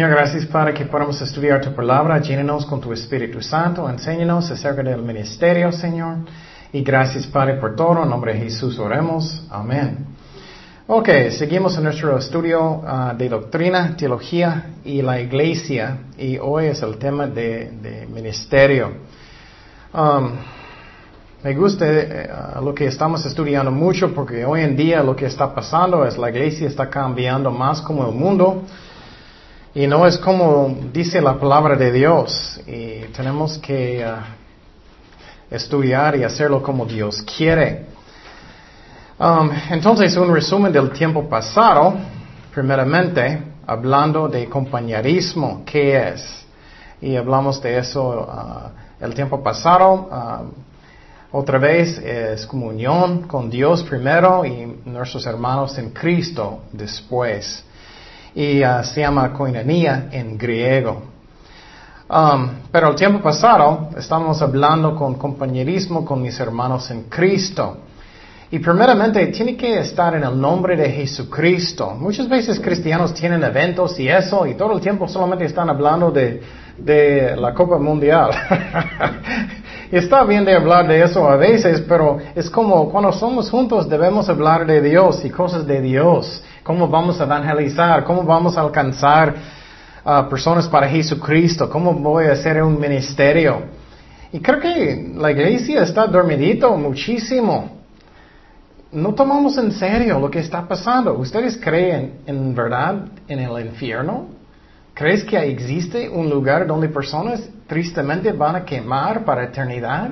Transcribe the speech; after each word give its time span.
Señor, 0.00 0.16
gracias 0.16 0.46
Padre 0.46 0.72
que 0.72 0.86
podamos 0.86 1.20
estudiar 1.20 1.60
tu 1.60 1.74
palabra, 1.74 2.18
llénenos 2.22 2.64
con 2.64 2.80
tu 2.80 2.90
Espíritu 2.90 3.42
Santo, 3.42 3.86
enséñanos 3.86 4.50
acerca 4.50 4.82
del 4.82 5.02
ministerio, 5.02 5.70
Señor. 5.72 6.20
Y 6.72 6.80
gracias 6.82 7.26
Padre 7.26 7.56
por 7.56 7.76
todo, 7.76 8.02
en 8.02 8.08
nombre 8.08 8.32
de 8.32 8.40
Jesús 8.40 8.78
oremos. 8.78 9.46
Amén. 9.50 10.06
Ok, 10.86 11.06
seguimos 11.32 11.76
en 11.76 11.84
nuestro 11.84 12.16
estudio 12.16 12.82
ah, 12.86 13.14
de 13.14 13.28
doctrina, 13.28 13.94
teología 13.94 14.70
y 14.86 15.02
la 15.02 15.20
iglesia. 15.20 15.98
Y 16.16 16.38
hoy 16.38 16.68
es 16.68 16.80
el 16.80 16.96
tema 16.96 17.26
de, 17.26 18.08
ministerio. 18.10 18.92
Um, 19.92 20.30
me 21.44 21.54
gusta 21.54 21.84
eh, 21.86 22.30
lo 22.62 22.74
que 22.74 22.86
estamos 22.86 23.26
estudiando 23.26 23.70
mucho 23.70 24.14
porque 24.14 24.46
hoy 24.46 24.62
en 24.62 24.74
día 24.74 25.02
lo 25.02 25.14
que 25.14 25.26
está 25.26 25.54
pasando 25.54 26.06
es 26.06 26.16
la 26.16 26.30
iglesia 26.30 26.68
está 26.68 26.88
cambiando 26.88 27.50
más 27.50 27.82
como 27.82 28.08
el 28.08 28.14
mundo. 28.14 28.62
Y 29.72 29.86
no 29.86 30.04
es 30.04 30.18
como 30.18 30.76
dice 30.92 31.20
la 31.20 31.38
palabra 31.38 31.76
de 31.76 31.92
Dios. 31.92 32.60
Y 32.66 33.04
tenemos 33.14 33.56
que 33.58 34.04
uh, 34.04 35.54
estudiar 35.54 36.16
y 36.16 36.24
hacerlo 36.24 36.60
como 36.60 36.84
Dios 36.84 37.22
quiere. 37.22 37.86
Um, 39.16 39.48
entonces, 39.70 40.16
un 40.16 40.34
resumen 40.34 40.72
del 40.72 40.90
tiempo 40.90 41.28
pasado, 41.28 41.94
primeramente, 42.52 43.44
hablando 43.64 44.28
de 44.28 44.48
compañerismo, 44.48 45.62
¿qué 45.64 46.08
es? 46.08 46.44
Y 47.00 47.14
hablamos 47.14 47.62
de 47.62 47.78
eso 47.78 48.26
uh, 48.28 49.04
el 49.04 49.14
tiempo 49.14 49.40
pasado. 49.40 50.08
Uh, 50.10 51.38
otra 51.38 51.58
vez 51.58 51.96
es 51.98 52.44
comunión 52.44 53.28
con 53.28 53.48
Dios 53.48 53.84
primero 53.84 54.44
y 54.44 54.80
nuestros 54.84 55.26
hermanos 55.26 55.78
en 55.78 55.90
Cristo 55.90 56.62
después 56.72 57.64
y 58.34 58.62
uh, 58.64 58.82
se 58.84 59.00
llama 59.00 59.32
koinonia 59.32 60.08
en 60.12 60.38
griego. 60.38 61.02
Um, 62.08 62.48
pero 62.72 62.88
el 62.88 62.96
tiempo 62.96 63.20
pasado 63.22 63.90
estamos 63.96 64.42
hablando 64.42 64.96
con 64.96 65.14
compañerismo 65.14 66.04
con 66.04 66.20
mis 66.20 66.38
hermanos 66.40 66.90
en 66.90 67.04
Cristo. 67.04 67.78
Y 68.50 68.58
primeramente 68.58 69.24
tiene 69.28 69.56
que 69.56 69.78
estar 69.78 70.12
en 70.16 70.24
el 70.24 70.40
nombre 70.40 70.76
de 70.76 70.90
Jesucristo. 70.90 71.94
Muchas 71.96 72.28
veces 72.28 72.58
cristianos 72.58 73.14
tienen 73.14 73.44
eventos 73.44 73.98
y 74.00 74.08
eso 74.08 74.44
y 74.44 74.54
todo 74.54 74.72
el 74.72 74.80
tiempo 74.80 75.06
solamente 75.06 75.44
están 75.44 75.70
hablando 75.70 76.10
de, 76.10 76.42
de 76.76 77.36
la 77.36 77.54
Copa 77.54 77.78
Mundial. 77.78 78.30
está 79.92 80.24
bien 80.24 80.44
de 80.44 80.56
hablar 80.56 80.88
de 80.88 81.00
eso 81.00 81.28
a 81.28 81.36
veces, 81.36 81.80
pero 81.82 82.18
es 82.34 82.50
como 82.50 82.90
cuando 82.90 83.12
somos 83.12 83.48
juntos 83.48 83.88
debemos 83.88 84.28
hablar 84.28 84.66
de 84.66 84.80
Dios 84.82 85.24
y 85.24 85.30
cosas 85.30 85.64
de 85.64 85.80
Dios 85.80 86.42
cómo 86.62 86.88
vamos 86.88 87.20
a 87.20 87.24
evangelizar, 87.24 88.04
cómo 88.04 88.22
vamos 88.22 88.56
a 88.56 88.60
alcanzar 88.60 89.34
a 90.04 90.28
personas 90.28 90.68
para 90.68 90.88
Jesucristo, 90.88 91.68
cómo 91.68 91.92
voy 91.94 92.26
a 92.26 92.32
hacer 92.32 92.62
un 92.62 92.78
ministerio. 92.78 93.62
Y 94.32 94.40
creo 94.40 94.60
que 94.60 95.12
la 95.16 95.30
iglesia 95.30 95.82
está 95.82 96.06
dormidito 96.06 96.76
muchísimo. 96.76 97.80
No 98.92 99.14
tomamos 99.14 99.56
en 99.58 99.72
serio 99.72 100.18
lo 100.18 100.30
que 100.30 100.40
está 100.40 100.66
pasando. 100.66 101.14
¿Ustedes 101.14 101.56
creen 101.56 102.20
en 102.26 102.54
verdad 102.54 103.06
en 103.28 103.38
el 103.38 103.66
infierno? 103.66 104.28
¿Crees 104.94 105.24
que 105.24 105.38
existe 105.38 106.08
un 106.08 106.28
lugar 106.28 106.66
donde 106.66 106.88
personas 106.88 107.48
tristemente 107.66 108.32
van 108.32 108.56
a 108.56 108.64
quemar 108.64 109.24
para 109.24 109.44
eternidad? 109.44 110.10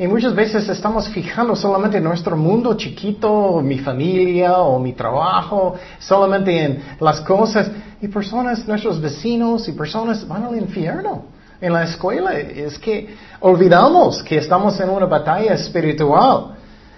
Y 0.00 0.08
muchas 0.08 0.34
veces 0.34 0.66
estamos 0.66 1.10
fijando 1.10 1.54
solamente 1.54 1.98
en 1.98 2.04
nuestro 2.04 2.34
mundo 2.34 2.72
chiquito, 2.72 3.60
mi 3.62 3.80
familia 3.80 4.56
o 4.60 4.78
mi 4.78 4.94
trabajo, 4.94 5.74
solamente 5.98 6.64
en 6.64 6.82
las 7.00 7.20
cosas. 7.20 7.70
Y 8.00 8.08
personas, 8.08 8.66
nuestros 8.66 8.98
vecinos 8.98 9.68
y 9.68 9.72
personas 9.72 10.26
van 10.26 10.44
al 10.44 10.56
infierno. 10.56 11.24
En 11.60 11.74
la 11.74 11.84
escuela 11.84 12.32
es 12.32 12.78
que 12.78 13.14
olvidamos 13.40 14.22
que 14.22 14.38
estamos 14.38 14.80
en 14.80 14.88
una 14.88 15.04
batalla 15.04 15.52
espiritual. 15.52 16.56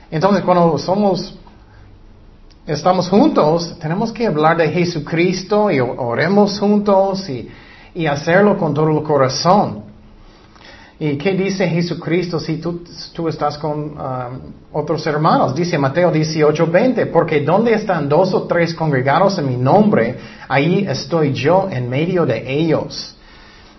Entonces 0.09 0.45
cuando 0.45 0.79
somos, 0.79 1.35
estamos 2.65 3.09
juntos, 3.09 3.81
tenemos 3.81 4.13
que 4.13 4.29
hablar 4.29 4.59
de 4.59 4.69
Jesucristo 4.69 5.73
y 5.73 5.81
oremos 5.81 6.57
juntos 6.61 7.29
y, 7.29 7.51
y 7.97 8.07
hacerlo 8.07 8.57
con 8.57 8.73
todo 8.73 8.97
el 8.97 9.03
corazón. 9.03 9.92
¿Y 11.03 11.17
qué 11.17 11.33
dice 11.33 11.67
Jesucristo 11.67 12.39
si 12.39 12.59
tú, 12.59 13.29
estás 13.29 13.59
con 13.59 13.99
um, 13.99 13.99
otros 14.71 15.05
hermanos? 15.05 15.53
Dice 15.53 15.77
Mateo 15.77 16.13
18, 16.13 16.65
20, 16.65 17.07
porque 17.07 17.41
donde 17.41 17.75
están 17.75 18.09
dos 18.09 18.33
o 18.33 18.45
tres 18.45 18.73
congregados 18.73 19.37
en 19.37 19.49
mi 19.49 19.57
nombre, 19.57 20.17
ahí 20.47 20.87
estoy 20.89 21.33
yo 21.33 21.67
en 21.69 21.91
medio 21.91 22.25
de 22.25 22.49
ellos. 22.49 23.17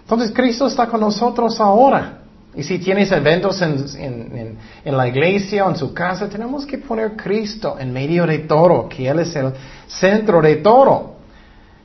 Entonces 0.02 0.34
Cristo 0.36 0.68
está 0.68 0.88
con 0.88 1.00
nosotros 1.00 1.62
ahora. 1.62 2.24
Y 2.56 2.64
si 2.64 2.78
tienes 2.80 3.10
eventos 3.14 3.62
en, 3.62 3.86
en, 3.98 4.58
en, 4.84 4.98
la 4.98 5.08
iglesia 5.08 5.66
o 5.66 5.70
en 5.70 5.78
su 5.78 5.94
casa, 5.94 6.28
tenemos 6.28 6.66
que 6.66 6.78
poner 6.78 7.16
Cristo 7.16 7.78
en 7.80 7.94
medio 7.94 8.28
de 8.28 8.40
todo, 8.40 8.90
que 8.90 9.08
Él 9.08 9.20
es 9.20 9.34
el 9.38 9.54
centro 9.88 10.42
de 10.42 10.58
todo. 10.58 11.13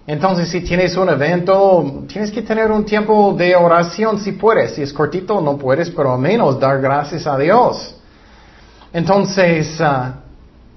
Entonces, 0.09 0.49
si 0.49 0.63
tienes 0.63 0.97
un 0.97 1.11
evento, 1.11 2.07
tienes 2.09 2.31
que 2.31 2.41
tener 2.41 2.71
un 2.71 2.87
tiempo 2.87 3.35
de 3.37 3.55
oración 3.55 4.19
si 4.19 4.33
puedes. 4.33 4.75
Si 4.75 4.81
es 4.81 4.91
cortito, 4.91 5.39
no 5.43 5.59
puedes, 5.59 5.91
pero 5.91 6.15
al 6.15 6.19
menos 6.19 6.59
dar 6.59 6.81
gracias 6.81 7.27
a 7.27 7.37
Dios. 7.37 7.95
Entonces, 8.91 9.79
ah, 9.83 10.21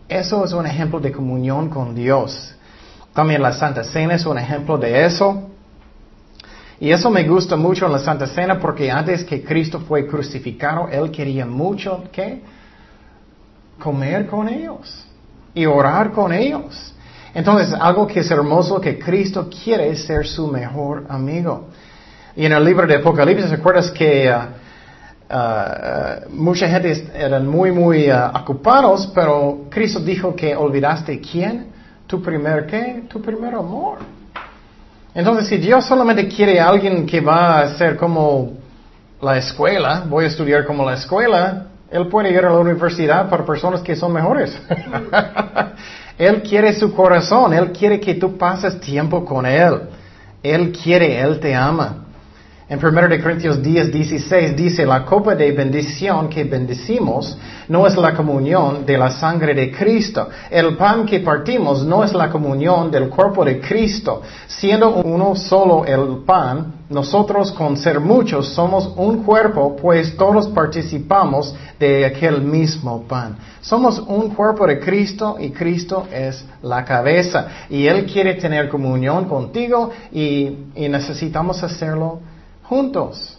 eso 0.10 0.44
es 0.44 0.52
un 0.52 0.66
ejemplo 0.66 1.00
de 1.00 1.14
comunión 1.14 1.70
con 1.70 1.96
Dios. 1.96 2.54
También 3.14 3.42
la 3.42 3.54
Santa 3.54 3.86
Cena 3.86 4.16
es 4.16 4.26
un 4.26 4.38
ejemplo 4.38 4.78
de 4.78 5.06
eso. 5.06 5.44
Y 6.82 6.92
eso 6.92 7.10
me 7.10 7.24
gusta 7.24 7.56
mucho 7.56 7.86
en 7.86 7.94
la 7.94 8.00
Santa 8.00 8.28
Cena 8.28 8.60
porque 8.60 8.92
antes 8.92 9.24
que 9.24 9.46
Cristo 9.46 9.80
fue 9.80 10.08
crucificado, 10.08 10.90
Él 10.90 11.10
quería 11.10 11.46
mucho, 11.46 12.04
¿qué? 12.12 12.42
Comer 13.80 14.28
con 14.28 14.50
ellos 14.50 15.06
y 15.54 15.66
orar 15.66 16.12
con 16.12 16.34
ellos. 16.34 16.94
Entonces, 17.34 17.74
algo 17.80 18.06
que 18.08 18.20
es 18.20 18.32
hermoso, 18.32 18.82
que 18.82 19.00
Cristo 19.00 19.50
quiere 19.50 19.96
ser 19.96 20.28
su 20.28 20.48
mejor 20.48 21.06
amigo. 21.10 21.70
Y 22.36 22.46
en 22.46 22.52
el 22.52 22.64
libro 22.64 22.86
de 22.86 22.96
Apocalipsis, 22.96 23.50
¿recuerdas 23.50 23.92
que 23.92 24.30
uh, 24.30 25.34
uh, 25.34 26.30
mucha 26.34 26.68
gente 26.68 27.10
eran 27.14 27.48
muy, 27.48 27.72
muy 27.72 28.12
uh, 28.12 28.38
ocupados, 28.38 29.12
pero 29.16 29.66
Cristo 29.70 30.00
dijo 30.00 30.36
que 30.36 30.56
olvidaste 30.56 31.22
quién? 31.22 31.68
Tu 32.06 32.22
primer 32.22 32.66
qué? 32.66 33.04
Tu 33.10 33.22
primer 33.22 33.56
amor. 33.56 34.00
Entonces, 35.14 35.48
si 35.48 35.58
Dios 35.58 35.86
solamente 35.86 36.28
quiere 36.28 36.60
a 36.60 36.68
alguien 36.68 37.06
que 37.06 37.22
va 37.22 37.60
a 37.60 37.76
ser 37.76 37.96
como 37.96 38.54
la 39.22 39.38
escuela, 39.38 40.04
voy 40.08 40.26
a 40.26 40.28
estudiar 40.28 40.66
como 40.66 40.86
la 40.86 40.96
escuela, 40.96 41.68
Él 41.90 42.08
puede 42.08 42.32
ir 42.32 42.46
a 42.46 42.50
la 42.50 42.60
universidad 42.60 43.30
para 43.30 43.46
personas 43.46 43.82
que 43.82 43.96
son 43.96 44.12
mejores. 44.12 44.58
Él 46.22 46.44
quiere 46.44 46.72
su 46.74 46.94
corazón, 46.94 47.52
Él 47.52 47.72
quiere 47.72 48.00
que 48.00 48.14
tú 48.14 48.38
pases 48.38 48.80
tiempo 48.80 49.26
con 49.26 49.44
Él. 49.44 49.90
Él 50.44 50.72
quiere, 50.72 51.20
Él 51.20 51.40
te 51.40 51.56
ama. 51.56 52.01
En 52.72 52.80
1 52.80 53.22
Corintios 53.22 53.62
10, 53.62 53.92
16 53.92 54.56
dice, 54.56 54.86
la 54.86 55.04
copa 55.04 55.36
de 55.36 55.52
bendición 55.52 56.30
que 56.30 56.46
bendecimos 56.46 57.38
no 57.68 57.86
es 57.86 57.98
la 57.98 58.14
comunión 58.14 58.86
de 58.86 58.98
la 58.98 59.12
sangre 59.12 59.54
de 59.54 59.70
Cristo. 59.74 60.30
El 60.50 60.78
pan 60.78 61.06
que 61.06 61.20
partimos 61.20 61.84
no 61.86 62.02
es 62.02 62.14
la 62.14 62.30
comunión 62.30 62.90
del 62.90 63.10
cuerpo 63.10 63.44
de 63.44 63.60
Cristo. 63.60 64.22
Siendo 64.48 65.02
uno 65.02 65.36
solo 65.36 65.84
el 65.84 66.24
pan, 66.24 66.76
nosotros 66.90 67.52
con 67.52 67.76
ser 67.76 68.00
muchos 68.00 68.48
somos 68.54 68.94
un 68.96 69.22
cuerpo, 69.22 69.76
pues 69.76 70.16
todos 70.16 70.48
participamos 70.48 71.54
de 71.78 72.06
aquel 72.06 72.42
mismo 72.42 73.04
pan. 73.06 73.36
Somos 73.60 74.00
un 74.00 74.30
cuerpo 74.30 74.66
de 74.66 74.80
Cristo 74.80 75.36
y 75.38 75.50
Cristo 75.50 76.08
es 76.10 76.46
la 76.62 76.86
cabeza. 76.86 77.48
Y 77.70 77.86
Él 77.88 78.06
quiere 78.06 78.36
tener 78.36 78.70
comunión 78.70 79.26
contigo 79.26 79.90
y 80.14 80.56
necesitamos 80.74 81.62
hacerlo 81.64 82.31
juntos. 82.72 83.38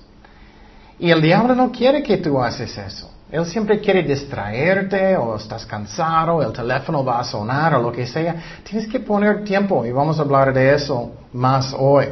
Y 0.99 1.11
el 1.11 1.23
diablo 1.23 1.55
no 1.55 1.73
quiere 1.73 2.03
que 2.03 2.19
tú 2.19 2.39
haces 2.39 2.77
eso. 2.77 3.11
Él 3.31 3.47
siempre 3.47 3.81
quiere 3.81 4.03
distraerte 4.03 5.17
o 5.17 5.37
estás 5.37 5.65
cansado, 5.65 6.43
el 6.43 6.53
teléfono 6.53 7.03
va 7.03 7.21
a 7.21 7.25
sonar 7.25 7.75
o 7.77 7.81
lo 7.81 7.91
que 7.91 8.07
sea. 8.07 8.35
Tienes 8.63 8.87
que 8.87 9.01
poner 9.01 9.43
tiempo 9.43 9.87
y 9.87 9.91
vamos 9.91 10.19
a 10.19 10.23
hablar 10.23 10.53
de 10.53 10.75
eso 10.75 11.13
más 11.33 11.75
hoy. 11.79 12.09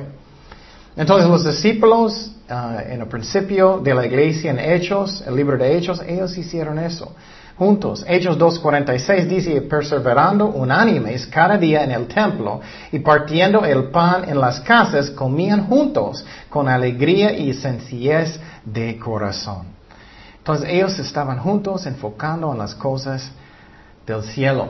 Entonces 0.96 1.28
los 1.28 1.44
discípulos 1.44 2.32
ah, 2.48 2.78
en 2.88 3.02
el 3.02 3.06
principio 3.06 3.80
de 3.80 3.92
la 3.92 4.06
iglesia 4.06 4.50
en 4.50 4.58
Hechos, 4.58 5.22
el 5.26 5.36
libro 5.36 5.58
de 5.58 5.76
Hechos, 5.76 6.00
ellos 6.06 6.34
hicieron 6.38 6.78
eso 6.78 7.14
juntos. 7.60 8.02
Hechos 8.08 8.38
2.46 8.38 9.26
dice, 9.26 9.60
perseverando 9.60 10.46
unánimes 10.46 11.26
cada 11.26 11.58
día 11.58 11.84
en 11.84 11.90
el 11.90 12.06
templo 12.06 12.62
y 12.90 13.00
partiendo 13.00 13.66
el 13.66 13.90
pan 13.90 14.26
en 14.26 14.40
las 14.40 14.60
casas, 14.60 15.10
comían 15.10 15.66
juntos 15.66 16.24
con 16.48 16.70
alegría 16.70 17.34
y 17.34 17.52
sencillez 17.52 18.40
de 18.64 18.98
corazón. 18.98 19.66
Entonces 20.38 20.70
ellos 20.70 20.98
estaban 20.98 21.38
juntos 21.38 21.84
enfocando 21.84 22.50
en 22.50 22.56
las 22.56 22.74
cosas 22.74 23.30
del 24.06 24.22
cielo. 24.22 24.68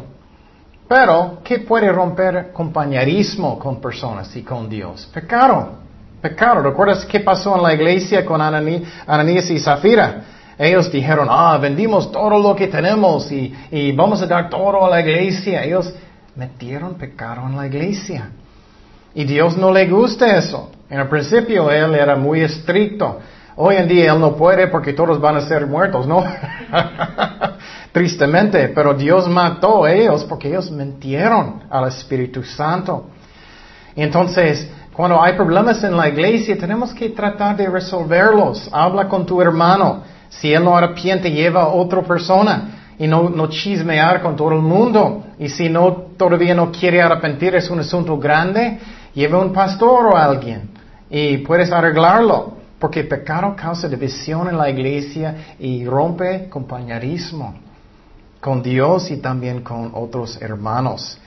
Pero, 0.89 1.39
¿qué 1.45 1.61
puede 1.61 1.93
romper 1.93 2.51
compañerismo 2.53 3.57
con 3.57 3.81
personas 3.81 4.35
y 4.35 4.43
con 4.43 4.69
Dios? 4.69 5.09
Pecado. 5.15 5.75
Pecado. 6.21 6.61
¿Recuerdas 6.61 7.05
qué 7.05 7.21
pasó 7.21 7.55
en 7.55 7.63
la 7.63 7.73
iglesia 7.73 8.27
con 8.27 8.41
Ananías 8.43 9.49
y 9.49 9.61
Zafira? 9.61 10.40
Ellos 10.63 10.93
dijeron, 10.93 11.27
ah, 11.31 11.57
vendimos 11.57 12.13
todo 12.13 12.39
lo 12.39 12.55
que 12.55 12.67
tenemos 12.67 13.33
y, 13.33 13.51
y 13.71 13.93
vamos 13.93 14.21
a 14.21 14.27
dar 14.27 14.51
todo 14.51 14.85
a 14.85 14.91
la 14.91 15.01
iglesia. 15.01 15.65
Ellos 15.65 15.91
metieron 16.37 16.97
pecado 16.97 17.47
en 17.47 17.57
la 17.57 17.67
iglesia. 17.67 18.29
Y 19.15 19.25
Dios 19.25 19.57
no 19.57 19.73
le 19.73 19.89
gusta 19.89 20.37
eso. 20.37 20.71
En 20.91 21.01
el 21.01 21.09
principio 21.09 21.71
Él 21.71 21.95
era 21.95 22.15
muy 22.15 22.43
estricto. 22.43 23.21
Hoy 23.57 23.77
en 23.77 23.89
día 23.89 24.13
Él 24.13 24.21
no 24.21 24.37
puede 24.37 24.67
porque 24.67 24.93
todos 24.93 25.19
van 25.19 25.37
a 25.37 25.41
ser 25.41 25.67
muertos, 25.67 26.07
¿no? 26.07 26.23
Tristemente, 27.93 28.69
pero 28.69 28.93
Dios 28.93 29.31
mató 29.31 29.85
a 29.85 29.93
ellos 29.93 30.25
porque 30.25 30.49
ellos 30.49 30.71
mentieron 30.71 31.63
al 31.71 31.89
Espíritu 31.89 32.43
Santo. 32.43 33.07
Entonces, 33.97 34.71
cuando 34.93 35.23
hay 35.23 35.33
problemas 35.33 35.83
en 35.85 35.97
la 35.97 36.07
iglesia, 36.07 36.59
tenemos 36.59 36.93
que 36.93 37.09
tratar 37.09 37.57
de 37.57 37.67
resolverlos. 37.67 38.69
Habla 38.71 39.09
con 39.09 39.25
tu 39.25 39.41
hermano. 39.41 40.20
Si 40.31 40.53
él 40.53 40.65
no 40.65 40.77
arrepiente, 40.77 41.31
lleva 41.31 41.63
a 41.63 41.69
otra 41.69 42.03
persona 42.03 42.95
y 42.99 43.07
no, 43.07 43.29
no 43.29 43.49
chismear 43.49 44.23
con 44.23 44.37
todo 44.37 44.53
el 44.53 44.63
mundo. 44.63 45.25
Y 45.39 45.49
si 45.49 45.69
no, 45.69 45.93
todavía 46.17 46.55
no 46.55 46.71
quiere 46.71 47.03
arrepentir, 47.03 47.55
es 47.55 47.69
un 47.69 47.81
asunto 47.81 48.17
grande, 48.17 48.79
lleva 49.13 49.39
un 49.39 49.53
pastor 49.53 50.07
o 50.07 50.17
alguien 50.17 50.71
y 51.11 51.39
puedes 51.39 51.71
arreglarlo. 51.73 52.59
Porque 52.79 53.05
pecado 53.05 53.55
causa 53.55 53.89
división 53.89 54.49
en 54.49 54.57
la 54.57 54.71
iglesia 54.71 55.55
y 55.59 55.85
rompe 55.85 56.49
compañerismo 56.49 57.55
con 58.41 58.63
Dios 58.63 59.11
y 59.11 59.19
también 59.19 59.61
con 59.61 59.91
otros 59.93 60.41
hermanos. 60.41 61.19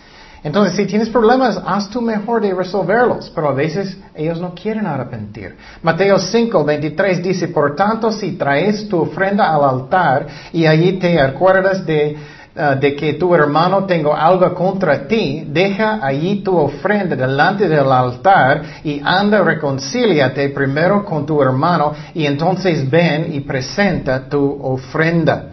Entonces, 0.44 0.76
si 0.76 0.86
tienes 0.86 1.10
problemas, 1.10 1.58
haz 1.66 1.90
tu 1.90 2.02
mejor 2.02 2.42
de 2.42 2.54
resolverlos, 2.54 3.32
pero 3.34 3.48
a 3.48 3.54
veces 3.54 3.98
ellos 4.14 4.42
no 4.42 4.54
quieren 4.54 4.86
arrepentir. 4.86 5.56
Mateo 5.82 6.20
5, 6.20 6.66
23 6.66 7.24
dice, 7.24 7.48
por 7.48 7.78
tanto, 7.78 8.12
si 8.12 8.34
traes 8.34 8.90
tu 8.90 9.00
ofrenda 9.02 9.56
al 9.56 9.64
altar 9.64 10.28
y 10.52 10.66
allí 10.66 11.00
te 11.00 11.18
acuerdas 11.22 11.86
de, 11.86 12.18
uh, 12.58 12.78
de 12.78 12.94
que 12.94 13.14
tu 13.14 13.34
hermano 13.34 13.86
tengo 13.86 14.14
algo 14.14 14.54
contra 14.54 15.08
ti, 15.08 15.48
deja 15.48 16.06
allí 16.06 16.44
tu 16.44 16.58
ofrenda 16.58 17.16
delante 17.16 17.70
del 17.70 17.90
altar 17.90 18.64
y 18.84 19.02
anda, 19.02 19.42
reconcíliate 19.42 20.50
primero 20.50 21.06
con 21.06 21.26
tu 21.26 21.42
hermano 21.42 21.94
y 22.14 22.26
entonces 22.26 22.90
ven 22.90 23.34
y 23.34 23.40
presenta 23.40 24.28
tu 24.28 24.60
ofrenda. 24.62 25.52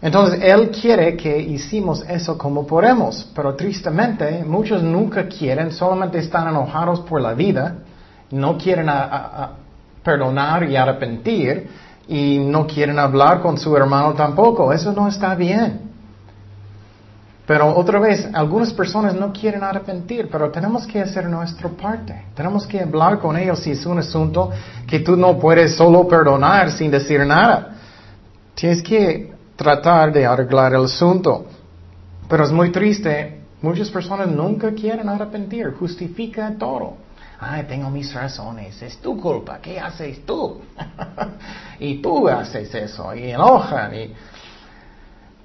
Entonces, 0.00 0.40
Él 0.42 0.70
quiere 0.70 1.16
que 1.16 1.38
hicimos 1.38 2.04
eso 2.08 2.38
como 2.38 2.66
podemos, 2.66 3.28
pero 3.34 3.54
tristemente 3.54 4.44
muchos 4.44 4.82
nunca 4.82 5.26
quieren, 5.26 5.72
solamente 5.72 6.18
están 6.18 6.48
enojados 6.48 7.00
por 7.00 7.20
la 7.20 7.34
vida, 7.34 7.78
no 8.30 8.56
quieren 8.56 8.88
perdonar 10.04 10.68
y 10.70 10.76
arrepentir 10.76 11.68
y 12.06 12.38
no 12.38 12.66
quieren 12.66 12.98
hablar 12.98 13.40
con 13.40 13.58
su 13.58 13.76
hermano 13.76 14.14
tampoco. 14.14 14.72
Eso 14.72 14.92
no 14.92 15.08
está 15.08 15.34
bien. 15.34 15.88
Pero 17.46 17.74
otra 17.74 17.98
vez, 17.98 18.28
algunas 18.34 18.72
personas 18.74 19.14
no 19.14 19.32
quieren 19.32 19.64
arrepentir, 19.64 20.28
pero 20.30 20.50
tenemos 20.50 20.86
que 20.86 21.00
hacer 21.00 21.26
nuestra 21.28 21.70
parte. 21.70 22.26
Tenemos 22.34 22.66
que 22.66 22.80
hablar 22.80 23.18
con 23.18 23.36
ellos 23.36 23.60
si 23.60 23.70
es 23.70 23.84
un 23.86 23.98
asunto 23.98 24.50
que 24.86 25.00
tú 25.00 25.16
no 25.16 25.38
puedes 25.38 25.74
solo 25.74 26.06
perdonar 26.06 26.70
sin 26.70 26.90
decir 26.90 27.24
nada. 27.26 27.74
Tienes 28.54 28.82
que 28.82 29.32
tratar 29.58 30.12
de 30.12 30.24
arreglar 30.24 30.72
el 30.72 30.84
asunto. 30.84 31.44
Pero 32.28 32.44
es 32.44 32.52
muy 32.52 32.70
triste, 32.70 33.40
muchas 33.60 33.90
personas 33.90 34.28
nunca 34.28 34.72
quieren 34.72 35.08
arrepentir, 35.08 35.74
justifica 35.78 36.54
todo. 36.56 36.94
Ay, 37.40 37.64
tengo 37.64 37.90
mis 37.90 38.14
razones, 38.14 38.80
es 38.82 38.98
tu 38.98 39.20
culpa, 39.20 39.58
¿qué 39.60 39.78
haces 39.80 40.24
tú? 40.24 40.60
y 41.80 42.00
tú 42.00 42.28
haces 42.28 42.72
eso, 42.74 43.14
y 43.14 43.30
enojan. 43.32 43.94
Y... 43.94 44.14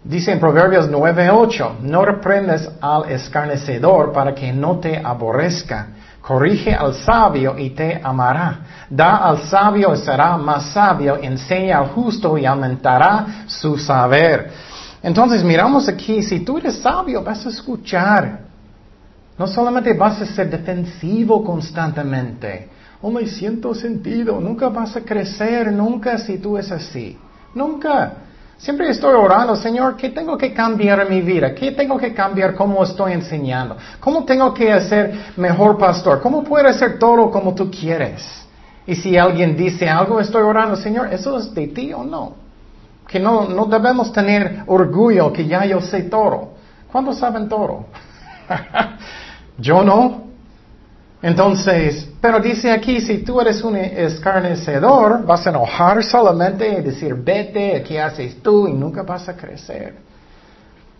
Dice 0.03 0.31
en 0.31 0.39
Proverbios 0.39 0.89
9:8, 0.89 1.79
no 1.81 2.03
reprendes 2.03 2.69
al 2.81 3.09
escarnecedor 3.09 4.11
para 4.11 4.35
que 4.35 4.51
no 4.51 4.79
te 4.79 4.97
aborrezca 4.97 5.87
Corrige 6.23 6.73
al 6.73 6.93
sabio 6.93 7.57
y 7.59 7.71
te 7.71 7.99
amará. 8.01 8.87
Da 8.89 9.17
al 9.17 9.39
sabio 9.39 9.93
y 9.93 9.97
será 9.97 10.37
más 10.37 10.67
sabio. 10.67 11.17
Enseña 11.21 11.79
al 11.79 11.89
justo 11.89 12.37
y 12.37 12.45
aumentará 12.45 13.43
su 13.45 13.77
saber. 13.77 14.49
Entonces 15.01 15.43
miramos 15.43 15.89
aquí, 15.89 16.23
si 16.23 16.39
tú 16.39 16.57
eres 16.57 16.77
sabio, 16.77 17.21
vas 17.21 17.45
a 17.45 17.49
escuchar. 17.49 18.39
No 19.37 19.47
solamente 19.47 19.91
vas 19.91 20.21
a 20.21 20.25
ser 20.25 20.49
defensivo 20.49 21.43
constantemente. 21.43 22.69
Oh, 23.01 23.11
me 23.11 23.27
siento 23.27 23.75
sentido. 23.75 24.39
Nunca 24.39 24.69
vas 24.69 24.95
a 24.95 25.01
crecer, 25.01 25.73
nunca 25.73 26.17
si 26.17 26.37
tú 26.37 26.57
es 26.57 26.71
así. 26.71 27.19
Nunca. 27.53 28.13
Siempre 28.57 28.89
estoy 28.89 29.13
orando, 29.13 29.55
Señor, 29.55 29.97
¿qué 29.97 30.09
tengo 30.09 30.37
que 30.37 30.53
cambiar 30.53 31.01
en 31.01 31.09
mi 31.09 31.21
vida? 31.21 31.53
¿Qué 31.53 31.71
tengo 31.71 31.97
que 31.97 32.13
cambiar 32.13 32.55
cómo 32.55 32.83
estoy 32.83 33.13
enseñando? 33.13 33.75
¿Cómo 33.99 34.23
tengo 34.23 34.53
que 34.53 34.71
hacer 34.71 35.33
mejor 35.35 35.77
pastor? 35.77 36.21
¿Cómo 36.21 36.43
puedo 36.43 36.67
hacer 36.69 36.97
todo 36.97 37.29
como 37.29 37.53
tú 37.53 37.69
quieres? 37.69 38.45
Y 38.85 38.95
si 38.95 39.17
alguien 39.17 39.57
dice 39.57 39.89
algo, 39.89 40.19
estoy 40.19 40.43
orando, 40.43 40.75
Señor, 40.75 41.13
¿eso 41.13 41.37
es 41.37 41.53
de 41.53 41.67
ti 41.67 41.93
o 41.93 42.03
no? 42.03 42.35
Que 43.07 43.19
no, 43.19 43.47
no 43.47 43.65
debemos 43.65 44.11
tener 44.13 44.63
orgullo 44.67 45.33
que 45.33 45.45
ya 45.45 45.65
yo 45.65 45.81
sé 45.81 46.03
todo. 46.03 46.53
¿Cuántos 46.91 47.17
saben 47.17 47.49
todo? 47.49 47.85
yo 49.57 49.83
no. 49.83 50.22
Entonces, 51.23 52.09
pero 52.19 52.41
dice 52.41 52.69
aquí, 52.69 52.99
si 52.99 53.19
tú 53.19 53.39
eres 53.39 53.63
un 53.63 53.77
escarnecedor, 53.77 55.25
vas 55.25 55.47
a 55.47 55.51
enojar 55.51 56.03
solamente 56.03 56.67
y 56.67 56.81
decir, 56.81 57.15
vete, 57.15 57.81
¿qué 57.81 58.01
haces 58.01 58.43
tú? 58.43 58.67
Y 58.67 58.73
nunca 58.73 59.03
vas 59.03 59.29
a 59.29 59.37
crecer. 59.37 59.95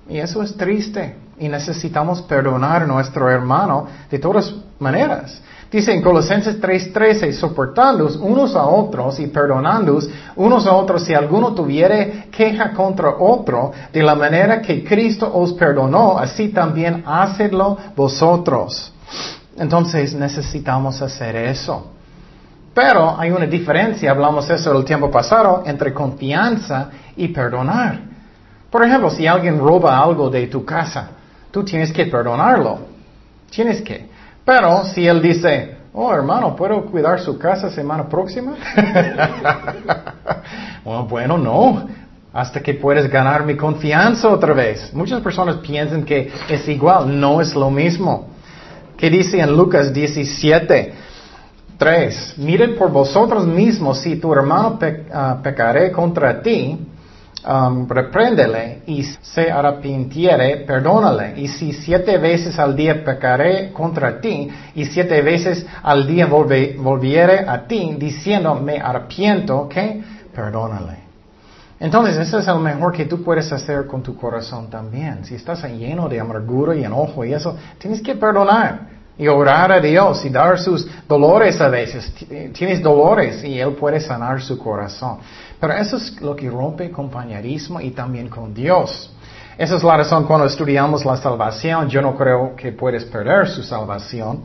Y 0.07 0.19
eso 0.19 0.41
es 0.41 0.55
triste. 0.55 1.17
Y 1.37 1.49
necesitamos 1.49 2.21
perdonar 2.21 2.83
a 2.83 2.87
nuestro 2.87 3.29
hermano 3.29 3.85
de 4.09 4.17
todas 4.17 4.55
maneras. 4.79 5.41
Dice 5.69 5.91
en 5.91 6.01
Colosenses 6.01 6.61
3:13, 6.61 7.33
soportándoos 7.33 8.15
unos 8.15 8.55
a 8.55 8.65
otros 8.65 9.19
y 9.19 9.27
perdonándoos 9.27 10.09
unos 10.37 10.67
a 10.67 10.73
otros 10.73 11.03
si 11.03 11.13
alguno 11.13 11.53
tuviere 11.53 12.27
queja 12.31 12.71
contra 12.71 13.09
otro, 13.19 13.73
de 13.91 14.03
la 14.03 14.15
manera 14.15 14.61
que 14.61 14.85
Cristo 14.85 15.29
os 15.33 15.51
perdonó, 15.53 16.17
así 16.17 16.49
también 16.49 17.03
hacedlo 17.05 17.77
vosotros. 17.93 18.93
Entonces 19.57 20.13
necesitamos 20.13 21.01
hacer 21.01 21.35
eso. 21.35 21.93
Pero 22.73 23.19
hay 23.19 23.31
una 23.31 23.45
diferencia, 23.45 24.11
hablamos 24.11 24.49
eso 24.49 24.75
el 24.75 24.83
tiempo 24.83 25.11
pasado, 25.11 25.63
entre 25.65 25.93
confianza 25.93 26.89
y 27.15 27.27
perdonar. 27.27 27.99
Por 28.71 28.83
ejemplo, 28.83 29.11
si 29.11 29.27
alguien 29.27 29.59
roba 29.59 30.01
algo 30.01 30.29
de 30.29 30.47
tu 30.47 30.65
casa, 30.65 31.09
tú 31.51 31.63
tienes 31.63 31.93
que 31.93 32.07
perdonarlo. 32.07 32.79
Tienes 33.51 33.81
que. 33.83 34.09
Pero 34.43 34.83
si 34.85 35.05
él 35.05 35.21
dice, 35.21 35.77
oh 35.93 36.11
hermano, 36.11 36.55
¿puedo 36.55 36.83
cuidar 36.85 37.19
su 37.19 37.37
casa 37.37 37.69
semana 37.69 38.09
próxima? 38.09 38.55
bueno, 40.83 41.05
bueno, 41.05 41.37
no. 41.37 41.87
Hasta 42.33 42.61
que 42.61 42.73
puedes 42.73 43.07
ganar 43.07 43.45
mi 43.45 43.55
confianza 43.55 44.27
otra 44.27 44.53
vez. 44.53 44.91
Muchas 44.91 45.21
personas 45.21 45.57
piensan 45.57 46.03
que 46.03 46.31
es 46.49 46.67
igual, 46.67 47.19
no 47.19 47.39
es 47.39 47.53
lo 47.53 47.69
mismo. 47.69 48.32
¿Qué 49.03 49.09
dice 49.09 49.37
en 49.37 49.51
Lucas 49.51 49.93
17? 49.93 50.93
3. 51.77 52.35
Miren 52.37 52.77
por 52.77 52.89
vosotros 52.89 53.45
mismos 53.45 53.99
si 53.99 54.15
tu 54.15 54.31
hermano 54.31 54.79
ah, 55.11 55.41
pecaré 55.43 55.91
contra 55.91 56.41
ti, 56.41 56.79
um, 57.45 57.85
repréndele 57.85 58.83
y 58.87 59.03
se 59.03 59.51
arrepintiere, 59.51 60.63
perdónale. 60.65 61.33
Y 61.35 61.49
si 61.49 61.73
siete 61.73 62.17
veces 62.17 62.57
al 62.57 62.77
día 62.77 63.03
pecaré 63.03 63.73
contra 63.73 64.21
ti 64.21 64.49
y 64.73 64.85
siete 64.85 65.21
veces 65.21 65.65
al 65.81 66.07
día 66.07 66.27
volviere 66.27 67.39
a 67.45 67.67
ti 67.67 67.97
diciendo 67.99 68.55
me 68.55 68.79
arrepiento, 68.79 69.67
¿qué? 69.67 70.01
Perdónale. 70.33 71.03
Entonces, 71.77 72.15
eso 72.15 72.39
es 72.39 72.47
lo 72.47 72.59
mejor 72.59 72.93
que 72.93 73.03
tú 73.03 73.21
puedes 73.21 73.51
hacer 73.51 73.85
con 73.85 74.01
tu 74.01 74.15
corazón 74.15 74.69
también. 74.69 75.25
Si 75.25 75.35
estás 75.35 75.61
lleno 75.65 76.07
de 76.07 76.21
amargura 76.21 76.73
y 76.73 76.85
enojo 76.85 77.25
y 77.25 77.33
eso, 77.33 77.57
tienes 77.77 78.01
que 78.01 78.15
perdonar 78.15 78.92
y 79.17 79.27
orar 79.27 79.71
a 79.71 79.79
Dios 79.79 80.25
y 80.25 80.29
dar 80.29 80.59
sus 80.59 80.87
dolores 81.07 81.59
a 81.61 81.69
veces. 81.69 82.11
Tienes 82.53 82.81
dolores 82.81 83.43
y 83.43 83.59
Él 83.59 83.73
puede 83.73 83.99
sanar 83.99 84.41
su 84.41 84.57
corazón. 84.57 85.19
Pero 85.59 85.73
eso 85.73 85.97
es 85.97 86.19
lo 86.21 86.35
que 86.35 86.49
rompe 86.49 86.91
compañerismo 86.91 87.79
y 87.79 87.91
también 87.91 88.27
con 88.29 88.53
Dios. 88.53 89.11
Esa 89.57 89.75
es 89.75 89.83
la 89.83 89.97
razón 89.97 90.25
cuando 90.25 90.47
estudiamos 90.47 91.05
la 91.05 91.15
salvación. 91.15 91.87
Yo 91.87 92.01
no 92.01 92.15
creo 92.15 92.55
que 92.55 92.71
puedes 92.71 93.05
perder 93.05 93.47
su 93.47 93.61
salvación. 93.63 94.43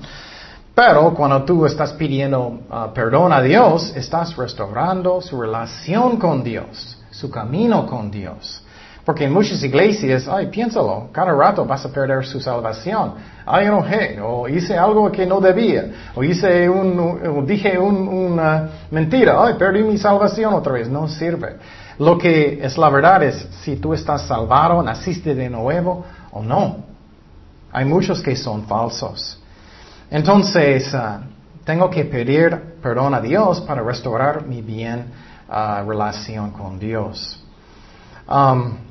Pero 0.75 1.13
cuando 1.15 1.43
tú 1.45 1.67
estás 1.67 1.93
pidiendo 1.95 2.61
uh, 2.71 2.93
perdón 2.95 3.33
a 3.33 3.41
Dios, 3.41 3.93
estás 3.97 4.37
restaurando 4.37 5.21
su 5.21 5.41
relación 5.41 6.19
con 6.19 6.45
Dios, 6.45 6.99
su 7.11 7.31
camino 7.31 7.85
con 7.85 8.13
Dios. 8.13 8.63
Porque 9.09 9.25
en 9.25 9.33
muchas 9.33 9.63
iglesias, 9.63 10.29
ay, 10.29 10.49
piénsalo, 10.49 11.09
cada 11.13 11.33
rato 11.33 11.65
vas 11.65 11.83
a 11.83 11.89
perder 11.89 12.27
su 12.27 12.43
salvación. 12.43 13.15
Ay, 13.47 13.65
enojé, 13.65 14.21
o 14.21 14.47
hice 14.47 14.77
algo 14.77 15.11
que 15.11 15.25
no 15.25 15.41
debía, 15.41 16.11
o 16.15 16.23
hice 16.23 16.69
un, 16.69 17.47
dije 17.47 17.79
una 17.79 18.69
mentira, 18.91 19.43
ay, 19.43 19.55
perdí 19.55 19.83
mi 19.83 19.97
salvación 19.97 20.53
otra 20.53 20.75
vez. 20.75 20.91
No 20.91 21.09
sirve. 21.09 21.57
Lo 21.99 22.19
que 22.19 22.59
es 22.63 22.77
la 22.77 22.91
verdad 22.91 23.23
es 23.23 23.49
si 23.63 23.77
tú 23.77 23.95
estás 23.95 24.27
salvado, 24.27 24.83
naciste 24.83 25.35
de 25.35 25.49
nuevo 25.49 26.05
o 26.31 26.43
no. 26.43 26.85
Hay 27.73 27.87
muchos 27.87 28.21
que 28.21 28.37
son 28.37 28.67
falsos. 28.67 29.41
Entonces, 30.11 30.95
ah, 30.95 31.23
tengo 31.65 31.89
que 31.89 32.05
pedir 32.05 32.77
perdón 32.83 33.15
a 33.15 33.23
Dios 33.23 33.63
para 33.63 33.83
restaurar 33.83 34.45
mi 34.45 34.61
bien 34.61 35.07
ah, 35.49 35.83
relación 35.89 36.51
con 36.51 36.79
Dios. 36.79 37.43
Um, 38.29 38.88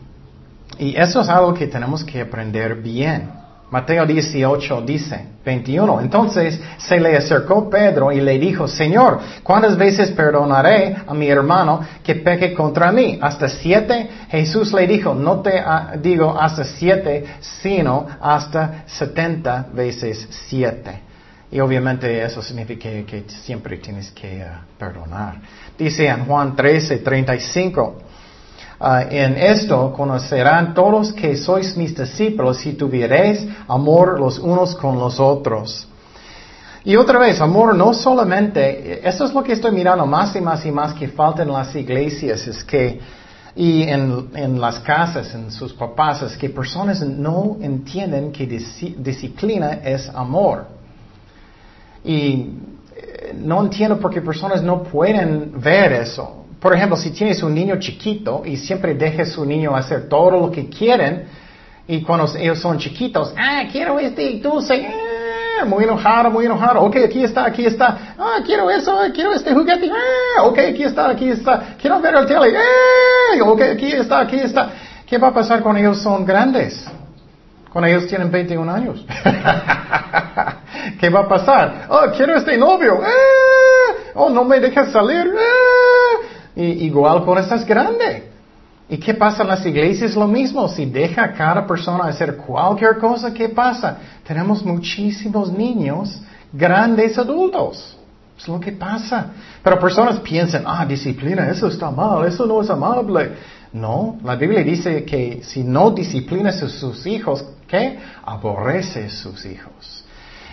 y 0.80 0.96
eso 0.96 1.22
es 1.22 1.30
algo 1.30 1.54
que 1.54 1.68
tenemos 1.68 2.04
que 2.04 2.22
aprender 2.22 2.76
bien. 2.76 3.30
Mateo 3.70 4.06
18 4.06 4.82
dice, 4.84 5.26
21. 5.44 6.00
Entonces 6.00 6.60
se 6.78 7.00
le 7.02 7.18
acercó 7.18 7.70
Pedro 7.70 8.14
y 8.14 8.22
le 8.22 8.40
dijo, 8.40 8.66
Señor, 8.66 9.20
¿cuántas 9.44 9.76
veces 9.76 10.12
perdonaré 10.12 10.96
a 11.06 11.14
mi 11.14 11.28
hermano 11.28 11.82
que 12.02 12.16
peque 12.16 12.54
contra 12.54 12.94
mí? 12.94 13.20
¿Hasta 13.22 13.50
siete? 13.50 14.10
Jesús 14.30 14.72
le 14.72 14.88
dijo, 14.88 15.14
no 15.14 15.42
te 15.42 15.62
digo 16.02 16.40
hasta 16.40 16.64
siete, 16.64 17.26
sino 17.42 18.08
hasta 18.22 18.84
setenta 18.86 19.66
veces 19.74 20.28
siete. 20.48 21.02
Y 21.52 21.60
obviamente 21.60 22.24
eso 22.24 22.42
significa 22.42 22.90
que, 23.06 23.26
siempre 23.28 23.78
tienes 23.78 24.12
que 24.12 24.44
ah, 24.44 24.62
perdonar. 24.78 25.40
Dice 25.78 26.08
en 26.08 26.26
Juan 26.26 26.56
13, 26.56 26.98
35. 26.98 27.96
Ah, 28.80 29.04
en 29.10 29.38
esto 29.38 29.92
conocerán 29.92 30.76
todos 30.76 31.12
que 31.12 31.36
sois 31.36 31.76
mis 31.76 31.98
discípulos 31.98 32.58
si 32.58 32.74
tuviereis 32.74 33.48
amor 33.68 34.20
los 34.20 34.38
unos 34.38 34.76
con 34.76 35.00
los 35.00 35.20
otros. 35.20 35.88
Y 36.84 36.96
otra 36.96 37.18
vez, 37.18 37.42
amor 37.42 37.76
no 37.76 37.94
solamente, 37.94 39.06
eso 39.06 39.26
es 39.26 39.34
lo 39.34 39.44
que 39.44 39.54
estoy 39.54 39.72
mirando 39.72 40.06
más 40.06 40.36
y 40.36 40.42
más 40.42 40.66
y 40.66 40.72
más 40.72 40.94
que 40.94 41.08
falta 41.08 41.42
en 41.42 41.52
las 41.52 41.76
iglesias, 41.76 42.48
es 42.48 42.64
que, 42.64 43.00
y 43.56 43.82
en, 43.82 44.30
en 44.36 44.62
las 44.62 44.80
casas, 44.80 45.34
en 45.34 45.52
sus 45.52 45.74
papás, 45.74 46.22
es 46.22 46.38
que 46.38 46.50
personas 46.50 47.02
no 47.02 47.58
entienden 47.60 48.32
que 48.32 48.46
disciplina 48.46 49.80
es 49.84 50.08
amor. 50.08 50.68
Y 52.06 52.52
eh, 52.96 53.36
no 53.36 53.64
entiendo 53.64 54.00
por 54.00 54.14
qué 54.14 54.22
personas 54.22 54.62
no 54.62 54.84
pueden 54.84 55.60
ver 55.60 55.92
eso. 55.94 56.37
Por 56.60 56.74
ejemplo, 56.74 56.98
si 56.98 57.12
tienes 57.12 57.44
un 57.44 57.54
niño 57.54 57.78
chiquito 57.80 58.42
y 58.46 58.58
siempre 58.58 58.96
dejes 58.96 59.30
a 59.30 59.34
su 59.34 59.46
niño 59.46 59.76
hacer 59.76 60.10
todo 60.10 60.32
lo 60.32 60.52
que 60.52 60.70
quieren, 60.70 61.26
y 61.88 62.02
cuando 62.02 62.28
ellos 62.36 62.60
son 62.60 62.78
chiquitos, 62.78 63.34
ah, 63.38 63.64
quiero 63.72 64.00
este, 64.00 64.42
se, 64.62 64.88
ah, 64.88 65.66
muy 65.66 65.84
enojado, 65.84 66.32
muy 66.32 66.46
enojado, 66.46 66.82
ok, 66.82 66.98
aquí 67.06 67.24
está, 67.24 67.46
aquí 67.46 67.66
está, 67.66 68.16
ah, 68.18 68.40
quiero 68.46 68.70
eso, 68.70 68.98
quiero 69.14 69.34
este 69.34 69.54
juguete, 69.54 69.90
ah, 69.90 70.44
ok, 70.44 70.58
aquí 70.58 70.84
está, 70.84 71.10
aquí 71.10 71.30
está, 71.30 71.76
quiero 71.80 72.02
ver 72.02 72.16
el 72.16 72.26
tele, 72.26 72.58
ah, 72.58 73.44
ok, 73.44 73.62
aquí 73.74 73.92
está, 73.92 74.20
aquí 74.20 74.38
está. 74.38 74.72
¿Qué 75.08 75.18
va 75.18 75.30
a 75.30 75.34
pasar 75.34 75.62
cuando 75.62 75.80
ellos 75.80 76.02
son 76.02 76.26
grandes? 76.26 76.86
Cuando 77.72 77.88
ellos 77.88 78.08
tienen 78.08 78.30
21 78.30 78.74
años. 78.74 79.06
¿Qué 81.00 81.10
va 81.10 81.22
a 81.22 81.28
pasar? 81.28 81.86
Oh, 81.90 82.08
quiero 82.16 82.36
este 82.36 82.58
novio. 82.58 83.00
Ah, 83.02 83.94
oh, 84.16 84.30
no 84.30 84.44
me 84.44 84.60
dejas 84.60 84.92
salir. 84.92 85.32
Ah, 85.34 85.57
igual 86.64 87.24
cuando 87.24 87.44
estás 87.44 87.66
grande. 87.66 88.32
¿Y 88.90 88.98
qué 88.98 89.14
pasa 89.14 89.44
en 89.44 89.50
las 89.50 89.66
iglesias? 89.66 90.16
Lo 90.16 90.28
mismo. 90.28 90.68
Si 90.70 90.86
deja 90.86 91.24
a 91.26 91.34
cada 91.34 91.68
persona 91.68 92.06
hacer 92.06 92.38
cualquier 92.38 92.98
cosa, 92.98 93.34
¿qué 93.34 93.50
pasa? 93.50 93.98
Tenemos 94.26 94.64
muchísimos 94.64 95.52
niños, 95.52 96.22
grandes 96.54 97.18
adultos. 97.18 97.98
Es 98.38 98.48
lo 98.48 98.60
que 98.60 98.72
pasa. 98.72 99.32
Pero 99.62 99.80
personas 99.80 100.20
piensan, 100.20 100.64
ah, 100.66 100.86
disciplina, 100.86 101.50
eso 101.50 101.68
está 101.68 101.92
mal, 101.92 102.26
eso 102.26 102.46
no 102.46 102.62
es 102.62 102.70
amable. 102.70 103.34
No, 103.74 104.18
la 104.24 104.36
Biblia 104.36 104.64
dice 104.64 105.04
que 105.04 105.42
si 105.44 105.64
no 105.64 105.92
disciplinas 105.92 106.64
a 106.64 106.70
sus 106.70 107.06
hijos, 107.06 107.44
¿qué? 107.68 108.00
Aborrece 108.24 109.06
a 109.06 109.10
sus 109.10 109.46
hijos. 109.46 110.06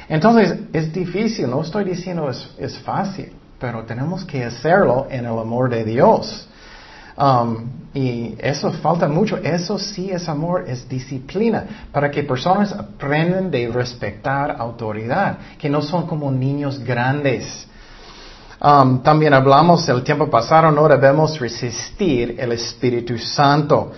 Entonces, 0.09 0.59
es 0.73 0.93
difícil, 0.93 1.49
no 1.49 1.63
estoy 1.63 1.85
diciendo 1.85 2.29
es, 2.29 2.51
es 2.59 2.77
fácil 2.79 3.33
pero 3.59 3.85
tenemos 3.85 4.25
que 4.25 4.45
hacerlo 4.45 5.07
en 5.11 5.21
el 5.27 5.39
amor 5.39 5.71
de 5.71 5.85
Dios. 5.85 6.49
Um, 7.17 7.71
y 7.95 8.35
eso 8.39 8.73
falta 8.73 9.07
mucho. 9.07 9.37
Eso 9.37 9.79
sí 9.79 10.11
es 10.11 10.29
amor, 10.29 10.65
es 10.67 10.89
disciplina, 10.89 11.87
para 11.93 12.11
que 12.11 12.25
personas 12.25 12.73
aprendan 12.73 13.51
de 13.51 13.69
respetar 13.69 14.57
autoridad, 14.59 15.39
que 15.59 15.69
no 15.69 15.81
son 15.81 16.07
como 16.07 16.31
niños 16.31 16.79
grandes. 16.81 17.69
Um, 18.61 19.03
también 19.03 19.35
hablamos 19.35 19.89
el 19.89 20.03
tiempo 20.03 20.29
pasado, 20.29 20.71
no 20.71 20.89
debemos 20.89 21.39
resistir 21.39 22.37
el 22.39 22.53
Espíritu 22.53 23.17
Santo. 23.19 23.93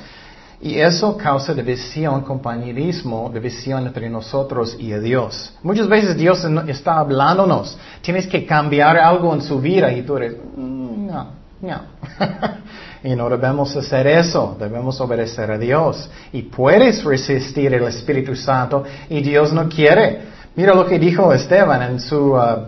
Y 0.61 0.81
eso 0.81 1.17
causa 1.17 1.53
división, 1.53 2.23
compañerismo, 2.23 3.31
división 3.33 3.87
entre 3.87 4.09
nosotros 4.09 4.77
y 4.79 4.93
Dios. 4.95 5.55
Muchas 5.63 5.87
veces 5.87 6.17
Dios 6.17 6.45
está 6.67 6.99
hablándonos. 6.99 7.79
Tienes 8.01 8.27
que 8.27 8.47
cambiar 8.47 8.97
algo 8.97 9.35
en 9.35 9.43
su 9.43 9.61
vida 9.61 9.93
y 9.93 10.03
tú 10.03 10.17
eres, 10.17 10.35
mm, 10.57 11.07
no, 11.07 11.27
no. 11.61 11.81
y 13.05 13.15
no 13.15 13.29
debemos 13.29 13.77
hacer 13.77 14.07
eso. 14.07 14.57
Debemos 14.59 14.99
obedecer 15.01 15.51
a 15.51 15.59
Dios. 15.59 16.09
Y 16.33 16.43
puedes 16.43 17.05
resistir 17.05 17.75
el 17.75 17.85
Espíritu 17.85 18.35
Santo 18.35 18.83
y 19.11 19.21
Dios 19.21 19.53
no 19.53 19.69
quiere. 19.69 20.37
Mira 20.57 20.75
lo 20.75 20.87
que 20.87 20.99
dijo 20.99 21.33
Esteban 21.33 21.83
en 21.83 22.01
su... 22.01 22.33
Uh, 22.33 22.65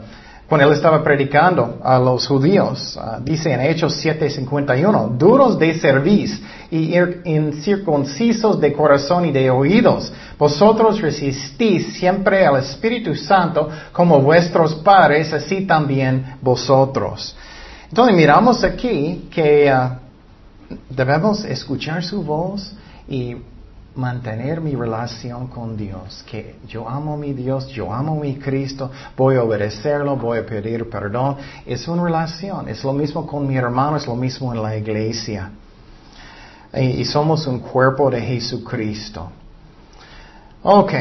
cuando 0.46 0.66
él 0.66 0.72
estaba 0.72 1.02
predicando 1.04 1.78
a 1.82 1.98
los 1.98 2.26
judíos, 2.26 2.98
uh, 2.98 3.22
dice 3.22 3.52
en 3.52 3.60
Hechos 3.60 4.02
7:51, 4.02 5.18
duros 5.18 5.58
de 5.58 5.74
cerviz 5.74 6.40
y 6.70 6.94
incircuncisos 7.24 8.60
de 8.60 8.72
corazón 8.72 9.24
y 9.24 9.32
de 9.32 9.50
oídos, 9.50 10.12
vosotros 10.38 11.00
resistís 11.00 11.94
siempre 11.94 12.46
al 12.46 12.58
Espíritu 12.58 13.14
Santo 13.14 13.68
como 13.92 14.20
vuestros 14.20 14.74
padres, 14.76 15.32
así 15.32 15.66
también 15.66 16.36
vosotros. 16.42 17.34
Entonces 17.88 18.14
miramos 18.14 18.64
aquí 18.64 19.28
que 19.30 19.72
uh, 19.72 20.74
debemos 20.90 21.42
escuchar 21.44 22.04
su 22.04 22.22
voz 22.22 22.74
y 23.08 23.36
mantener 23.94 24.60
mi 24.60 24.76
relación 24.76 25.48
con 25.48 25.76
Dios, 25.76 26.22
que 26.30 26.56
yo 26.68 26.86
amo 26.88 27.14
a 27.14 27.16
mi 27.16 27.32
Dios, 27.32 27.66
yo 27.68 27.92
amo 27.92 28.12
a 28.12 28.22
mi 28.22 28.36
Cristo, 28.36 28.90
voy 29.16 29.36
a 29.36 29.42
obedecerlo, 29.42 30.16
voy 30.16 30.38
a 30.38 30.46
pedir 30.46 30.88
perdón. 30.90 31.36
Es 31.64 31.88
una 31.88 32.04
relación, 32.04 32.68
es 32.68 32.84
lo 32.84 32.92
mismo 32.92 33.26
con 33.26 33.48
mi 33.48 33.56
hermano, 33.56 33.96
es 33.96 34.06
lo 34.06 34.14
mismo 34.14 34.52
en 34.52 34.62
la 34.62 34.76
iglesia. 34.76 35.50
Y, 36.74 37.04
somos 37.04 37.46
un 37.46 37.60
cuerpo 37.60 38.10
de 38.10 38.20
Jesucristo. 38.20 39.30
Ok, 40.62 40.92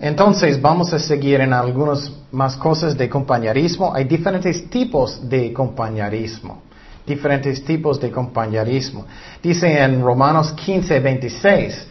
entonces 0.00 0.60
vamos 0.60 0.92
a 0.92 0.98
seguir 0.98 1.40
en 1.40 1.52
algunas 1.52 2.10
más 2.32 2.56
cosas 2.56 2.96
de 2.96 3.08
compañerismo. 3.08 3.94
Hay 3.94 4.04
diferentes 4.04 4.68
tipos 4.68 5.28
de 5.28 5.52
compañerismo 5.52 6.62
diferentes 7.06 7.64
tipos 7.64 8.00
de 8.00 8.10
compañerismo. 8.10 9.06
Dice 9.42 9.82
en 9.82 10.02
Romanos 10.02 10.52
15, 10.52 11.00
26, 11.00 11.86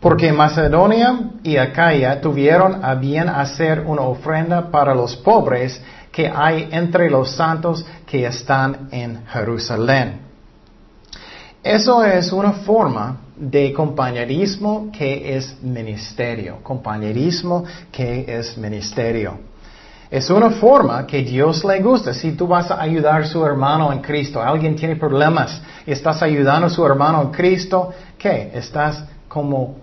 porque 0.00 0.32
Macedonia 0.32 1.32
y 1.42 1.56
Acaya 1.56 2.20
tuvieron 2.20 2.84
a 2.84 2.94
bien 2.94 3.28
hacer 3.28 3.80
una 3.80 4.02
ofrenda 4.02 4.70
para 4.70 4.94
los 4.94 5.16
pobres 5.16 5.80
que 6.10 6.30
hay 6.34 6.68
entre 6.70 7.10
los 7.10 7.30
santos 7.30 7.84
que 8.06 8.26
están 8.26 8.88
en 8.92 9.26
Jerusalén. 9.26 10.23
Eso 11.64 12.04
es 12.04 12.30
una 12.30 12.52
forma 12.52 13.20
de 13.34 13.72
compañerismo 13.72 14.90
que 14.92 15.34
es 15.34 15.62
ministerio. 15.62 16.58
Compañerismo 16.62 17.64
que 17.90 18.26
es 18.28 18.58
ministerio. 18.58 19.38
Es 20.10 20.28
una 20.28 20.50
forma 20.50 21.06
que 21.06 21.22
Dios 21.22 21.64
le 21.64 21.80
gusta. 21.80 22.12
Si 22.12 22.32
tú 22.32 22.46
vas 22.46 22.70
a 22.70 22.82
ayudar 22.82 23.22
a 23.22 23.26
su 23.26 23.42
hermano 23.46 23.90
en 23.94 24.00
Cristo, 24.00 24.42
alguien 24.42 24.76
tiene 24.76 24.96
problemas, 24.96 25.62
y 25.86 25.92
estás 25.92 26.22
ayudando 26.22 26.66
a 26.66 26.70
su 26.70 26.84
hermano 26.84 27.22
en 27.22 27.30
Cristo, 27.30 27.94
¿qué? 28.18 28.50
Estás 28.52 29.02
como 29.26 29.76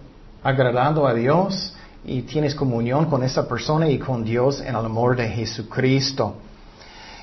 agradando 0.43 1.07
a 1.07 1.15
Dios 1.15 1.73
y 2.05 2.21
tienes 2.21 2.53
comunión 2.53 3.07
con 3.07 3.23
esa 3.23 3.47
persona 3.47 3.89
y 3.89 3.97
con 3.97 4.23
Dios 4.23 4.61
en 4.61 4.75
el 4.75 4.85
amor 4.85 5.15
de 5.15 5.27
Jesucristo. 5.29 6.35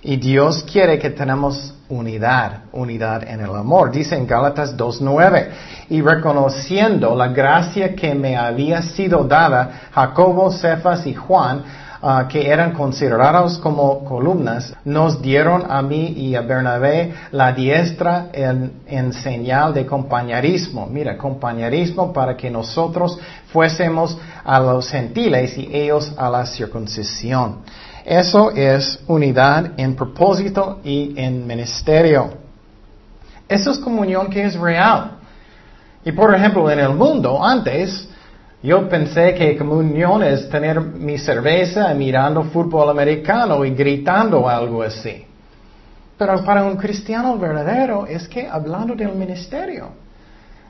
Y 0.03 0.17
Dios 0.17 0.65
quiere 0.71 0.99
que 0.99 1.11
tenemos 1.11 1.75
unidad, 1.89 2.65
unidad 2.73 3.25
en 3.25 3.41
el 3.41 3.55
amor. 3.55 3.91
Dice 3.91 4.15
en 4.15 4.27
Gálatas 4.27 4.77
2.9, 4.77 5.49
y 5.91 6.01
reconociendo 6.01 7.17
la 7.17 7.29
gracia 7.29 7.95
que 7.97 8.15
me 8.15 8.37
había 8.37 8.83
sido 8.83 9.25
dada, 9.25 9.89
Jacobo, 9.93 10.53
Cefas 10.53 11.05
y 11.07 11.15
Juan, 11.15 11.65
ah, 12.01 12.27
que 12.29 12.49
eran 12.49 12.73
considerados 12.73 13.59
como 13.59 14.05
columnas, 14.05 14.73
nos 14.85 15.21
dieron 15.21 15.65
a 15.69 15.83
mí 15.83 16.13
y 16.17 16.37
a 16.37 16.43
Bernabé 16.43 17.15
la 17.33 17.53
diestra 17.53 18.29
en, 18.33 18.83
en 18.87 19.13
señal 19.13 19.75
de 19.75 19.85
compañerismo. 19.85 20.87
Mira, 20.87 21.19
compañerismo 21.19 22.13
para 22.13 22.37
que 22.37 22.51
nosotros 22.51 23.19
fuésemos 23.53 24.17
a 24.45 24.61
los 24.61 24.89
gentiles 24.89 25.59
y 25.59 25.75
ellos 25.75 26.13
a 26.17 26.31
la 26.31 26.47
circuncisión. 26.47 27.63
Eso 28.09 28.53
es 28.53 28.99
unidad 29.07 29.73
en 29.77 29.95
propósito 29.95 30.81
y 30.83 31.13
en 31.15 31.47
ministerio. 31.47 32.31
Eso 33.47 33.71
es 33.71 33.79
comunión 33.79 34.31
que 34.31 34.45
es 34.45 34.59
real. 34.59 35.19
Y 36.07 36.13
por 36.13 36.35
ejemplo, 36.35 36.71
en 36.71 36.79
el 36.79 36.95
mundo, 36.95 37.45
antes, 37.45 38.09
yo 38.63 38.89
pensé 38.89 39.35
que 39.35 39.59
comunión 39.59 40.23
es 40.23 40.49
tener 40.49 40.81
mi 40.81 41.19
cerveza 41.19 41.93
mirando 41.93 42.45
fútbol 42.45 42.89
americano 42.89 43.63
y 43.63 43.73
gritando 43.73 44.49
algo 44.49 44.83
así. 44.83 45.27
Pero 46.17 46.43
para 46.47 46.65
un 46.65 46.79
cristiano 46.79 47.37
verdadero 47.37 48.07
es 48.07 48.27
que 48.27 48.49
hablando 48.49 48.95
del 48.95 49.15
ministerio. 49.17 49.91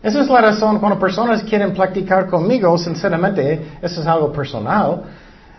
Esa 0.03 0.23
es 0.23 0.29
la 0.29 0.41
razón 0.41 0.81
cuando 0.81 0.99
personas 0.99 1.45
quieren 1.45 1.73
practicar 1.73 2.27
conmigo, 2.27 2.77
sinceramente, 2.77 3.79
eso 3.81 4.01
es 4.01 4.07
algo 4.09 4.33
personal. 4.33 5.05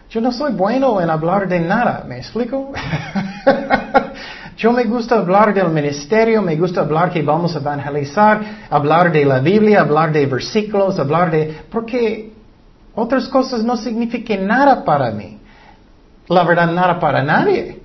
Yo 0.09 0.21
no 0.21 0.31
soy 0.31 0.53
bueno 0.53 0.99
en 0.99 1.09
hablar 1.09 1.47
de 1.47 1.59
nada, 1.59 2.03
¿me 2.07 2.17
explico? 2.17 2.71
Yo 4.57 4.71
me 4.71 4.83
gusta 4.85 5.19
hablar 5.19 5.53
del 5.53 5.69
ministerio, 5.69 6.41
me 6.41 6.55
gusta 6.55 6.81
hablar 6.81 7.11
que 7.11 7.21
vamos 7.21 7.55
a 7.55 7.59
evangelizar, 7.59 8.41
hablar 8.71 9.11
de 9.11 9.23
la 9.23 9.39
Biblia, 9.39 9.81
hablar 9.81 10.11
de 10.11 10.25
versículos, 10.25 10.97
hablar 10.97 11.29
de... 11.29 11.61
porque 11.71 12.33
otras 12.95 13.27
cosas 13.27 13.63
no 13.63 13.77
significan 13.77 14.47
nada 14.47 14.83
para 14.83 15.11
mí. 15.11 15.37
La 16.27 16.43
verdad, 16.43 16.71
nada 16.71 16.99
para 16.99 17.23
nadie. 17.23 17.78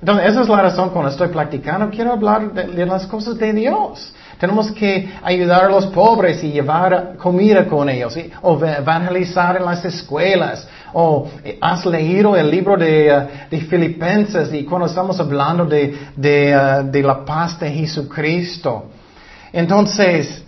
Entonces, 0.00 0.30
esa 0.30 0.42
es 0.42 0.48
la 0.48 0.62
razón 0.62 0.90
cuando 0.90 1.10
estoy 1.10 1.28
practicando, 1.28 1.88
quiero 1.90 2.12
hablar 2.12 2.52
de, 2.52 2.86
las 2.86 3.06
cosas 3.06 3.38
de 3.38 3.52
Dios. 3.52 4.12
Tenemos 4.38 4.70
que 4.72 5.08
ayudar 5.22 5.64
a 5.64 5.68
los 5.68 5.86
pobres 5.86 6.42
y 6.44 6.52
llevar 6.52 7.16
comida 7.16 7.66
con 7.66 7.88
ellos, 7.88 8.16
o 8.42 8.62
evangelizar 8.64 9.56
en 9.56 9.64
las 9.64 9.84
escuelas, 9.84 10.68
o 10.92 11.28
eh, 11.44 11.58
has 11.60 11.86
leído 11.86 12.36
el 12.36 12.50
libro 12.50 12.76
de, 12.76 13.10
uh, 13.10 13.50
de 13.50 13.60
Filipenses 13.62 14.52
y 14.52 14.64
cuando 14.64 14.86
estamos 14.86 15.18
hablando 15.18 15.64
de, 15.64 15.96
de, 16.16 16.56
uh, 16.56 16.90
de 16.90 17.02
la 17.02 17.24
paz 17.24 17.58
de 17.58 17.70
Jesucristo. 17.70 18.86
Entonces, 19.52 20.43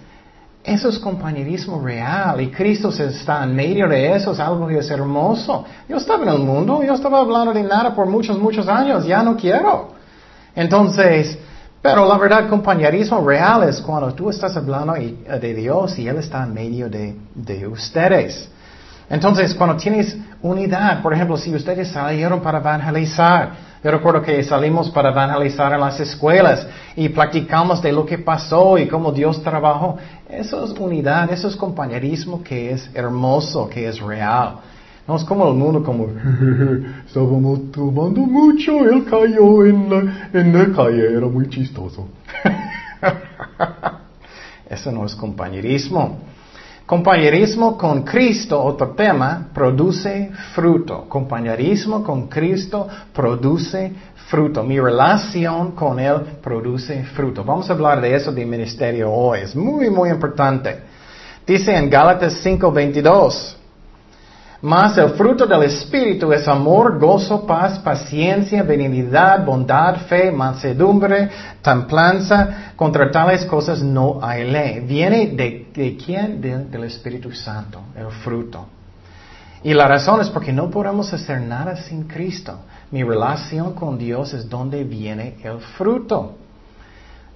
eso 0.67 0.89
es 0.89 0.99
compañerismo 0.99 1.81
real 1.81 2.41
y 2.41 2.51
Cristo 2.51 2.89
está 2.89 3.45
en 3.45 3.55
medio 3.55 3.87
de 3.87 4.17
eso, 4.17 4.33
es 4.33 4.41
algo 4.41 4.67
que 4.67 4.79
es 4.79 4.91
hermoso. 4.91 5.65
Yo 5.89 5.97
estaba 5.97 6.25
en 6.25 6.31
el 6.31 6.39
mundo, 6.41 6.83
yo 6.83 6.95
estaba 6.95 7.21
hablando 7.21 7.53
de 7.53 7.63
nada 7.63 7.95
por 7.95 8.07
muchos, 8.07 8.37
muchos 8.37 8.67
años, 8.67 9.07
ya 9.07 9.23
no 9.23 9.37
quiero. 9.37 9.91
Entonces, 10.57 11.39
pero 11.81 12.09
la 12.09 12.19
verdad, 12.19 12.49
compañerismo 12.49 13.25
real 13.25 13.69
es 13.69 13.81
cuando 13.81 14.13
tú 14.13 14.29
estás 14.29 14.57
hablando 14.57 14.95
de 14.95 15.55
Dios 15.55 15.97
y 16.01 16.09
Él 16.09 16.17
está 16.17 16.43
en 16.43 16.53
medio 16.53 16.91
de, 16.91 17.17
de 17.33 17.69
ustedes. 17.69 18.51
Entonces, 19.09 19.55
cuando 19.55 19.77
tienes 19.77 20.17
unidad, 20.43 21.01
por 21.01 21.15
ejemplo, 21.15 21.37
si 21.37 21.55
ustedes 21.55 21.93
salieron 21.93 22.41
para 22.41 22.59
evangelizar, 22.59 23.53
yo 23.87 23.93
recuerdo 23.93 24.21
que 24.21 24.43
salimos 24.43 24.91
para 24.91 25.11
evangelizar 25.11 25.73
en 25.73 25.79
las 25.79 26.01
escuelas 26.01 26.67
y 26.97 27.09
practicamos 27.09 27.81
de 27.81 27.93
lo 27.93 28.05
que 28.05 28.19
pasó 28.19 28.77
y 28.79 28.89
cómo 28.89 29.13
Dios 29.13 29.41
trabajó. 29.45 29.97
Eso 30.29 30.65
es 30.65 30.73
unidad, 30.73 31.33
eso 31.33 31.47
es 31.47 31.55
compañerismo 31.55 32.43
que 32.43 32.73
es 32.73 32.91
hermoso, 32.95 33.69
que 33.69 33.87
es 33.87 34.01
real. 34.01 34.57
No 35.07 35.15
es 35.15 35.23
como 35.23 35.47
el 35.47 35.55
mundo 35.55 35.85
como, 35.85 36.07
estábamos 37.07 37.71
tomando 37.71 38.23
mucho, 38.23 38.77
él 38.81 39.05
cayó 39.05 39.65
en 39.65 39.89
la, 39.89 40.31
en 40.33 40.53
la 40.53 40.75
calle, 40.75 41.19
era 41.19 41.27
muy 41.29 41.49
chistoso. 41.49 42.09
eso 44.69 44.91
no 44.91 45.07
es 45.07 45.15
compañerismo. 45.15 46.19
Compañerismo 46.87 47.77
con 47.77 48.05
Cristo, 48.05 48.63
otro 48.63 48.91
tema, 48.91 49.49
produce 49.53 50.31
fruto. 50.55 51.09
Compañerismo 51.09 52.05
con 52.05 52.29
Cristo 52.29 52.87
produce 53.13 53.93
fruto. 54.29 54.63
Mi 54.63 54.79
relación 54.79 55.73
con 55.73 55.99
Él 55.99 56.21
produce 56.41 57.03
fruto. 57.07 57.43
Vamos 57.43 57.69
a 57.69 57.73
hablar 57.73 58.01
de 58.01 58.15
eso 58.15 58.31
de 58.31 58.47
ministerio 58.47 59.11
hoy. 59.11 59.41
Es 59.41 59.57
muy, 59.57 59.91
muy 59.91 60.11
importante. 60.11 60.79
Dice 61.45 61.77
en 61.77 61.91
Gálatas 61.91 62.41
5:22. 62.45 63.57
Mas 64.63 64.97
el 64.97 65.11
fruto 65.11 65.47
del 65.47 65.65
Espíritu 65.65 66.33
es 66.33 66.49
amor, 66.49 66.99
gozo, 66.99 67.47
paz, 67.47 67.79
paciencia, 67.79 68.63
benignidad, 68.63 69.45
bondad, 69.45 69.97
fe, 70.09 70.31
mansedumbre, 70.31 71.29
templanza. 71.63 72.73
Contra 72.75 73.11
tales 73.11 73.45
cosas 73.45 73.83
no 73.83 74.19
hay 74.23 74.51
ley. 74.51 74.81
¿Viene 74.81 75.29
de, 75.29 75.69
de 75.75 75.97
quién? 75.97 76.41
del 76.41 76.85
Espíritu 76.85 77.33
Santo, 77.33 77.81
el 77.95 78.11
fruto. 78.11 78.67
Y 79.63 79.75
la 79.75 79.89
razón 79.89 80.21
es 80.21 80.31
porque 80.31 80.53
no 80.53 80.71
podemos 80.71 81.13
hacer 81.13 81.41
nada 81.41 81.77
sin 81.77 82.05
Cristo. 82.05 82.61
Mi 82.91 83.03
relación 83.03 83.75
con 83.75 83.99
Dios 83.99 84.33
es 84.33 84.49
donde 84.49 84.85
viene 84.85 85.37
el 85.43 85.59
fruto. 85.77 86.37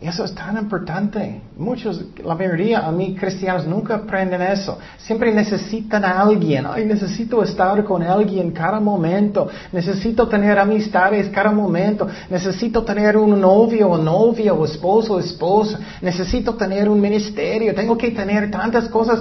Eso 0.00 0.24
es 0.24 0.34
tan 0.34 0.56
importante. 0.56 1.42
Muchos, 1.58 2.02
la 2.24 2.34
mayoría 2.34 2.86
a 2.86 2.90
mí 2.90 3.14
cristianos 3.14 3.66
nunca 3.66 3.96
aprenden 3.96 4.40
eso. 4.40 4.78
Siempre 4.96 5.30
necesitan 5.30 6.06
a 6.06 6.22
alguien. 6.22 6.64
Ay, 6.66 6.86
necesito 6.86 7.42
estar 7.42 7.84
con 7.84 8.02
alguien 8.02 8.50
cada 8.52 8.80
momento. 8.80 9.48
Necesito 9.72 10.26
tener 10.26 10.58
amistades 10.58 11.28
cada 11.28 11.52
momento. 11.52 12.08
Necesito 12.30 12.82
tener 12.82 13.18
un 13.18 13.38
novio 13.38 13.90
o 13.90 13.98
novia 13.98 14.54
o 14.54 14.64
esposo 14.64 15.14
o 15.14 15.20
esposa. 15.20 15.78
Necesito 16.00 16.54
tener 16.54 16.88
un 16.88 16.98
ministerio. 16.98 17.74
Tengo 17.74 17.98
que 17.98 18.10
tener 18.10 18.50
tantas 18.50 18.88
cosas. 18.88 19.20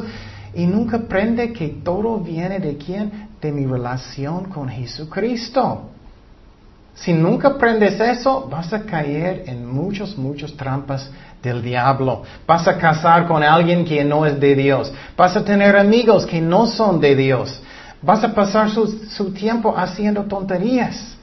Y 0.53 0.65
nunca 0.65 0.95
aprende 0.95 1.51
que 1.51 1.67
todo 1.83 2.19
viene 2.19 2.59
de 2.59 2.77
quién? 2.77 3.27
De 3.41 3.51
mi 3.51 3.65
relación 3.65 4.45
con 4.45 4.69
Jesucristo. 4.69 5.89
Si 7.01 7.13
nunca 7.13 7.49
aprendes 7.49 7.97
eso, 7.99 8.47
vas 8.49 8.73
a 8.73 8.81
caer 8.81 9.43
en 9.47 9.65
muchos, 9.65 10.17
muchos 10.17 10.55
trampas 10.57 11.09
del 11.41 11.61
diablo. 11.61 12.23
Vas 12.45 12.67
a 12.67 12.77
casar 12.77 13.25
con 13.25 13.41
alguien 13.41 13.85
que 13.85 14.03
no 14.03 14.25
es 14.25 14.37
de 14.37 14.53
Dios. 14.53 14.91
Vas 15.15 15.35
a 15.37 15.45
tener 15.45 15.77
amigos 15.77 16.25
que 16.25 16.41
no 16.41 16.67
son 16.67 16.99
de 16.99 17.15
Dios. 17.15 17.61
Vas 18.01 18.23
a 18.25 18.33
pasar 18.33 18.69
su, 18.69 19.31
tiempo 19.33 19.73
haciendo 19.77 20.23
tonterías. 20.23 21.15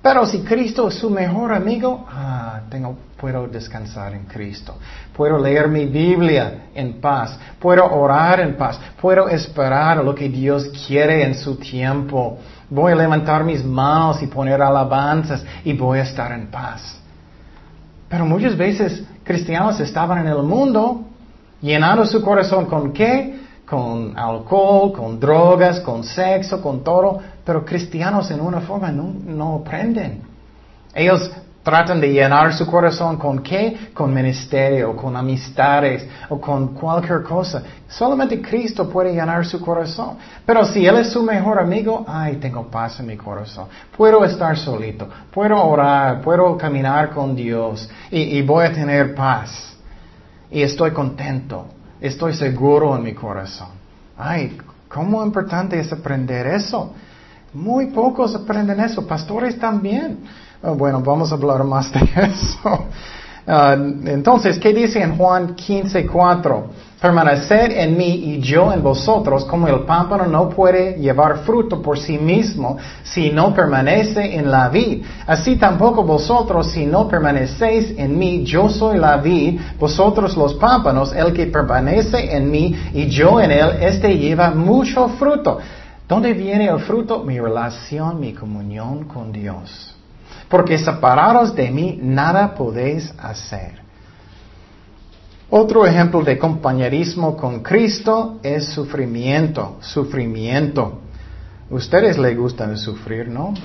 Pero 0.00 0.24
si 0.24 0.40
Cristo 0.40 0.88
es 0.88 0.94
su 0.94 1.10
mejor 1.10 1.52
amigo, 1.52 2.06
ah, 2.08 2.60
tengo, 2.70 2.96
puedo 3.18 3.48
descansar 3.48 4.14
en 4.14 4.24
Cristo. 4.24 4.76
Puedo 5.14 5.38
leer 5.38 5.68
mi 5.68 5.84
Biblia 5.84 6.68
en 6.74 7.02
paz. 7.02 7.38
Puedo 7.58 7.84
orar 7.84 8.40
en 8.40 8.56
paz. 8.56 8.80
Puedo 8.98 9.28
esperar 9.28 10.02
lo 10.02 10.14
que 10.14 10.30
Dios 10.30 10.70
quiere 10.86 11.22
en 11.24 11.34
su 11.34 11.56
tiempo. 11.56 12.38
Voy 12.70 12.92
a 12.92 12.96
levantar 12.96 13.44
mis 13.44 13.64
manos 13.64 14.22
y 14.22 14.26
poner 14.26 14.60
alabanzas 14.60 15.44
y 15.64 15.72
voy 15.72 16.00
a 16.00 16.02
estar 16.02 16.32
en 16.32 16.48
paz. 16.48 17.00
Pero 18.08 18.26
muchas 18.26 18.56
veces 18.56 19.04
cristianos 19.24 19.80
estaban 19.80 20.18
en 20.18 20.28
el 20.28 20.42
mundo 20.42 21.04
llenando 21.60 22.04
su 22.06 22.22
corazón 22.22 22.66
con 22.66 22.92
qué? 22.92 23.38
Con 23.66 24.18
alcohol, 24.18 24.92
con 24.92 25.20
drogas, 25.20 25.80
con 25.80 26.04
sexo, 26.04 26.62
con 26.62 26.82
todo. 26.82 27.18
Pero 27.44 27.64
cristianos 27.64 28.30
en 28.30 28.40
una 28.40 28.60
forma 28.60 28.90
no, 28.90 29.14
no 29.26 29.56
aprenden. 29.56 30.22
Ellos 30.94 31.30
Tratan 31.68 32.00
de 32.00 32.10
llenar 32.10 32.54
su 32.54 32.66
corazón 32.66 33.18
con 33.18 33.42
qué? 33.42 33.90
Con 33.92 34.14
ministerio, 34.14 34.96
con 34.96 35.14
amistades 35.14 36.08
o 36.30 36.40
con 36.40 36.68
cualquier 36.68 37.22
cosa. 37.22 37.62
Solamente 37.86 38.40
Cristo 38.40 38.88
puede 38.88 39.12
llenar 39.12 39.44
su 39.44 39.60
corazón. 39.60 40.16
Pero 40.46 40.64
si 40.64 40.86
Él 40.86 40.96
es 40.96 41.12
su 41.12 41.22
mejor 41.22 41.58
amigo, 41.58 42.06
ay, 42.08 42.36
tengo 42.36 42.70
paz 42.70 43.00
en 43.00 43.06
mi 43.08 43.18
corazón. 43.18 43.66
Puedo 43.94 44.24
estar 44.24 44.56
solito, 44.56 45.10
puedo 45.30 45.62
orar, 45.62 46.22
puedo 46.22 46.56
caminar 46.56 47.10
con 47.10 47.36
Dios 47.36 47.86
y, 48.10 48.40
voy 48.40 48.64
a 48.64 48.72
tener 48.72 49.14
paz. 49.14 49.76
Y 50.50 50.62
estoy 50.62 50.92
contento, 50.92 51.66
estoy 52.00 52.32
seguro 52.32 52.96
en 52.96 53.02
mi 53.02 53.12
corazón. 53.12 53.68
Ay, 54.16 54.56
¿cómo 54.88 55.22
importante 55.22 55.78
es 55.78 55.92
aprender 55.92 56.46
eso? 56.46 56.94
Muy 57.52 57.88
pocos 57.88 58.34
aprenden 58.34 58.80
eso, 58.80 59.06
pastores 59.06 59.58
también. 59.58 60.20
Oh, 60.62 60.74
bueno, 60.74 61.00
vamos 61.00 61.30
a 61.30 61.36
hablar 61.36 61.62
más 61.62 61.92
de 61.92 62.00
eso. 62.16 62.86
Ah, 63.46 63.74
entonces, 63.74 64.58
¿qué 64.58 64.74
dice 64.74 65.00
en 65.00 65.16
Juan 65.16 65.54
15, 65.54 66.06
4? 66.06 66.66
Permaneced 67.00 67.70
en 67.78 67.96
mí 67.96 68.08
y 68.08 68.40
yo 68.40 68.72
en 68.72 68.82
vosotros, 68.82 69.44
como 69.44 69.68
el 69.68 69.84
pámpano 69.84 70.26
no 70.26 70.48
puede 70.48 70.98
llevar 70.98 71.38
fruto 71.38 71.80
por 71.80 71.96
sí 71.96 72.18
mismo 72.18 72.76
si 73.04 73.30
no 73.30 73.54
permanece 73.54 74.34
en 74.36 74.50
la 74.50 74.68
vid. 74.68 75.04
Así 75.26 75.56
tampoco 75.56 76.02
vosotros, 76.02 76.72
si 76.72 76.84
no 76.84 77.06
permanecéis 77.06 77.94
en 77.96 78.18
mí, 78.18 78.42
yo 78.44 78.68
soy 78.68 78.98
la 78.98 79.16
vid, 79.18 79.60
vosotros 79.78 80.36
los 80.36 80.54
pámpanos, 80.54 81.14
el 81.14 81.32
que 81.32 81.46
permanece 81.46 82.36
en 82.36 82.50
mí 82.50 82.74
y 82.92 83.06
yo 83.06 83.40
en 83.40 83.52
él, 83.52 83.76
este 83.80 84.18
lleva 84.18 84.50
mucho 84.50 85.08
fruto. 85.10 85.58
¿Dónde 86.08 86.32
viene 86.32 86.66
el 86.66 86.80
fruto? 86.80 87.22
Mi 87.22 87.38
relación, 87.38 88.18
mi 88.18 88.32
comunión 88.32 89.04
con 89.04 89.30
Dios. 89.30 89.97
Porque 90.48 90.78
separados 90.78 91.54
de 91.54 91.70
mí, 91.70 91.98
nada 92.02 92.54
podéis 92.54 93.12
hacer. 93.18 93.78
Otro 95.50 95.86
ejemplo 95.86 96.22
de 96.22 96.38
compañerismo 96.38 97.36
con 97.36 97.62
Cristo 97.62 98.38
es 98.42 98.66
sufrimiento, 98.66 99.78
sufrimiento. 99.80 101.00
Ustedes 101.70 102.18
les 102.18 102.36
gustan 102.36 102.76
sufrir, 102.76 103.28
¿no? 103.28 103.54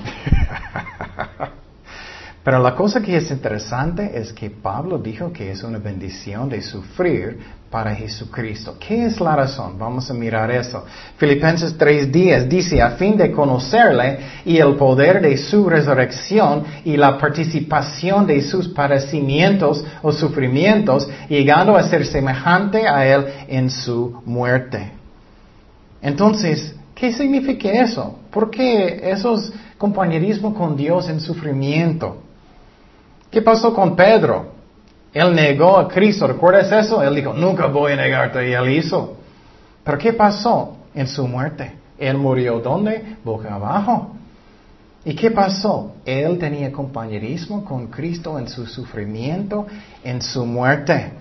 Pero 2.44 2.58
la 2.58 2.74
cosa 2.74 3.00
que 3.00 3.16
es 3.16 3.30
interesante 3.30 4.18
es 4.18 4.32
que 4.32 4.50
Pablo 4.50 4.98
dijo 4.98 5.32
que 5.32 5.50
es 5.50 5.62
una 5.62 5.78
bendición 5.78 6.48
de 6.50 6.60
sufrir 6.60 7.40
para 7.74 7.92
Jesucristo. 7.92 8.76
¿Qué 8.78 9.06
es 9.06 9.20
la 9.20 9.34
razón? 9.34 9.76
Vamos 9.76 10.08
a 10.08 10.14
mirar 10.14 10.48
eso. 10.48 10.84
Filipenses 11.16 11.76
3.10 11.76 12.46
dice, 12.46 12.80
a 12.80 12.90
fin 12.90 13.16
de 13.16 13.32
conocerle 13.32 14.20
y 14.44 14.58
el 14.58 14.76
poder 14.76 15.20
de 15.20 15.36
su 15.36 15.68
resurrección 15.68 16.62
y 16.84 16.96
la 16.96 17.18
participación 17.18 18.28
de 18.28 18.42
sus 18.42 18.68
padecimientos 18.68 19.84
o 20.02 20.12
sufrimientos, 20.12 21.08
llegando 21.28 21.74
a 21.74 21.82
ser 21.82 22.06
semejante 22.06 22.86
a 22.86 23.04
él 23.12 23.26
en 23.48 23.68
su 23.68 24.22
muerte. 24.24 24.92
Entonces, 26.00 26.76
¿qué 26.94 27.12
significa 27.12 27.70
eso? 27.72 28.20
¿Por 28.30 28.52
qué 28.52 29.00
esos 29.02 29.52
compañerismo 29.78 30.54
con 30.54 30.76
Dios 30.76 31.08
en 31.08 31.18
sufrimiento? 31.18 32.18
¿Qué 33.32 33.42
pasó 33.42 33.74
con 33.74 33.96
Pedro? 33.96 34.53
Él 35.14 35.32
negó 35.32 35.78
a 35.78 35.86
Cristo, 35.86 36.26
¿recuerdas 36.26 36.72
eso? 36.72 37.00
Él 37.00 37.14
dijo, 37.14 37.32
nunca 37.32 37.66
voy 37.66 37.92
a 37.92 37.96
negarte 37.96 38.48
y 38.48 38.52
él 38.52 38.68
hizo. 38.70 39.16
Pero 39.84 39.96
¿qué 39.96 40.12
pasó 40.12 40.76
en 40.92 41.06
su 41.06 41.26
muerte? 41.28 41.72
Él 41.96 42.18
murió 42.18 42.58
¿dónde? 42.58 43.16
Boca 43.24 43.54
abajo. 43.54 44.10
¿Y 45.04 45.14
qué 45.14 45.30
pasó? 45.30 45.92
Él 46.04 46.38
tenía 46.38 46.72
compañerismo 46.72 47.64
con 47.64 47.86
Cristo 47.86 48.38
en 48.38 48.48
su 48.48 48.66
sufrimiento, 48.66 49.66
en 50.02 50.20
su 50.20 50.44
muerte. 50.44 51.12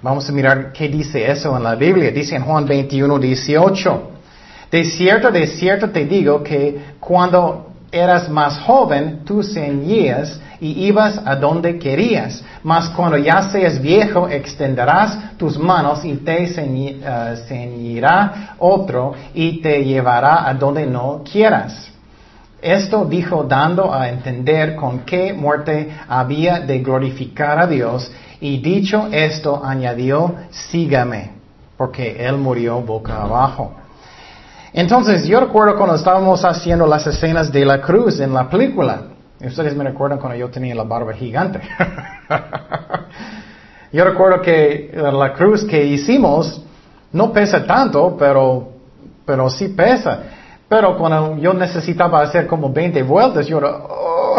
Vamos 0.00 0.28
a 0.28 0.32
mirar 0.32 0.72
qué 0.72 0.88
dice 0.88 1.30
eso 1.30 1.56
en 1.56 1.64
la 1.64 1.74
Biblia. 1.74 2.10
Dice 2.10 2.36
en 2.36 2.44
Juan 2.44 2.64
21, 2.64 3.18
18. 3.18 4.10
De 4.70 4.84
cierto, 4.84 5.30
de 5.30 5.46
cierto 5.46 5.90
te 5.90 6.06
digo 6.06 6.42
que 6.42 6.94
cuando 7.00 7.67
eras 7.90 8.28
más 8.28 8.58
joven, 8.60 9.20
tú 9.24 9.42
ceñías 9.42 10.40
y 10.60 10.86
ibas 10.86 11.20
a 11.24 11.36
donde 11.36 11.78
querías. 11.78 12.42
Mas 12.62 12.88
cuando 12.90 13.16
ya 13.16 13.42
seas 13.50 13.80
viejo, 13.80 14.28
extenderás 14.28 15.36
tus 15.36 15.58
manos 15.58 16.04
y 16.04 16.14
te 16.16 16.44
eh, 16.44 17.36
ceñirá 17.46 18.56
otro 18.58 19.14
y 19.34 19.60
te 19.60 19.84
llevará 19.84 20.48
a 20.48 20.54
donde 20.54 20.86
no 20.86 21.22
quieras. 21.30 21.90
Esto 22.60 23.04
dijo 23.04 23.44
dando 23.44 23.94
a 23.94 24.08
entender 24.08 24.74
con 24.74 25.00
qué 25.00 25.32
muerte 25.32 25.96
había 26.08 26.58
de 26.58 26.80
glorificar 26.80 27.58
a 27.60 27.66
Dios 27.68 28.10
y 28.40 28.58
dicho 28.58 29.08
esto 29.12 29.62
añadió, 29.64 30.34
sígame, 30.50 31.30
porque 31.76 32.16
él 32.26 32.36
murió 32.36 32.80
boca 32.80 33.22
abajo. 33.22 33.74
Entonces, 34.72 35.26
yo 35.26 35.40
recuerdo 35.40 35.76
cuando 35.76 35.96
estábamos 35.96 36.44
haciendo 36.44 36.86
las 36.86 37.06
escenas 37.06 37.50
de 37.50 37.64
la 37.64 37.80
cruz 37.80 38.20
en 38.20 38.34
la 38.34 38.48
película. 38.48 39.02
Ustedes 39.40 39.74
me 39.74 39.84
recuerdan 39.84 40.18
cuando 40.18 40.38
yo 40.38 40.48
tenía 40.50 40.74
la 40.74 40.82
barba 40.82 41.12
gigante. 41.12 41.60
yo 43.92 44.04
recuerdo 44.04 44.42
que 44.42 44.90
la 44.94 45.32
cruz 45.32 45.64
que 45.64 45.84
hicimos 45.84 46.62
no 47.12 47.32
pesa 47.32 47.64
tanto, 47.64 48.16
pero, 48.18 48.68
pero 49.24 49.48
sí 49.48 49.68
pesa. 49.68 50.22
Pero 50.68 50.98
cuando 50.98 51.38
yo 51.38 51.54
necesitaba 51.54 52.20
hacer 52.20 52.46
como 52.46 52.70
20 52.70 53.02
vueltas, 53.04 53.46
yo 53.46 53.58
era, 53.58 53.70
oh. 53.70 54.36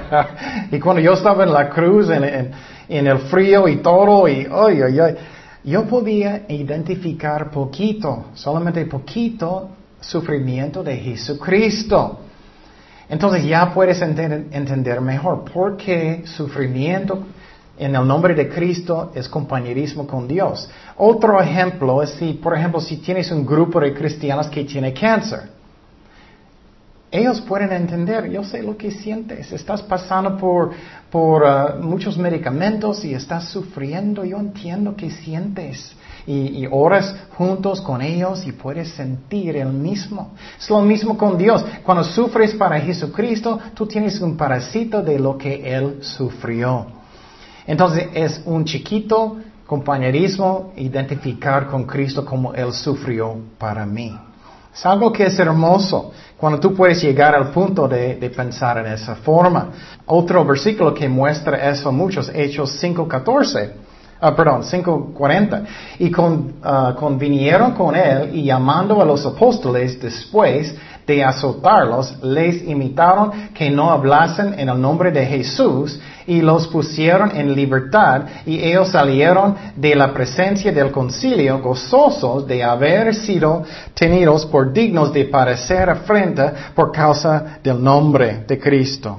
y 0.70 0.78
cuando 0.78 1.00
yo 1.00 1.14
estaba 1.14 1.44
en 1.44 1.52
la 1.52 1.70
cruz, 1.70 2.10
en, 2.10 2.52
en, 2.88 3.06
el 3.06 3.18
frío 3.18 3.66
y 3.66 3.76
todo, 3.76 4.28
y, 4.28 4.46
ay, 4.50 4.82
ay, 4.82 5.00
ay 5.00 5.16
yo 5.64 5.84
podía 5.86 6.44
identificar 6.48 7.50
poquito, 7.50 8.26
solamente 8.34 8.84
poquito 8.86 9.70
sufrimiento 10.00 10.82
de 10.82 10.96
Jesucristo. 10.96 12.20
Entonces 13.08 13.44
ya 13.44 13.72
puedes 13.72 14.00
entender 14.02 15.00
mejor 15.00 15.44
por 15.50 15.76
qué 15.76 16.22
sufrimiento 16.26 17.24
en 17.78 17.94
el 17.94 18.06
nombre 18.06 18.34
de 18.34 18.48
Cristo 18.48 19.12
es 19.14 19.28
compañerismo 19.28 20.06
con 20.06 20.26
Dios. 20.26 20.68
Otro 20.96 21.40
ejemplo 21.40 22.02
es 22.02 22.10
si, 22.10 22.32
por 22.34 22.56
ejemplo, 22.56 22.80
si 22.80 22.96
tienes 22.96 23.30
un 23.30 23.46
grupo 23.46 23.80
de 23.80 23.94
cristianos 23.94 24.48
que 24.48 24.64
tiene 24.64 24.92
cáncer. 24.92 25.57
Ellos 27.10 27.40
pueden 27.40 27.72
entender, 27.72 28.30
yo 28.30 28.44
sé 28.44 28.62
lo 28.62 28.76
que 28.76 28.90
sientes, 28.90 29.50
estás 29.52 29.80
pasando 29.80 30.36
por, 30.36 30.72
por 31.10 31.42
uh, 31.42 31.82
muchos 31.82 32.18
medicamentos 32.18 33.02
y 33.02 33.14
estás 33.14 33.48
sufriendo, 33.48 34.24
yo 34.24 34.36
entiendo 34.38 34.94
que 34.94 35.10
sientes. 35.10 35.92
Y, 36.26 36.64
y, 36.64 36.68
oras 36.70 37.16
juntos 37.38 37.80
con 37.80 38.02
ellos 38.02 38.46
y 38.46 38.52
puedes 38.52 38.90
sentir 38.90 39.56
el 39.56 39.72
mismo. 39.72 40.32
Es 40.58 40.68
lo 40.68 40.82
mismo 40.82 41.16
con 41.16 41.38
Dios. 41.38 41.64
Cuando 41.82 42.04
sufres 42.04 42.54
para 42.54 42.78
Jesucristo, 42.78 43.58
tú 43.72 43.86
tienes 43.86 44.20
un 44.20 44.36
parásito 44.36 45.02
de 45.02 45.18
lo 45.18 45.38
que 45.38 45.74
Él 45.74 46.00
sufrió. 46.02 46.86
Entonces 47.66 48.08
es 48.12 48.42
un 48.44 48.66
chiquito 48.66 49.38
compañerismo 49.66 50.74
identificar 50.76 51.68
con 51.68 51.84
Cristo 51.84 52.26
como 52.26 52.52
Él 52.52 52.74
sufrió 52.74 53.36
para 53.56 53.86
mí. 53.86 54.27
Es 54.78 54.86
algo 54.86 55.12
que 55.12 55.26
es 55.26 55.36
hermoso 55.40 56.12
cuando 56.36 56.60
tú 56.60 56.72
puedes 56.72 57.02
llegar 57.02 57.34
al 57.34 57.50
punto 57.50 57.88
de, 57.88 58.32
pensar 58.34 58.78
en 58.78 58.92
esa 58.92 59.16
forma. 59.16 59.70
Otro 60.06 60.44
versículo 60.44 60.94
que 60.94 61.08
muestra 61.08 61.68
eso 61.68 61.90
muchos, 61.90 62.30
Hechos 62.32 62.80
5.14. 62.80 63.72
Ah, 64.20 64.36
perdón, 64.36 64.62
5.40. 64.62 65.64
Y 65.98 66.12
con, 66.12 66.54
uh, 66.64 66.94
convinieron 66.94 67.72
con 67.72 67.96
él 67.96 68.30
y 68.36 68.44
llamando 68.44 69.02
a 69.02 69.04
los 69.04 69.26
apóstoles 69.26 70.00
después 70.00 70.72
de 71.04 71.24
azotarlos, 71.24 72.22
les 72.22 72.62
imitaron 72.62 73.50
que 73.52 73.70
no 73.70 73.90
hablasen 73.90 74.54
en 74.60 74.68
el 74.68 74.80
nombre 74.80 75.10
de 75.10 75.26
Jesús 75.26 75.98
y 76.28 76.42
los 76.42 76.68
pusieron 76.68 77.34
en 77.34 77.54
libertad 77.54 78.26
y 78.44 78.62
ellos 78.62 78.90
salieron 78.90 79.56
de 79.74 79.94
la 79.94 80.12
presencia 80.12 80.70
del 80.70 80.92
concilio 80.92 81.58
gozosos 81.60 82.46
de 82.46 82.62
haber 82.62 83.14
sido 83.14 83.64
tenidos 83.94 84.44
por 84.44 84.70
dignos 84.70 85.10
de 85.14 85.24
parecer 85.24 85.88
afrenta 85.88 86.72
por 86.74 86.92
causa 86.92 87.58
del 87.64 87.82
nombre 87.82 88.44
de 88.46 88.58
Cristo. 88.58 89.18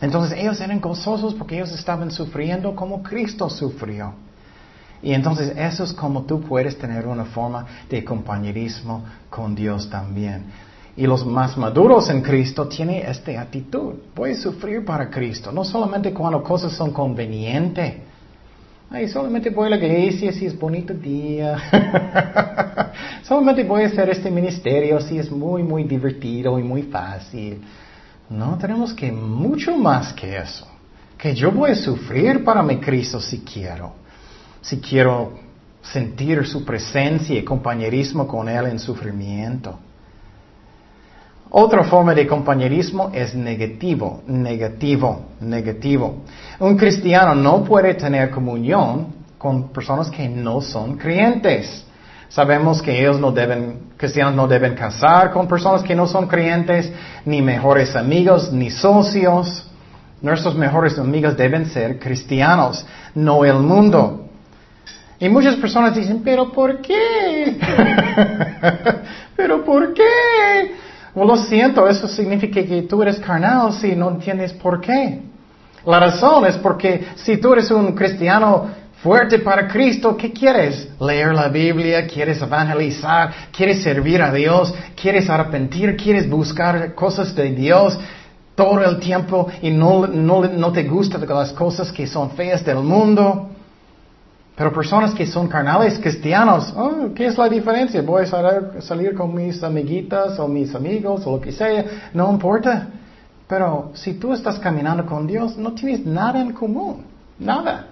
Entonces 0.00 0.36
ellos 0.36 0.60
eran 0.60 0.80
gozosos 0.80 1.34
porque 1.34 1.54
ellos 1.54 1.70
estaban 1.70 2.10
sufriendo 2.10 2.74
como 2.74 3.00
Cristo 3.00 3.48
sufrió. 3.48 4.14
Y 5.04 5.12
entonces 5.12 5.52
eso 5.56 5.84
es 5.84 5.92
como 5.92 6.22
tú 6.22 6.40
puedes 6.40 6.76
tener 6.76 7.06
una 7.06 7.26
forma 7.26 7.64
de 7.88 8.04
compañerismo 8.04 9.04
con 9.30 9.54
Dios 9.54 9.88
también. 9.88 10.46
Y 10.96 11.06
los 11.06 11.26
más 11.26 11.56
maduros 11.56 12.08
en 12.08 12.22
Cristo 12.22 12.68
tienen 12.68 13.06
esta 13.06 13.40
actitud. 13.40 13.94
Voy 14.14 14.32
a 14.32 14.36
sufrir 14.36 14.84
para 14.84 15.10
Cristo, 15.10 15.50
no 15.50 15.64
solamente 15.64 16.12
cuando 16.12 16.42
cosas 16.42 16.72
son 16.72 16.92
convenientes. 16.92 17.94
Ay, 18.90 19.08
solamente 19.08 19.50
voy 19.50 19.66
a 19.66 19.70
la 19.70 19.76
iglesia 19.76 20.32
si 20.32 20.46
es 20.46 20.56
bonito 20.56 20.94
día. 20.94 21.56
solamente 23.24 23.64
voy 23.64 23.82
a 23.82 23.86
hacer 23.86 24.08
este 24.10 24.30
ministerio 24.30 25.00
si 25.00 25.18
es 25.18 25.30
muy, 25.32 25.64
muy 25.64 25.82
divertido 25.82 26.58
y 26.60 26.62
muy 26.62 26.82
fácil. 26.82 27.60
No, 28.30 28.56
tenemos 28.56 28.92
que 28.92 29.10
mucho 29.10 29.76
más 29.76 30.12
que 30.12 30.36
eso. 30.36 30.68
Que 31.18 31.34
yo 31.34 31.50
voy 31.50 31.72
a 31.72 31.74
sufrir 31.74 32.44
para 32.44 32.62
mi 32.62 32.78
Cristo 32.78 33.20
si 33.20 33.40
quiero. 33.40 33.94
Si 34.60 34.78
quiero 34.78 35.32
sentir 35.82 36.46
su 36.46 36.64
presencia 36.64 37.36
y 37.36 37.42
compañerismo 37.42 38.28
con 38.28 38.48
Él 38.48 38.66
en 38.66 38.78
sufrimiento. 38.78 39.78
Otra 41.56 41.84
forma 41.84 42.16
de 42.16 42.26
compañerismo 42.26 43.12
es 43.14 43.32
negativo, 43.32 44.22
negativo, 44.26 45.26
negativo. 45.38 46.24
Un 46.58 46.76
cristiano 46.76 47.32
no 47.32 47.62
puede 47.62 47.94
tener 47.94 48.32
comunión 48.32 49.14
con 49.38 49.68
personas 49.68 50.10
que 50.10 50.28
no 50.28 50.60
son 50.60 50.96
creyentes. 50.96 51.86
Sabemos 52.28 52.82
que 52.82 52.98
ellos 52.98 53.20
no 53.20 53.30
deben, 53.30 53.90
cristianos 53.96 54.34
no 54.34 54.48
deben 54.48 54.74
casar 54.74 55.30
con 55.30 55.46
personas 55.46 55.84
que 55.84 55.94
no 55.94 56.08
son 56.08 56.26
creyentes, 56.26 56.92
ni 57.24 57.40
mejores 57.40 57.94
amigos, 57.94 58.52
ni 58.52 58.70
socios. 58.70 59.70
Nuestros 60.22 60.56
mejores 60.56 60.98
amigos 60.98 61.36
deben 61.36 61.66
ser 61.66 62.00
cristianos, 62.00 62.84
no 63.14 63.44
el 63.44 63.60
mundo. 63.60 64.26
Y 65.20 65.28
muchas 65.28 65.54
personas 65.54 65.94
dicen, 65.94 66.20
pero 66.24 66.50
¿por 66.50 66.80
qué? 66.80 67.56
¿Pero 69.36 69.64
por 69.64 69.94
qué? 69.94 70.02
Bueno, 71.14 71.36
lo 71.36 71.42
siento, 71.44 71.88
eso 71.88 72.08
significa 72.08 72.62
que 72.64 72.82
tú 72.82 73.02
eres 73.02 73.20
carnal 73.20 73.72
si 73.72 73.94
no 73.94 74.10
entiendes 74.10 74.52
por 74.52 74.80
qué. 74.80 75.20
La 75.86 76.00
razón 76.00 76.46
es 76.46 76.56
porque 76.56 77.06
si 77.16 77.36
tú 77.36 77.52
eres 77.52 77.70
un 77.70 77.92
cristiano 77.92 78.66
fuerte 79.02 79.38
para 79.38 79.68
Cristo, 79.68 80.16
¿qué 80.16 80.32
quieres? 80.32 80.88
Leer 80.98 81.34
la 81.34 81.48
Biblia, 81.48 82.06
quieres 82.06 82.40
evangelizar, 82.40 83.32
quieres 83.54 83.82
servir 83.82 84.22
a 84.22 84.32
Dios, 84.32 84.74
quieres 85.00 85.28
arrepentir, 85.28 85.96
quieres 85.96 86.28
buscar 86.28 86.94
cosas 86.94 87.34
de 87.34 87.50
Dios 87.50 87.98
todo 88.54 88.82
el 88.82 88.98
tiempo 88.98 89.48
y 89.62 89.70
no, 89.70 90.06
no, 90.06 90.72
te 90.72 90.84
gustan 90.84 91.24
las 91.28 91.52
cosas 91.52 91.92
que 91.92 92.06
son 92.06 92.30
feas 92.30 92.64
del 92.64 92.78
mundo. 92.78 93.50
Pero 94.56 94.72
personas 94.72 95.12
que 95.14 95.26
son 95.26 95.48
carnales 95.48 95.98
cristianos, 95.98 96.72
oh, 96.76 97.08
¿qué 97.14 97.26
es 97.26 97.36
la 97.36 97.48
diferencia? 97.48 98.02
Voy 98.02 98.22
a 98.22 98.80
salir, 98.80 99.14
con 99.14 99.34
mis 99.34 99.62
amiguitas 99.64 100.38
o 100.38 100.46
mis 100.46 100.72
amigos 100.74 101.26
o 101.26 101.32
lo 101.32 101.40
que 101.40 101.50
sea, 101.50 101.84
no 102.12 102.30
importa. 102.30 102.88
Pero 103.48 103.90
si 103.94 104.14
tú 104.14 104.32
estás 104.32 104.58
caminando 104.60 105.04
con 105.04 105.26
Dios, 105.26 105.56
no 105.56 105.72
tienes 105.72 106.06
nada 106.06 106.40
en 106.40 106.52
común, 106.52 107.04
nada. 107.38 107.86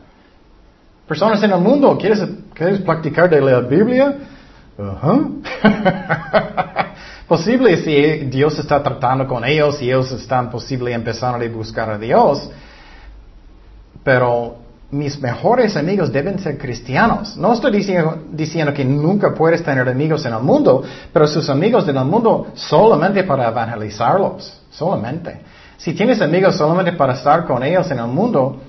Personas 1.09 1.43
en 1.43 1.51
el 1.51 1.61
mundo, 1.61 1.99
¿quieres, 1.99 2.23
¿quieres 2.55 2.81
practicar 2.81 3.29
de 3.29 3.41
la 3.41 3.61
Biblia? 3.61 4.19
posible 7.29 7.77
si 7.79 8.27
Dios 8.27 8.59
está 8.59 8.83
tratando 8.83 9.27
con 9.27 9.45
ellos 9.45 9.81
y 9.83 9.89
ellos 9.89 10.13
están 10.13 10.51
posible 10.51 10.93
empezando 10.93 11.45
a 11.45 11.49
buscar 11.49 11.91
a 11.91 11.99
Dios. 11.99 12.49
Pero 14.05 14.62
mis 14.93 15.19
mejores 15.21 15.75
amigos 15.75 16.13
deben 16.13 16.39
ser 16.39 16.59
cristianos. 16.59 17.35
No 17.39 17.55
estoy 17.55 17.73
diciendo, 17.73 18.25
diciendo, 18.31 18.75
que 18.75 18.85
nunca 18.85 19.35
puedes 19.35 19.65
tener 19.65 19.89
amigos 19.89 20.27
en 20.27 20.35
el 20.35 20.43
mundo, 20.43 20.83
pero 21.13 21.27
sus 21.27 21.49
amigos 21.49 21.89
en 21.89 21.97
el 21.97 22.05
mundo 22.05 22.49
solamente 22.55 23.25
para 23.25 23.49
evangelizarlos, 23.49 24.61
solamente. 24.71 25.41
Si 25.79 25.95
tienes 25.95 26.21
amigos 26.21 26.57
solamente 26.57 26.93
para 26.93 27.15
estar 27.15 27.47
con 27.47 27.63
ellos 27.63 27.91
en 27.91 28.01
el 28.01 28.07
mundo, 28.07 28.61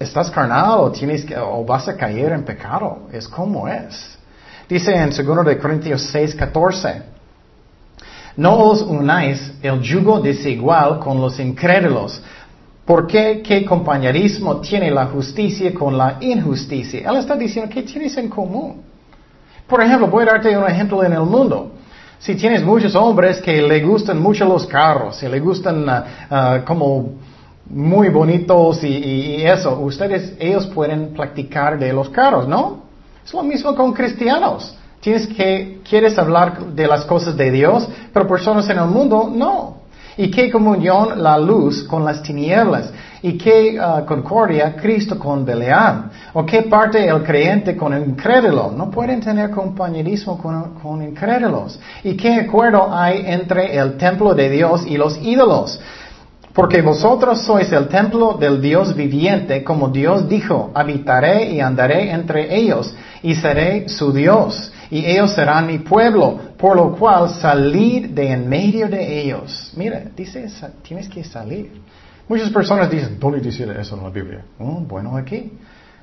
estás 0.00 0.32
carnal 0.32 0.80
o, 0.80 0.90
tienes 0.90 1.24
o 1.40 1.64
vas 1.64 1.86
a 1.86 1.96
caer 1.96 2.32
en 2.32 2.42
pecado. 2.42 3.02
Es 3.12 3.28
como 3.28 3.68
es. 3.68 4.18
Dice 4.68 4.92
en 4.96 5.10
2 5.10 5.46
de 5.46 5.58
Corintios 5.58 6.02
6, 6.10 6.34
14. 6.34 7.02
No 8.36 8.58
os 8.58 8.82
unáis 8.82 9.52
el 9.62 9.80
yugo 9.80 10.20
desigual 10.20 10.98
con 10.98 11.20
los 11.20 11.38
incrédulos. 11.38 12.20
¿Por 12.92 13.06
qué? 13.06 13.40
¿Qué 13.42 13.64
compañerismo 13.64 14.60
tiene 14.60 14.90
la 14.90 15.06
justicia 15.06 15.72
con 15.72 15.96
la 15.96 16.18
injusticia? 16.20 17.08
Él 17.08 17.16
está 17.16 17.34
diciendo, 17.36 17.72
¿qué 17.72 17.84
tienes 17.84 18.14
en 18.18 18.28
común? 18.28 18.82
Por 19.66 19.82
ejemplo, 19.82 20.08
voy 20.08 20.24
a 20.24 20.32
darte 20.32 20.54
un 20.54 20.66
ejemplo 20.66 21.02
en 21.02 21.14
el 21.14 21.22
mundo. 21.22 21.72
Si 22.18 22.34
tienes 22.34 22.62
muchos 22.62 22.94
hombres 22.94 23.40
que 23.40 23.62
le 23.62 23.80
gustan 23.80 24.20
mucho 24.20 24.44
los 24.44 24.66
carros 24.66 25.22
y 25.22 25.28
le 25.28 25.40
gustan 25.40 25.88
ah, 25.88 26.04
ah, 26.28 26.60
como 26.66 27.12
muy 27.64 28.10
bonitos 28.10 28.84
y, 28.84 28.88
y, 28.88 29.42
eso, 29.46 29.80
ustedes, 29.80 30.34
ellos 30.38 30.66
pueden 30.66 31.14
practicar 31.14 31.78
de 31.78 31.94
los 31.94 32.10
carros, 32.10 32.46
¿no? 32.46 32.82
Es 33.24 33.32
lo 33.32 33.42
mismo 33.42 33.74
con 33.74 33.94
cristianos. 33.94 34.76
Tienes 35.00 35.28
que, 35.28 35.80
quieres 35.88 36.18
hablar 36.18 36.74
de 36.74 36.86
las 36.86 37.06
cosas 37.06 37.38
de 37.38 37.50
Dios, 37.52 37.88
pero 38.12 38.28
personas 38.28 38.68
en 38.68 38.76
el 38.76 38.88
mundo 38.88 39.32
no. 39.34 39.81
¿Y 40.16 40.30
qué 40.30 40.50
comunión 40.50 41.22
la 41.22 41.38
luz 41.38 41.84
con 41.84 42.04
las 42.04 42.22
tinieblas? 42.22 42.92
¿Y 43.22 43.38
qué 43.38 43.78
uh, 43.78 44.04
concordia 44.04 44.74
Cristo 44.74 45.18
con 45.18 45.44
Belial? 45.44 46.10
¿O 46.34 46.44
qué 46.44 46.62
parte 46.62 47.06
el 47.06 47.22
creyente 47.22 47.76
con 47.76 47.94
el 47.94 48.08
incrédulo? 48.08 48.72
No 48.76 48.90
pueden 48.90 49.20
tener 49.20 49.50
compañerismo 49.50 50.36
con, 50.36 50.74
con 50.74 51.02
incrédulos. 51.02 51.78
¿Y 52.02 52.16
qué 52.16 52.34
acuerdo 52.34 52.88
hay 52.92 53.24
entre 53.26 53.76
el 53.76 53.96
templo 53.96 54.34
de 54.34 54.50
Dios 54.50 54.84
y 54.86 54.96
los 54.96 55.16
ídolos? 55.22 55.80
Porque 56.52 56.82
vosotros 56.82 57.42
sois 57.42 57.72
el 57.72 57.88
templo 57.88 58.34
del 58.34 58.60
Dios 58.60 58.94
viviente, 58.94 59.64
como 59.64 59.88
Dios 59.88 60.28
dijo, 60.28 60.70
habitaré 60.74 61.50
y 61.52 61.60
andaré 61.60 62.10
entre 62.10 62.54
ellos, 62.54 62.94
y 63.22 63.34
seré 63.36 63.88
su 63.88 64.12
Dios, 64.12 64.71
y 64.92 65.06
ellos 65.06 65.32
serán 65.32 65.66
mi 65.66 65.78
pueblo, 65.78 66.38
por 66.58 66.76
lo 66.76 66.94
cual 66.94 67.30
salid 67.30 68.10
de 68.10 68.30
en 68.30 68.46
medio 68.46 68.88
de 68.88 69.22
ellos. 69.22 69.72
Mira, 69.74 70.02
dice, 70.14 70.46
tienes 70.82 71.08
que 71.08 71.24
salir. 71.24 71.80
Muchas 72.28 72.50
personas 72.50 72.90
dicen, 72.90 73.18
¿dónde 73.18 73.40
dice 73.40 73.66
eso 73.80 73.96
en 73.96 74.02
la 74.02 74.10
Biblia? 74.10 74.44
Oh, 74.58 74.80
bueno, 74.80 75.16
aquí. 75.16 75.50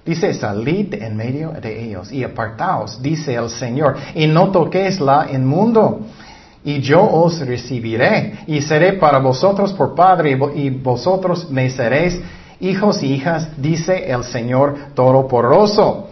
Dice, 0.03 0.33
salid 0.33 0.87
de 0.87 1.05
en 1.05 1.15
medio 1.15 1.51
de 1.51 1.83
ellos 1.83 2.11
y 2.11 2.23
apartaos, 2.23 2.99
dice 2.99 3.35
el 3.35 3.51
Señor, 3.51 3.95
y 4.15 4.25
no 4.25 4.49
toquéis 4.49 4.99
la 4.99 5.27
inmundo 5.31 6.07
y 6.63 6.81
yo 6.81 7.03
os 7.03 7.39
recibiré 7.39 8.39
y 8.47 8.59
seré 8.61 8.93
para 8.93 9.19
vosotros 9.19 9.71
por 9.73 9.93
Padre 9.93 10.37
y 10.55 10.69
vosotros 10.71 11.49
me 11.51 11.69
seréis 11.69 12.19
hijos 12.59 13.03
y 13.03 13.13
hijas, 13.13 13.49
dice 13.55 14.11
el 14.11 14.23
Señor 14.23 14.75
Todopoderoso. 14.95 16.08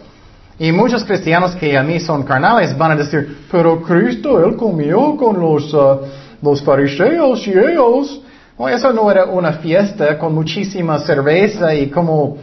Y 0.58 0.72
muchos 0.72 1.04
cristianos 1.04 1.54
que 1.54 1.78
a 1.78 1.82
mí 1.84 2.00
son 2.00 2.24
carnales 2.24 2.76
van 2.76 2.92
a 2.92 2.96
decir, 2.96 3.44
pero 3.50 3.80
Cristo, 3.80 4.44
Él 4.44 4.56
comió 4.56 5.16
con 5.16 5.38
los, 5.38 5.72
uh, 5.72 6.00
los 6.42 6.62
fariseos 6.62 7.46
y 7.46 7.52
ellos. 7.52 8.20
eso 8.68 8.92
no 8.92 9.08
era 9.10 9.26
una 9.26 9.52
fiesta 9.52 10.18
con 10.18 10.34
muchísima 10.34 10.98
cerveza 10.98 11.72
y 11.74 11.88
como, 11.88 12.38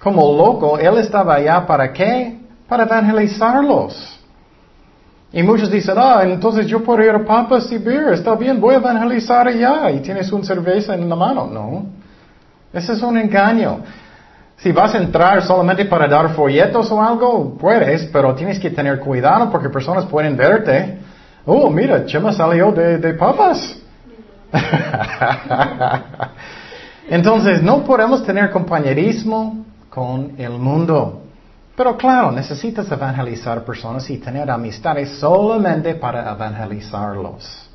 como 0.00 0.36
loco. 0.36 0.78
Él 0.78 0.98
estaba 0.98 1.34
allá 1.34 1.66
para 1.66 1.92
qué? 1.92 2.38
Para 2.68 2.84
evangelizarlos. 2.84 4.20
Y 5.32 5.42
muchos 5.42 5.68
dicen, 5.68 5.96
ah, 5.98 6.22
entonces 6.22 6.66
yo 6.66 6.84
puedo 6.84 7.02
ir 7.02 7.10
a 7.10 7.24
Papas 7.24 7.70
y 7.72 7.78
beer, 7.78 8.14
está 8.14 8.36
bien, 8.36 8.60
voy 8.60 8.76
a 8.76 8.78
evangelizar 8.78 9.48
allá 9.48 9.90
y 9.90 10.00
tienes 10.00 10.30
una 10.30 10.44
cerveza 10.44 10.94
en 10.94 11.08
la 11.08 11.16
mano. 11.16 11.46
No, 11.52 11.86
ese 12.72 12.92
es 12.92 13.02
un 13.02 13.18
engaño. 13.18 13.80
Si 14.58 14.72
vas 14.72 14.94
a 14.94 14.98
entrar 14.98 15.42
solamente 15.42 15.84
para 15.84 16.08
dar 16.08 16.34
folletos 16.34 16.90
o 16.90 17.02
algo, 17.02 17.56
puedes, 17.58 18.04
pero 18.06 18.34
tienes 18.34 18.58
que 18.58 18.70
tener 18.70 18.98
cuidado 19.00 19.50
porque 19.50 19.68
personas 19.68 20.06
pueden 20.06 20.36
verte. 20.36 20.98
Oh, 21.44 21.70
mira, 21.70 22.06
Chema 22.06 22.32
salió 22.32 22.72
de, 22.72 22.98
de 22.98 23.14
papas. 23.14 23.78
Entonces, 27.08 27.62
no 27.62 27.84
podemos 27.84 28.24
tener 28.24 28.50
compañerismo 28.50 29.64
con 29.90 30.32
el 30.38 30.52
mundo. 30.52 31.22
Pero 31.76 31.96
claro, 31.96 32.32
necesitas 32.32 32.90
evangelizar 32.90 33.62
personas 33.62 34.08
y 34.08 34.16
tener 34.16 34.50
amistades 34.50 35.18
solamente 35.18 35.94
para 35.94 36.32
evangelizarlos. 36.32 37.68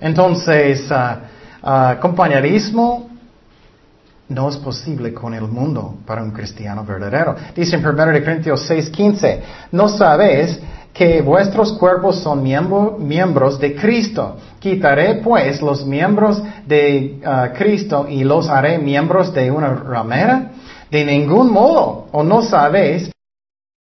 Entonces, 0.00 0.88
uh, 0.90 1.68
uh, 1.68 2.00
compañerismo 2.00 3.10
no 4.30 4.48
es 4.48 4.56
posible 4.56 5.12
con 5.12 5.34
el 5.34 5.42
mundo 5.42 5.96
para 6.06 6.22
un 6.22 6.30
cristiano 6.30 6.84
verdadero. 6.84 7.36
Dice 7.54 7.76
en 7.76 7.84
1 7.84 7.96
Corintios 8.24 8.70
6:15, 8.70 9.40
no 9.72 9.88
sabéis 9.88 10.58
que 10.92 11.20
vuestros 11.22 11.72
cuerpos 11.74 12.20
son 12.20 12.42
miembros 12.42 13.60
de 13.60 13.74
Cristo. 13.74 14.36
Quitaré 14.58 15.16
pues 15.16 15.60
los 15.62 15.84
miembros 15.84 16.42
de 16.66 17.20
uh, 17.24 17.56
Cristo 17.56 18.06
y 18.08 18.24
los 18.24 18.48
haré 18.48 18.78
miembros 18.78 19.32
de 19.32 19.50
una 19.50 19.74
ramera. 19.74 20.52
De 20.90 21.04
ningún 21.04 21.52
modo, 21.52 22.08
o 22.10 22.22
no 22.24 22.42
sabéis, 22.42 23.10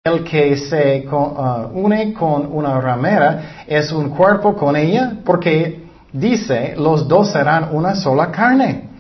el 0.05 0.23
que 0.25 0.57
se 0.57 1.07
uh, 1.11 1.69
une 1.75 2.13
con 2.13 2.47
una 2.53 2.81
ramera 2.81 3.65
es 3.67 3.93
un 3.93 4.11
cuerpo 4.11 4.55
con 4.55 4.77
ella, 4.77 5.15
porque 5.25 5.85
dice, 6.13 6.75
los 6.77 7.07
dos 7.09 7.33
serán 7.33 7.69
una 7.73 7.95
sola 7.97 8.31
carne. 8.31 8.92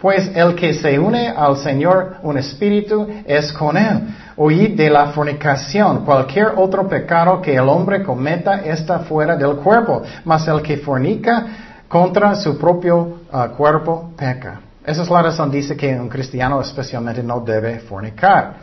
Pues 0.00 0.30
el 0.32 0.54
que 0.54 0.74
se 0.74 0.96
une 0.96 1.28
al 1.28 1.56
Señor, 1.56 2.18
un 2.22 2.38
espíritu, 2.38 3.06
es 3.26 3.52
con 3.52 3.76
él. 3.76 4.14
Oíd 4.36 4.76
de 4.76 4.88
la 4.88 5.06
fornicación. 5.06 6.04
Cualquier 6.04 6.52
otro 6.56 6.88
pecado 6.88 7.42
que 7.42 7.56
el 7.56 7.68
hombre 7.68 8.04
cometa 8.04 8.60
está 8.64 9.00
fuera 9.00 9.34
del 9.34 9.56
cuerpo, 9.56 10.02
mas 10.24 10.46
el 10.46 10.62
que 10.62 10.76
fornica 10.76 11.46
contra 11.88 12.36
su 12.36 12.56
propio 12.56 13.18
uh, 13.32 13.48
cuerpo 13.56 14.12
peca. 14.16 14.60
Esa 14.86 15.02
es 15.02 15.10
la 15.10 15.20
razón, 15.20 15.50
dice 15.50 15.76
que 15.76 15.98
un 15.98 16.08
cristiano 16.08 16.60
especialmente 16.60 17.22
no 17.22 17.40
debe 17.40 17.80
fornicar. 17.80 18.54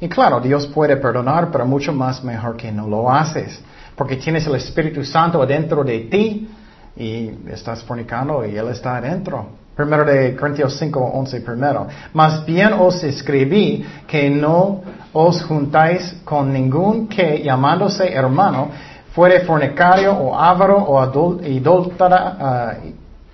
Y 0.00 0.08
claro, 0.08 0.40
Dios 0.40 0.66
puede 0.66 0.96
perdonar, 0.96 1.50
pero 1.52 1.66
mucho 1.66 1.92
más 1.92 2.24
mejor 2.24 2.56
que 2.56 2.72
no 2.72 2.88
lo 2.88 3.12
haces. 3.12 3.60
Porque 3.94 4.16
tienes 4.16 4.46
el 4.46 4.54
Espíritu 4.54 5.04
Santo 5.04 5.42
adentro 5.42 5.84
de 5.84 6.00
ti 6.00 6.48
y 6.96 7.30
estás 7.50 7.82
fornicando 7.84 8.44
y 8.46 8.56
Él 8.56 8.68
está 8.68 8.96
adentro. 8.96 9.61
Primero 9.74 10.04
de 10.04 10.36
Corintios 10.36 10.76
5, 10.78 11.00
11 11.00 11.40
primero. 11.40 11.86
Más 12.12 12.44
bien 12.44 12.74
os 12.74 13.02
escribí 13.04 13.84
que 14.06 14.28
no 14.28 14.82
os 15.12 15.42
juntáis 15.44 16.16
con 16.24 16.52
ningún 16.52 17.08
que 17.08 17.42
llamándose 17.42 18.12
hermano 18.12 18.68
fuere 19.14 19.40
fornicario 19.40 20.12
o 20.12 20.34
avaro 20.34 20.76
o 20.76 21.40
idólatra, 21.42 22.36
ah, 22.40 22.74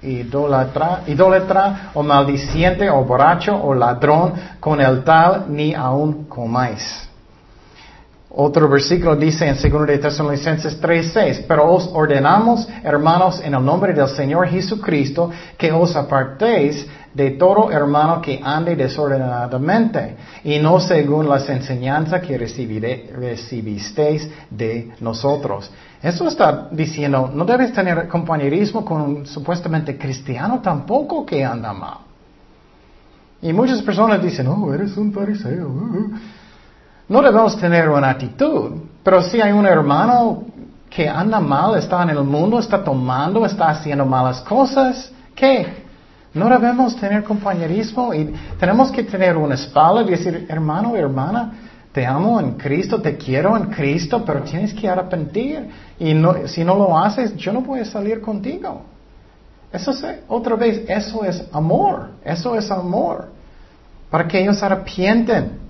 idólatra, 0.02 1.02
idólatra 1.06 1.90
o 1.94 2.02
maldiciente 2.02 2.88
o 2.88 3.04
borracho 3.04 3.56
o 3.56 3.74
ladrón, 3.74 4.32
con 4.60 4.80
el 4.80 5.02
tal 5.02 5.46
ni 5.48 5.74
aún 5.74 6.24
comáis. 6.28 7.07
Otro 8.40 8.68
versículo 8.68 9.16
dice 9.16 9.48
en 9.48 9.56
2 9.56 9.86
de 9.88 9.98
Tesalonicenses 9.98 10.80
3:6, 10.80 11.44
pero 11.48 11.72
os 11.72 11.90
ordenamos, 11.92 12.68
hermanos, 12.84 13.40
en 13.44 13.52
el 13.52 13.64
nombre 13.64 13.92
del 13.92 14.06
Señor 14.06 14.46
Jesucristo, 14.46 15.28
que 15.56 15.72
os 15.72 15.96
apartéis 15.96 16.86
de 17.12 17.32
todo 17.32 17.72
hermano 17.72 18.22
que 18.22 18.40
ande 18.40 18.76
desordenadamente 18.76 20.14
y 20.44 20.60
no 20.60 20.78
según 20.78 21.28
las 21.28 21.48
enseñanzas 21.48 22.22
que 22.22 22.38
recibisteis 22.38 24.30
de 24.48 24.92
nosotros. 25.00 25.68
Eso 26.00 26.28
está 26.28 26.68
diciendo, 26.70 27.28
no 27.34 27.44
debes 27.44 27.72
tener 27.72 28.06
compañerismo 28.06 28.84
con 28.84 29.02
un 29.02 29.26
supuestamente 29.26 29.98
cristiano 29.98 30.60
tampoco 30.62 31.26
que 31.26 31.44
anda 31.44 31.72
mal. 31.72 31.98
Y 33.42 33.52
muchas 33.52 33.82
personas 33.82 34.22
dicen, 34.22 34.46
oh, 34.46 34.72
eres 34.72 34.96
un 34.96 35.12
fariseo. 35.12 35.72
No 37.08 37.22
debemos 37.22 37.58
tener 37.58 37.88
una 37.88 38.10
actitud, 38.10 38.72
pero 39.02 39.22
si 39.22 39.40
hay 39.40 39.52
un 39.52 39.66
hermano 39.66 40.44
que 40.90 41.08
anda 41.08 41.40
mal, 41.40 41.76
está 41.78 42.02
en 42.02 42.10
el 42.10 42.22
mundo, 42.22 42.58
está 42.58 42.84
tomando, 42.84 43.46
está 43.46 43.70
haciendo 43.70 44.04
malas 44.04 44.40
cosas, 44.42 45.10
¿qué? 45.34 45.86
No 46.34 46.48
debemos 46.48 46.96
tener 46.96 47.24
compañerismo 47.24 48.12
y 48.12 48.34
tenemos 48.60 48.90
que 48.90 49.04
tener 49.04 49.36
una 49.36 49.54
espalda 49.54 50.02
y 50.02 50.10
decir, 50.10 50.46
hermano, 50.48 50.94
hermana, 50.94 51.52
te 51.92 52.04
amo 52.04 52.38
en 52.38 52.52
Cristo, 52.52 53.00
te 53.00 53.16
quiero 53.16 53.56
en 53.56 53.70
Cristo, 53.70 54.22
pero 54.24 54.42
tienes 54.42 54.74
que 54.74 54.88
arrepentir. 54.88 55.68
Y 55.98 56.12
no, 56.12 56.46
si 56.46 56.62
no 56.62 56.76
lo 56.76 56.96
haces, 56.98 57.34
yo 57.36 57.52
no 57.52 57.62
voy 57.62 57.80
a 57.80 57.84
salir 57.84 58.20
contigo. 58.20 58.82
Eso 59.72 59.90
es, 59.90 60.04
otra 60.28 60.56
vez, 60.56 60.82
eso 60.88 61.24
es 61.24 61.44
amor, 61.52 62.10
eso 62.24 62.54
es 62.54 62.70
amor, 62.70 63.28
para 64.10 64.28
que 64.28 64.40
ellos 64.40 64.62
arrepienten. 64.62 65.67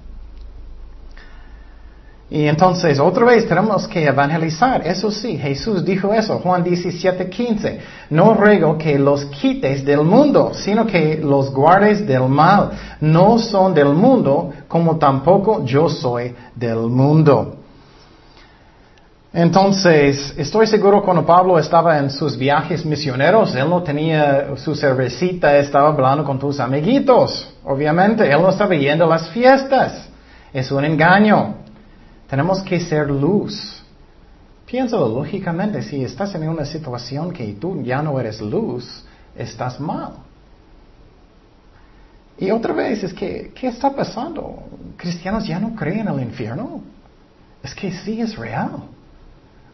Y 2.31 2.47
entonces, 2.47 3.01
otra 3.01 3.25
vez 3.25 3.49
tenemos 3.49 3.89
que 3.89 4.05
evangelizar. 4.05 4.87
Eso 4.87 5.11
sí, 5.11 5.39
Jesús 5.39 5.83
dijo 5.83 6.13
eso, 6.13 6.39
Juan 6.41 6.63
17, 6.63 7.29
15. 7.29 7.81
No 8.11 8.35
ruego 8.35 8.77
que 8.77 8.99
los 8.99 9.25
quites 9.27 9.83
del 9.83 10.03
mundo, 10.03 10.53
sino 10.53 10.87
que 10.87 11.17
los 11.17 11.51
guardes 11.51 12.07
del 12.07 12.29
mal. 12.29 12.71
No 13.01 13.39
son 13.39 13.73
del 13.73 13.95
mundo, 13.95 14.53
como 14.69 14.99
tampoco 14.99 15.65
yo 15.65 15.89
soy 15.89 16.35
del 16.55 16.81
mundo. 16.81 17.55
Entonces, 19.33 20.35
estoy 20.37 20.67
seguro 20.67 21.03
cuando 21.03 21.25
Pablo 21.25 21.59
estaba 21.59 21.99
en 21.99 22.11
sus 22.11 22.37
viajes 22.37 22.85
misioneros, 22.85 23.55
él 23.55 23.69
no 23.71 23.83
tenía 23.83 24.57
su 24.57 24.75
cervecita, 24.75 25.57
estaba 25.57 25.89
hablando 25.89 26.25
con 26.25 26.39
tus 26.39 26.61
amiguitos. 26.61 27.49
Obviamente, 27.65 28.31
él 28.31 28.43
no 28.43 28.51
estaba 28.51 28.75
yendo 28.75 29.05
a 29.05 29.09
las 29.09 29.29
fiestas. 29.29 30.09
Es 30.53 30.71
un 30.71 30.85
engaño. 30.85 31.68
Tenemos 32.29 32.63
que 32.63 32.79
ser 32.81 33.11
luz. 33.11 33.83
Piénsalo 34.67 35.09
lógicamente, 35.09 35.81
si 35.83 36.05
estás 36.05 36.35
en 36.35 36.47
una 36.49 36.67
situación 36.67 37.33
que 37.33 37.47
tú 37.55 37.83
ya 37.83 38.03
no 38.03 38.21
eres 38.21 38.41
luz, 38.41 39.03
estás 39.35 39.81
mal. 39.81 40.13
Y 42.37 42.51
otra 42.51 42.75
vez 42.75 43.03
es 43.03 43.15
que, 43.15 43.51
¿qué 43.55 43.69
está 43.69 43.91
pasando? 43.91 44.63
Cristianos 44.97 45.47
ya 45.47 45.59
no 45.59 45.75
creen 45.75 46.01
en 46.01 46.09
el 46.09 46.21
infierno. 46.21 46.83
Es 47.63 47.75
que 47.75 47.91
sí 47.91 48.21
es 48.21 48.37
real. 48.37 48.83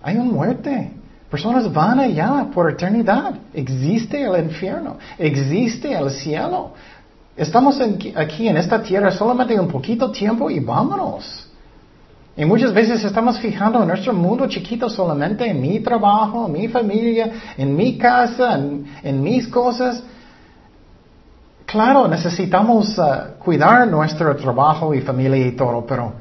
Hay 0.00 0.16
una 0.16 0.30
muerte. 0.30 0.92
Personas 1.28 1.70
van 1.72 1.98
allá 1.98 2.46
por 2.54 2.70
eternidad. 2.70 3.34
Existe 3.52 4.22
el 4.22 4.44
infierno. 4.44 4.96
Existe 5.18 5.92
el 5.92 6.08
cielo. 6.10 6.72
Estamos 7.36 7.80
aquí 8.14 8.48
en 8.48 8.56
esta 8.56 8.80
tierra 8.80 9.10
solamente 9.10 9.58
un 9.58 9.68
poquito 9.68 10.10
tiempo 10.10 10.48
y 10.48 10.60
vámonos. 10.60 11.43
Y 12.36 12.44
muchas 12.44 12.72
veces 12.72 13.04
estamos 13.04 13.38
fijando 13.38 13.80
en 13.80 13.88
nuestro 13.88 14.12
mundo 14.12 14.48
chiquito 14.48 14.90
solamente 14.90 15.48
en 15.48 15.60
mi 15.60 15.78
trabajo, 15.80 16.46
en 16.46 16.52
mi 16.52 16.68
familia, 16.68 17.30
en 17.56 17.76
mi 17.76 17.96
casa, 17.96 18.58
en, 19.02 19.22
mis 19.22 19.46
cosas. 19.46 20.02
Claro, 21.64 22.08
necesitamos 22.08 22.98
uh, 22.98 23.38
cuidar 23.38 23.86
nuestro 23.86 24.34
trabajo 24.36 24.92
y 24.94 25.00
familia 25.00 25.46
y 25.46 25.52
todo, 25.52 25.86
pero 25.86 26.12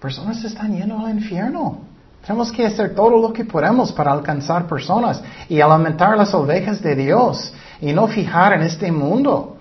personas 0.00 0.42
están 0.42 0.76
yendo 0.76 0.98
al 0.98 1.12
infierno. 1.12 1.78
Tenemos 2.26 2.50
que 2.50 2.66
hacer 2.66 2.94
todo 2.94 3.10
lo 3.10 3.32
que 3.32 3.44
podemos 3.44 3.92
para 3.92 4.12
alcanzar 4.12 4.66
personas 4.66 5.22
y 5.48 5.60
alimentar 5.60 6.16
las 6.16 6.34
ovejas 6.34 6.82
de 6.82 6.96
Dios 6.96 7.54
y 7.80 7.92
no 7.92 8.08
fijar 8.08 8.54
en 8.54 8.62
este 8.62 8.90
mundo. 8.90 9.58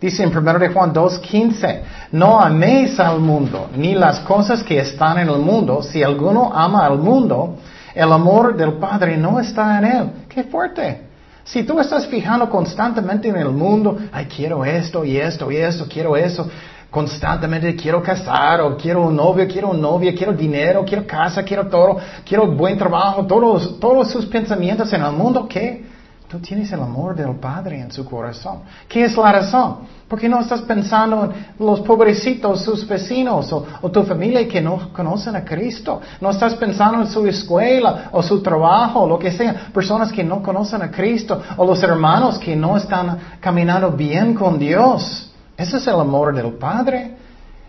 Dice 0.00 0.22
en 0.22 0.36
1 0.36 0.58
de 0.58 0.68
Juan 0.68 0.92
2.15, 0.92 1.80
no 2.12 2.38
améis 2.38 3.00
al 3.00 3.18
mundo, 3.18 3.70
ni 3.74 3.94
las 3.94 4.20
cosas 4.20 4.62
que 4.62 4.78
están 4.78 5.18
en 5.18 5.28
el 5.28 5.38
mundo. 5.38 5.82
Si 5.82 6.02
alguno 6.02 6.52
ama 6.52 6.84
al 6.84 6.98
mundo, 6.98 7.56
el 7.94 8.12
amor 8.12 8.54
del 8.54 8.74
Padre 8.74 9.16
no 9.16 9.40
está 9.40 9.78
en 9.78 9.84
él. 9.84 10.10
¡Qué 10.28 10.44
fuerte! 10.44 11.06
Si 11.44 11.62
tú 11.62 11.80
estás 11.80 12.06
fijando 12.08 12.50
constantemente 12.50 13.28
en 13.28 13.36
el 13.36 13.50
mundo, 13.50 13.96
ay, 14.12 14.26
quiero 14.26 14.64
esto 14.64 15.02
y 15.02 15.16
esto 15.16 15.50
y 15.50 15.56
esto, 15.56 15.86
quiero 15.88 16.14
eso, 16.14 16.46
constantemente 16.90 17.74
quiero 17.74 18.02
casar 18.02 18.60
o 18.60 18.76
quiero 18.76 19.06
un 19.06 19.16
novio, 19.16 19.46
quiero 19.48 19.70
un 19.70 19.80
novia, 19.80 20.14
quiero 20.14 20.32
dinero, 20.34 20.84
quiero 20.84 21.06
casa, 21.06 21.42
quiero 21.42 21.68
todo, 21.68 21.98
quiero 22.26 22.48
buen 22.48 22.76
trabajo, 22.76 23.24
todos, 23.24 23.80
todos 23.80 24.10
sus 24.10 24.26
pensamientos 24.26 24.92
en 24.92 25.02
el 25.02 25.12
mundo, 25.12 25.46
¿qué? 25.48 25.95
Tú 26.28 26.40
tienes 26.40 26.72
el 26.72 26.80
amor 26.80 27.14
del 27.14 27.36
Padre 27.36 27.80
en 27.80 27.92
su 27.92 28.04
corazón. 28.04 28.62
¿Qué 28.88 29.04
es 29.04 29.16
la 29.16 29.30
razón? 29.30 29.78
Porque 30.08 30.28
no 30.28 30.40
estás 30.40 30.60
pensando 30.62 31.24
en 31.24 31.64
los 31.64 31.80
pobrecitos, 31.82 32.62
sus 32.62 32.86
vecinos 32.86 33.52
o, 33.52 33.90
tu 33.90 34.02
familia 34.02 34.48
que 34.48 34.60
no 34.60 34.92
conocen 34.92 35.36
a 35.36 35.44
Cristo. 35.44 36.00
No 36.20 36.30
estás 36.30 36.56
pensando 36.56 37.00
en 37.00 37.06
su 37.06 37.24
escuela 37.28 38.08
o 38.10 38.24
su 38.24 38.42
trabajo 38.42 39.02
o 39.02 39.08
lo 39.08 39.20
que 39.20 39.30
sea. 39.30 39.68
Personas 39.72 40.10
que 40.10 40.24
no 40.24 40.42
conocen 40.42 40.82
a 40.82 40.90
Cristo 40.90 41.40
o 41.56 41.64
los 41.64 41.80
hermanos 41.84 42.40
que 42.40 42.56
no 42.56 42.76
están 42.76 43.18
caminando 43.38 43.92
bien 43.92 44.34
con 44.34 44.58
Dios. 44.58 45.30
Ese 45.56 45.76
es 45.76 45.86
el 45.86 46.00
amor 46.00 46.34
del 46.34 46.54
Padre. 46.54 47.14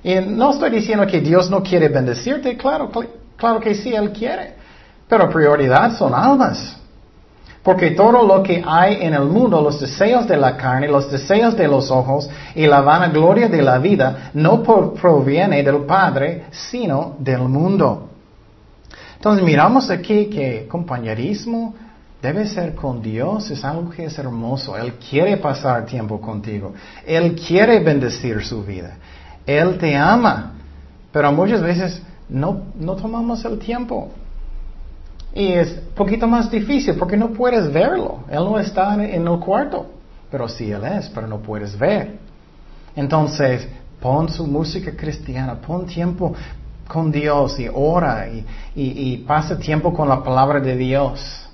Y 0.04 0.16
no 0.16 0.50
estoy 0.50 0.72
diciendo 0.72 1.06
que 1.06 1.22
Dios 1.22 1.48
no 1.52 1.62
quiere 1.62 1.90
bendecirte. 1.90 2.58
Claro, 2.58 2.90
claro 3.36 3.60
que 3.60 3.76
sí, 3.76 3.94
Él 3.94 4.12
quiere. 4.12 4.56
Pero 5.08 5.30
prioridad 5.30 5.96
son 5.96 6.16
almas. 6.16 6.76
Porque 7.68 7.92
todo 7.92 8.26
lo 8.26 8.42
que 8.42 8.64
hay 8.66 9.00
en 9.02 9.14
el 9.14 9.26
mundo, 9.26 9.62
los 9.62 9.78
deseos 9.82 10.26
de 10.26 10.38
la 10.38 10.56
carne, 10.56 10.88
los 10.88 11.12
deseos 11.12 11.54
de 11.58 11.68
los 11.68 11.92
ojos 11.92 12.30
y 12.56 12.66
la 12.66 12.80
vanagloria 12.80 13.50
de 13.50 13.62
la 13.62 13.78
vida, 13.78 14.32
no 14.36 14.64
proviene 14.64 15.62
del 15.64 15.84
Padre, 15.84 16.46
sino 16.50 17.18
del 17.20 17.42
mundo. 17.42 18.08
Entonces 19.18 19.44
miramos 19.44 19.90
aquí 19.90 20.28
que 20.28 20.66
compañerismo 20.66 21.76
debe 22.22 22.48
ser 22.48 22.74
con 22.74 23.02
Dios, 23.02 23.52
es 23.52 23.66
algo 23.66 23.90
que 23.90 24.06
es 24.06 24.18
hermoso. 24.18 24.78
Él 24.78 24.94
quiere 24.94 25.36
pasar 25.36 25.86
tiempo 25.86 26.22
contigo. 26.22 26.74
Él 27.06 27.36
quiere 27.36 27.80
bendecir 27.82 28.46
su 28.46 28.64
vida. 28.64 28.96
Él 29.46 29.78
te 29.78 29.94
ama. 29.94 30.54
Pero 31.12 31.34
muchas 31.34 31.62
veces 31.62 32.02
no, 32.30 32.62
no 32.80 32.96
tomamos 32.96 33.44
el 33.44 33.60
tiempo. 33.60 34.10
Y 35.38 35.54
es 35.54 35.70
poquito 35.94 36.28
más 36.28 36.50
difícil 36.50 36.96
porque 36.96 37.16
no 37.16 37.30
puedes 37.30 37.72
verlo. 37.72 38.22
Él 38.28 38.40
no 38.40 38.58
está 38.58 38.96
en 38.96 39.28
el 39.28 39.40
cuarto. 39.40 39.86
Pero 40.32 40.50
sí 40.50 40.72
Él 40.72 40.84
es, 40.84 41.10
pero 41.10 41.28
no 41.28 41.38
puedes 41.38 41.78
ver. 41.78 42.18
Entonces, 42.96 43.68
pon 44.02 44.30
su 44.30 44.48
música 44.48 44.98
cristiana, 44.98 45.54
pon 45.54 45.86
tiempo 45.86 46.34
con 46.88 47.12
Dios 47.12 47.60
y 47.60 47.68
ora 47.72 48.28
y, 48.28 48.44
y, 48.74 49.18
pasa 49.28 49.60
tiempo 49.60 49.94
con 49.94 50.10
la 50.10 50.24
palabra 50.24 50.60
de 50.60 50.76
Dios. 50.76 51.48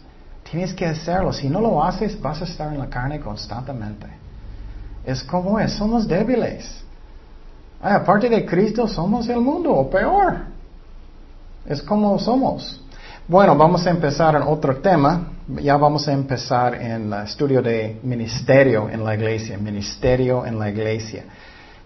Tienes 0.49 0.73
que 0.73 0.85
hacerlo. 0.85 1.33
Si 1.33 1.49
no 1.49 1.59
lo 1.59 1.83
haces, 1.83 2.21
vas 2.21 2.39
a 2.41 2.45
estar 2.45 2.71
en 2.71 2.79
la 2.79 2.87
carne 2.87 3.19
constantemente. 3.19 4.07
Es 5.03 5.21
como 5.23 5.59
es, 5.59 5.73
somos 5.73 6.07
débiles. 6.07 6.85
aparte 7.81 8.29
de 8.29 8.45
Cristo, 8.45 8.87
somos 8.87 9.27
el 9.27 9.41
mundo, 9.41 9.73
o 9.73 9.89
peor. 9.89 10.37
Es 11.65 11.81
como 11.81 12.17
somos. 12.17 12.79
Bueno, 13.25 13.55
vamos 13.55 13.87
a 13.87 13.89
empezar 13.89 14.35
en 14.35 14.41
otro 14.41 14.75
tema. 14.81 15.29
Ya 15.61 15.77
vamos 15.77 16.09
a 16.09 16.11
empezar 16.11 16.75
en 16.75 17.13
el 17.13 17.23
estudio 17.23 17.61
de 17.61 18.01
ministerio 18.03 18.89
en 18.89 19.01
la 19.01 19.15
iglesia. 19.15 19.57
Ministerio 19.57 20.45
en 20.45 20.59
la 20.59 20.69
iglesia. 20.69 21.23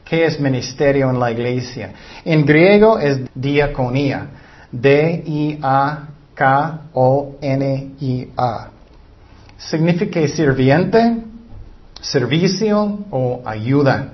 ¿Qué 0.04 0.26
es 0.26 0.40
ministerio 0.40 1.12
en 1.12 1.20
la 1.20 1.30
iglesia? 1.30 1.92
En 2.26 2.44
griego 2.44 2.98
es 2.98 3.20
diaconía. 3.36 4.30
D-I-A-K-O-N-I-A. 4.72 5.68
Significa 9.58 10.28
sirviente, 10.28 11.18
servicio 12.02 13.06
o 13.12 13.44
ayuda. 13.46 14.14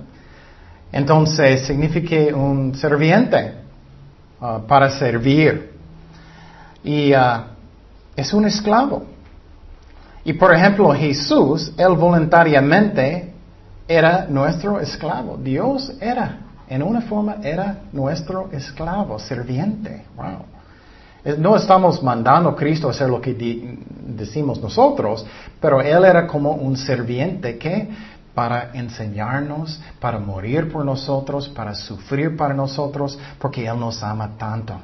Entonces, 0.92 1.66
significa 1.66 2.36
un 2.36 2.76
sirviente 2.76 3.54
uh, 4.42 4.60
para 4.68 4.90
servir 4.90 5.73
y 6.84 7.14
uh, 7.14 7.44
es 8.16 8.34
un 8.34 8.46
esclavo. 8.46 9.04
Y 10.26 10.34
por 10.34 10.54
ejemplo, 10.54 10.94
Jesús, 10.94 11.74
él 11.78 11.96
voluntariamente 11.96 13.34
era 13.88 14.26
nuestro 14.30 14.80
esclavo. 14.80 15.38
Dios 15.38 15.94
era, 16.00 16.40
en 16.70 16.82
una 16.82 17.02
forma, 17.02 17.38
era 17.44 17.82
nuestro 17.92 18.50
esclavo, 18.52 19.20
serviente. 19.20 20.06
Wow. 20.16 21.38
No 21.38 21.56
estamos 21.56 22.04
mandando 22.04 22.50
a 22.50 22.56
Cristo 22.56 22.88
a 22.88 22.92
hacer 22.92 23.10
lo 23.10 23.22
que 23.22 23.34
decimos 24.06 24.62
nosotros, 24.62 25.26
pero 25.60 25.82
Él 25.82 26.04
era 26.04 26.28
como 26.28 26.52
un 26.52 26.76
serviente 26.76 27.58
que 27.58 27.90
para 28.34 28.72
enseñarnos, 28.74 29.80
para 30.00 30.20
morir 30.20 30.72
por 30.72 30.84
nosotros, 30.84 31.48
para 31.50 31.76
sufrir 31.76 32.36
para 32.36 32.54
nosotros, 32.54 33.18
porque 33.40 33.66
Él 33.66 33.80
nos 33.80 34.04
ama 34.04 34.32
tanto. 34.38 34.76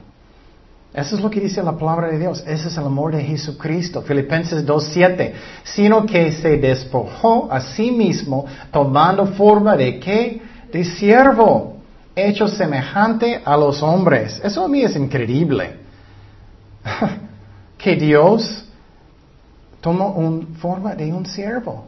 Eso 0.94 1.16
es 1.16 1.22
lo 1.22 1.30
que 1.30 1.40
dice 1.40 1.62
la 1.62 1.78
palabra 1.78 2.08
de 2.08 2.18
Dios. 2.18 2.44
Ese 2.48 2.68
es 2.68 2.78
el 2.78 2.86
amor 2.86 3.16
de 3.16 3.24
Jesucristo. 3.24 4.02
Filipenses 4.02 4.66
2.7. 4.66 5.34
Sino 5.64 6.06
que 6.06 6.32
se 6.32 6.58
despojó 6.58 7.48
a 7.52 7.62
sí 7.62 7.92
mismo 7.92 8.46
tomando 8.72 9.28
forma 9.28 9.78
de 9.78 10.00
qué? 10.00 10.42
De 10.72 10.84
siervo, 10.84 11.78
hecho 12.16 12.48
semejante 12.48 13.42
a 13.46 13.56
los 13.56 13.84
hombres. 13.84 14.42
Eso 14.44 14.64
a 14.64 14.68
mí 14.68 14.82
es 14.82 14.96
increíble. 14.96 15.78
que 17.78 17.96
Dios 17.96 18.66
tomó 19.82 20.14
una 20.14 20.46
forma 20.58 20.96
de 20.96 21.14
un 21.14 21.26
siervo 21.26 21.86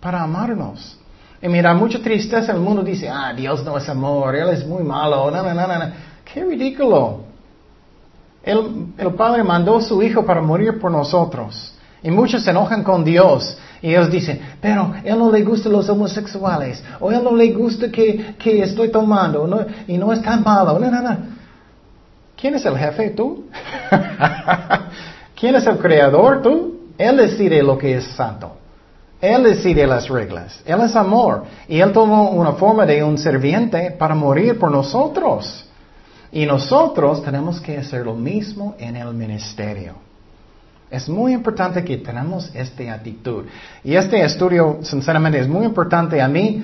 para 0.00 0.22
amarnos. 0.22 0.98
Y 1.40 1.48
mira, 1.48 1.74
mucha 1.74 2.00
tristeza 2.00 2.52
el 2.52 2.60
mundo 2.60 2.82
dice, 2.82 3.08
ah, 3.08 3.32
Dios 3.34 3.64
no 3.64 3.76
es 3.78 3.88
amor, 3.88 4.34
Él 4.34 4.48
es 4.50 4.66
muy 4.66 4.82
malo, 4.82 5.30
no, 5.30 5.42
no, 5.42 5.54
no, 5.54 5.66
no. 5.66 5.92
Qué 6.24 6.44
ridículo. 6.44 7.25
El, 8.46 9.12
Padre 9.16 9.42
mandó 9.42 9.78
a 9.78 9.82
su 9.82 10.00
Hijo 10.00 10.24
para 10.24 10.40
morir 10.40 10.78
por 10.78 10.90
nosotros. 10.90 11.74
Y 12.00 12.12
muchos 12.12 12.44
se 12.44 12.50
enojan 12.50 12.84
con 12.84 13.04
Dios. 13.04 13.58
Y 13.82 13.90
ellos 13.90 14.08
dicen, 14.08 14.40
pero 14.60 14.94
Él 15.04 15.18
no 15.18 15.32
le 15.32 15.42
gusta 15.42 15.68
los 15.68 15.88
homosexuales. 15.88 16.82
O 17.00 17.10
Él 17.10 17.24
no 17.24 17.34
le 17.34 17.52
gusta 17.52 17.90
que, 17.90 18.36
que 18.38 18.62
estoy 18.62 18.90
tomando. 18.90 19.48
No, 19.48 19.66
y 19.88 19.98
no 19.98 20.12
es 20.12 20.22
tan 20.22 20.44
malo. 20.44 20.78
No, 20.78 20.88
no, 20.88 21.02
no. 21.02 21.16
¿Quién 22.40 22.54
es 22.54 22.64
el 22.64 22.78
jefe? 22.78 23.10
¿Tú? 23.10 23.46
¿Quién 25.40 25.56
es 25.56 25.66
el 25.66 25.78
creador? 25.78 26.40
¿Tú? 26.42 26.76
Él 26.96 27.16
decide 27.16 27.64
lo 27.64 27.76
que 27.76 27.96
es 27.96 28.04
santo. 28.04 28.52
Él 29.20 29.42
decide 29.42 29.88
las 29.88 30.08
reglas. 30.08 30.62
Él 30.64 30.80
es 30.82 30.94
amor. 30.94 31.44
Y 31.66 31.80
Él 31.80 31.90
tomó 31.90 32.30
una 32.30 32.52
forma 32.52 32.86
de 32.86 33.02
un 33.02 33.18
serviente 33.18 33.90
para 33.90 34.14
morir 34.14 34.56
por 34.56 34.70
nosotros. 34.70 35.65
Y 36.36 36.44
nosotros 36.44 37.22
tenemos 37.22 37.62
que 37.62 37.78
hacer 37.78 38.04
lo 38.04 38.14
mismo 38.14 38.74
en 38.78 38.94
el 38.94 39.14
ministerio. 39.14 39.94
Es 40.90 41.08
muy 41.08 41.32
importante 41.32 41.82
que 41.82 41.96
tenemos 41.96 42.54
esta 42.54 42.92
actitud. 42.92 43.46
Y 43.82 43.94
este 43.94 44.22
estudio, 44.22 44.80
sinceramente, 44.82 45.38
es 45.38 45.48
muy 45.48 45.64
importante 45.64 46.20
a 46.20 46.28
mí 46.28 46.62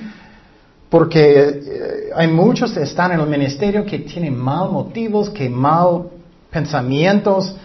porque 0.91 1.23
eh, 1.25 2.11
hay 2.15 2.29
muchos 2.29 2.73
que 2.73 2.83
están 2.83 3.13
en 3.13 3.21
el 3.21 3.27
ministerio 3.27 3.87
que 3.87 4.01
tienen 4.01 4.37
mal 4.37 4.71
motivos, 4.71 5.31
que 5.31 5.49
mal 5.49 6.03
pensamientos, 6.51 7.57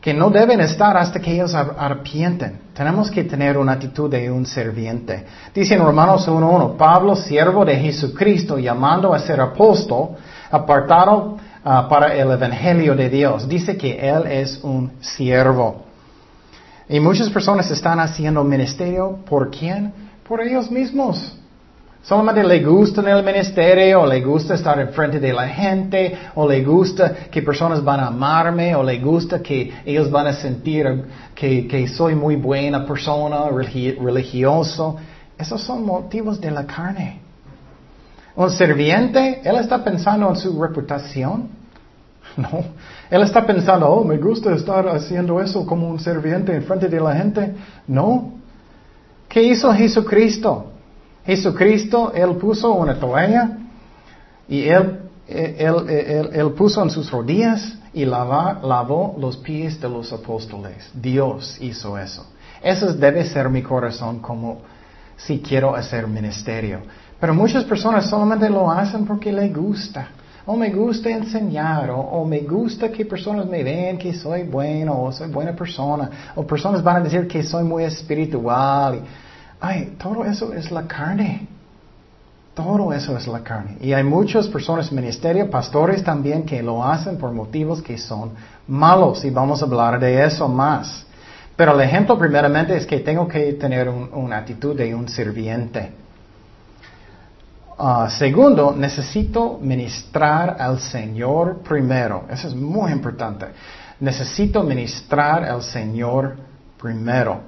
que 0.00 0.12
no 0.12 0.30
deben 0.30 0.60
estar 0.60 0.96
hasta 0.96 1.20
que 1.20 1.34
ellos 1.34 1.54
arrepienten. 1.54 2.62
Tenemos 2.74 3.12
que 3.12 3.22
tener 3.22 3.56
una 3.58 3.74
actitud 3.74 4.10
de 4.10 4.28
un 4.28 4.44
serviente. 4.44 5.24
Dice 5.54 5.74
en 5.74 5.84
Romanos 5.84 6.26
1.1, 6.26 6.76
Pablo, 6.76 7.14
siervo 7.14 7.64
de 7.64 7.76
Jesucristo, 7.76 8.58
llamando 8.58 9.14
a 9.14 9.20
ser 9.20 9.40
apóstol, 9.40 10.16
apartado 10.50 11.36
ah, 11.64 11.86
para 11.88 12.14
el 12.14 12.30
Evangelio 12.30 12.94
de 12.94 13.08
Dios. 13.08 13.48
Dice 13.48 13.76
que 13.76 13.98
Él 13.98 14.26
es 14.26 14.60
un 14.62 14.92
siervo. 15.00 15.84
Y 16.88 17.00
muchas 17.00 17.28
personas 17.28 17.70
están 17.70 18.00
haciendo 18.00 18.42
ministerio 18.42 19.18
por 19.28 19.50
quién? 19.50 19.92
Por 20.26 20.40
ellos 20.40 20.70
mismos. 20.70 21.34
Solamente 22.02 22.42
le 22.42 22.64
gusta 22.64 23.02
en 23.02 23.08
el 23.08 23.22
ministerio, 23.22 24.02
o 24.02 24.06
le 24.06 24.22
gusta 24.22 24.54
estar 24.54 24.80
enfrente 24.80 25.20
de 25.20 25.32
la 25.32 25.48
gente, 25.48 26.16
o 26.36 26.48
le 26.48 26.64
gusta 26.64 27.12
que 27.30 27.42
personas 27.42 27.84
van 27.84 28.00
a 28.00 28.06
amarme, 28.06 28.74
o 28.74 28.82
le 28.82 28.98
gusta 28.98 29.42
que 29.42 29.70
ellos 29.84 30.10
van 30.10 30.28
a 30.28 30.32
sentir 30.32 30.86
que, 31.34 31.66
que 31.66 31.86
soy 31.88 32.14
muy 32.14 32.36
buena 32.36 32.86
persona, 32.86 33.50
religioso. 33.50 34.96
Esos 35.36 35.60
son 35.60 35.84
motivos 35.84 36.40
de 36.40 36.50
la 36.50 36.64
carne. 36.66 37.27
Un 38.38 38.52
serviente, 38.52 39.40
él 39.42 39.56
está 39.56 39.82
pensando 39.82 40.28
en 40.28 40.36
su 40.36 40.62
reputación. 40.62 41.48
No, 42.36 42.62
él 43.10 43.22
está 43.22 43.44
pensando, 43.44 43.88
oh, 43.88 44.04
me 44.04 44.16
gusta 44.16 44.54
estar 44.54 44.86
haciendo 44.86 45.40
eso 45.40 45.66
como 45.66 45.88
un 45.88 45.98
serviente 45.98 46.54
en 46.54 46.62
frente 46.62 46.86
de 46.86 47.00
la 47.00 47.16
gente. 47.16 47.52
No. 47.88 48.34
¿Qué 49.28 49.42
hizo 49.42 49.72
Jesucristo? 49.72 50.70
Jesucristo, 51.26 52.12
Él 52.14 52.36
puso 52.36 52.72
una 52.74 52.94
toalla 53.00 53.58
y 54.46 54.68
Él, 54.68 55.00
él, 55.26 56.52
puso 56.56 56.80
en 56.80 56.90
sus 56.90 57.10
rodillas 57.10 57.76
y 57.92 58.04
lavó 58.04 59.16
los 59.18 59.36
pies 59.38 59.80
de 59.80 59.88
los 59.88 60.12
apóstoles. 60.12 60.88
Dios 60.94 61.58
hizo 61.60 61.98
eso. 61.98 62.24
Eso 62.62 62.92
debe 62.94 63.24
ser 63.24 63.48
mi 63.48 63.62
corazón 63.62 64.20
como 64.20 64.58
si 65.16 65.40
quiero 65.40 65.74
hacer 65.74 66.06
ministerio. 66.06 66.82
Pero 67.20 67.34
muchas 67.34 67.64
personas 67.64 68.08
solamente 68.08 68.48
lo 68.48 68.70
hacen 68.70 69.04
porque 69.04 69.32
les 69.32 69.52
gusta. 69.54 70.08
O 70.46 70.56
me 70.56 70.70
gusta 70.70 71.10
enseñar, 71.10 71.90
o, 71.90 72.24
me 72.24 72.40
gusta 72.40 72.90
que 72.90 73.04
personas 73.04 73.44
me 73.46 73.62
vean 73.62 73.98
que 73.98 74.14
soy 74.14 74.44
bueno, 74.44 75.02
o 75.02 75.12
soy 75.12 75.28
buena 75.28 75.52
persona, 75.54 76.32
o 76.34 76.46
personas 76.46 76.82
van 76.82 76.96
a 76.96 77.00
decir 77.00 77.28
que 77.28 77.42
soy 77.42 77.64
muy 77.64 77.84
espiritual. 77.84 79.02
ay, 79.60 79.96
todo 79.98 80.24
eso 80.24 80.54
es 80.54 80.70
la 80.70 80.86
carne. 80.86 81.46
Todo 82.54 82.92
eso 82.92 83.16
es 83.16 83.26
la 83.28 83.40
carne. 83.40 83.76
Y 83.80 83.92
hay 83.92 84.02
muchas 84.02 84.48
personas 84.48 84.90
ministerio, 84.90 85.50
pastores 85.50 86.02
también, 86.02 86.44
que 86.44 86.62
lo 86.62 86.82
hacen 86.82 87.18
por 87.18 87.30
motivos 87.30 87.82
que 87.82 87.98
son 87.98 88.30
malos. 88.66 89.24
Y 89.24 89.30
vamos 89.30 89.60
a 89.60 89.66
hablar 89.66 90.00
de 90.00 90.24
eso 90.24 90.48
más. 90.48 91.04
Pero 91.54 91.74
el 91.74 91.80
ejemplo 91.82 92.18
primeramente 92.18 92.74
es 92.76 92.86
que 92.86 93.00
tengo 93.00 93.28
que 93.28 93.52
tener 93.52 93.88
una 93.88 94.38
actitud 94.38 94.74
de 94.74 94.94
un 94.94 95.08
sirviente. 95.08 95.92
Ah, 97.80 98.08
segundo, 98.10 98.74
necesito 98.76 99.56
ministrar 99.62 100.56
al 100.58 100.80
Señor 100.80 101.62
primero. 101.62 102.24
Eso 102.28 102.48
es 102.48 102.54
muy 102.54 102.90
importante. 102.90 103.46
Necesito 104.00 104.64
ministrar 104.64 105.44
al 105.44 105.62
Señor 105.62 106.36
primero. 106.76 107.40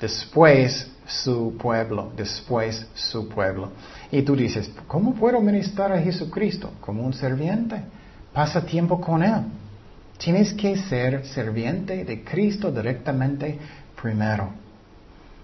Después 0.00 0.90
su 1.06 1.56
pueblo. 1.56 2.10
Después 2.16 2.84
su 2.94 3.28
pueblo. 3.28 3.70
Y 4.10 4.22
tú 4.22 4.34
dices, 4.34 4.68
¿cómo 4.88 5.14
puedo 5.14 5.40
ministrar 5.40 5.92
a 5.92 6.00
Jesucristo? 6.00 6.72
Como 6.80 7.04
un 7.04 7.12
serviente. 7.12 7.80
Pasa 8.32 8.66
tiempo 8.66 9.00
con 9.00 9.22
Él. 9.22 9.42
Tienes 10.18 10.52
que 10.52 10.76
ser 10.78 11.24
serviente 11.26 12.04
de 12.04 12.24
Cristo 12.24 12.72
directamente 12.72 13.56
primero. 14.02 14.48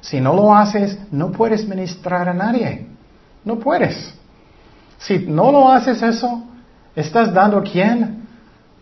Si 0.01 0.21
no 0.21 0.35
lo 0.35 0.53
haces, 0.53 0.99
no 1.13 1.31
puedes 1.31 1.65
ministrar 1.69 2.29
a 2.29 2.35
nadie. 2.35 2.89
No 3.45 3.61
puedes. 3.61 4.15
Si 5.05 5.19
no 5.19 5.51
lo 5.51 5.71
haces 5.71 6.01
eso, 6.03 6.45
¿estás 6.95 7.33
dando 7.35 7.59
a 7.59 7.63
quién? 7.63 8.23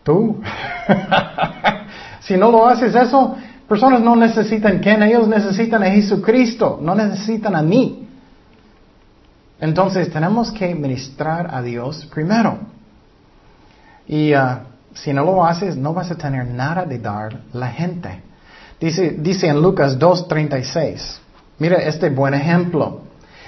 Tú. 0.03 0.41
si 2.21 2.37
no 2.37 2.51
lo 2.51 2.67
haces 2.67 2.95
eso, 2.95 3.37
personas 3.67 4.01
no 4.03 4.17
necesitan 4.17 4.81
quién, 4.81 5.03
ellos 5.03 5.27
necesitan 5.29 5.83
a 5.83 5.87
Jesucristo, 5.87 6.79
no 6.83 6.95
necesitan 6.95 7.57
a 7.57 7.63
mí. 7.63 8.07
Entonces 9.61 10.11
tenemos 10.11 10.51
que 10.51 10.75
ministrar 10.75 11.55
a 11.55 11.63
Dios 11.63 12.07
primero. 12.13 12.59
Y 14.07 14.35
uh, 14.35 14.59
si 14.93 15.13
no 15.13 15.25
lo 15.25 15.45
haces, 15.45 15.77
no 15.77 15.95
vas 15.95 16.11
a 16.11 16.17
tener 16.17 16.47
nada 16.47 16.85
de 16.85 16.99
dar 16.99 17.41
la 17.53 17.69
gente. 17.69 18.23
Dice, 18.79 19.17
dice 19.19 19.49
en 19.49 19.63
Lucas 19.63 19.99
2.36, 19.99 21.19
mira 21.59 21.77
este 21.77 22.11
buen 22.11 22.35
ejemplo. 22.35 23.03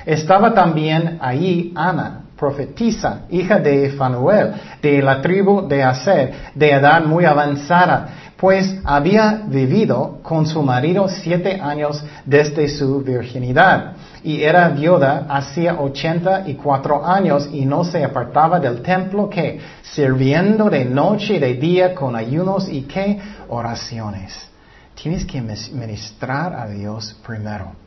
Estaba 0.07 0.55
también 0.55 1.19
ahí 1.21 1.73
Ana, 1.75 2.22
profetisa, 2.43 3.21
hija 3.31 3.61
de 3.61 3.91
Fanuel, 3.91 4.55
de 4.83 5.01
la 5.01 5.23
tribu 5.23 5.69
de 5.69 5.81
Aser, 5.85 6.35
de 6.57 6.73
edad 6.73 7.05
muy 7.05 7.25
avanzada, 7.25 8.33
pues 8.37 8.81
había 8.83 9.43
vivido 9.47 10.19
con 10.25 10.45
su 10.45 10.61
marido 10.61 11.07
siete 11.09 11.61
años 11.61 12.05
desde 12.27 12.69
su 12.69 13.01
virginidad 13.01 13.93
y 14.25 14.43
era 14.43 14.69
viuda 14.71 15.27
hacía 15.29 15.81
ochenta 15.81 16.43
y 16.45 16.55
cuatro 16.55 17.07
años 17.07 17.49
y 17.53 17.65
no 17.65 17.85
se 17.85 18.03
apartaba 18.03 18.59
del 18.59 18.83
templo 18.83 19.31
que 19.31 19.61
sirviendo 19.83 20.69
de 20.69 20.85
noche 20.85 21.35
y 21.35 21.39
de 21.39 21.55
día 21.55 21.95
con 21.95 22.17
ayunos 22.17 22.69
y 22.69 22.83
que 22.83 23.21
oraciones. 23.51 24.49
Tienes 25.01 25.25
que 25.25 25.41
ministrar 25.41 26.55
a 26.55 26.67
Dios 26.67 27.17
primero. 27.25 27.83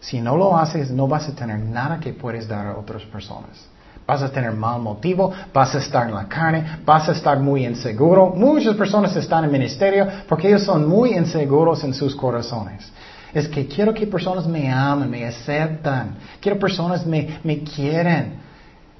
Si 0.00 0.22
no 0.22 0.38
lo 0.38 0.56
haces, 0.56 0.90
no 0.90 1.06
vas 1.06 1.28
a 1.28 1.34
tener 1.34 1.58
nada 1.58 2.00
que 2.00 2.14
puedes 2.14 2.48
dar 2.48 2.66
a 2.66 2.78
otras 2.78 3.02
personas. 3.02 3.69
Vas 4.10 4.22
a 4.22 4.28
tener 4.28 4.50
mal 4.50 4.80
motivo, 4.80 5.32
vas 5.54 5.72
a 5.76 5.78
estar 5.78 6.08
en 6.08 6.16
la 6.16 6.26
carne, 6.26 6.80
vas 6.84 7.08
a 7.08 7.12
estar 7.12 7.38
muy 7.38 7.64
inseguro. 7.64 8.32
Muchas 8.34 8.74
personas 8.74 9.14
están 9.14 9.44
en 9.44 9.52
ministerio 9.52 10.04
porque 10.28 10.48
ellos 10.48 10.64
son 10.64 10.88
muy 10.88 11.12
inseguros 11.12 11.84
en 11.84 11.94
sus 11.94 12.16
corazones. 12.16 12.90
Es 13.32 13.46
que 13.46 13.68
quiero 13.68 13.94
que 13.94 14.08
personas 14.08 14.48
me 14.48 14.68
amen, 14.68 15.08
me 15.08 15.24
aceptan. 15.24 16.16
Quiero 16.40 16.58
personas 16.58 17.06
me, 17.06 17.38
me 17.44 17.62
quieren. 17.62 18.40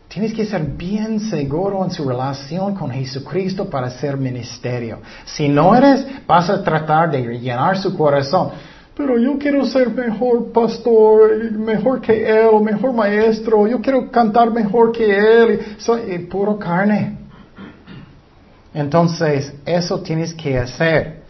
Tienes 0.06 0.32
que 0.32 0.46
ser 0.46 0.62
bien 0.62 1.18
seguro 1.18 1.84
en 1.84 1.90
su 1.90 2.08
relación 2.08 2.76
con 2.76 2.92
Jesucristo 2.92 3.68
para 3.68 3.88
hacer 3.88 4.16
ministerio. 4.16 5.00
Si 5.24 5.48
no 5.48 5.74
eres, 5.74 6.06
vas 6.24 6.48
a 6.50 6.62
tratar 6.62 7.11
de 7.11 7.20
llenar 7.36 7.76
su 7.78 7.96
corazón. 7.96 8.50
Pero 8.97 9.18
yo 9.18 9.38
quiero 9.38 9.64
ser 9.64 9.91
mejor 9.91 10.53
pastor, 10.53 11.53
mejor 11.53 12.01
que 12.01 12.28
él, 12.28 12.61
mejor 12.62 12.93
maestro, 12.93 13.66
yo 13.66 13.80
quiero 13.80 14.11
cantar 14.11 14.51
mejor 14.51 14.93
que 14.93 15.16
él. 15.16 15.76
Soy 15.78 16.18
puro 16.30 16.59
carne. 16.59 17.18
Entonces, 18.74 19.53
eso 19.64 20.01
tienes 20.01 20.34
que 20.34 20.59
hacer. 20.59 21.22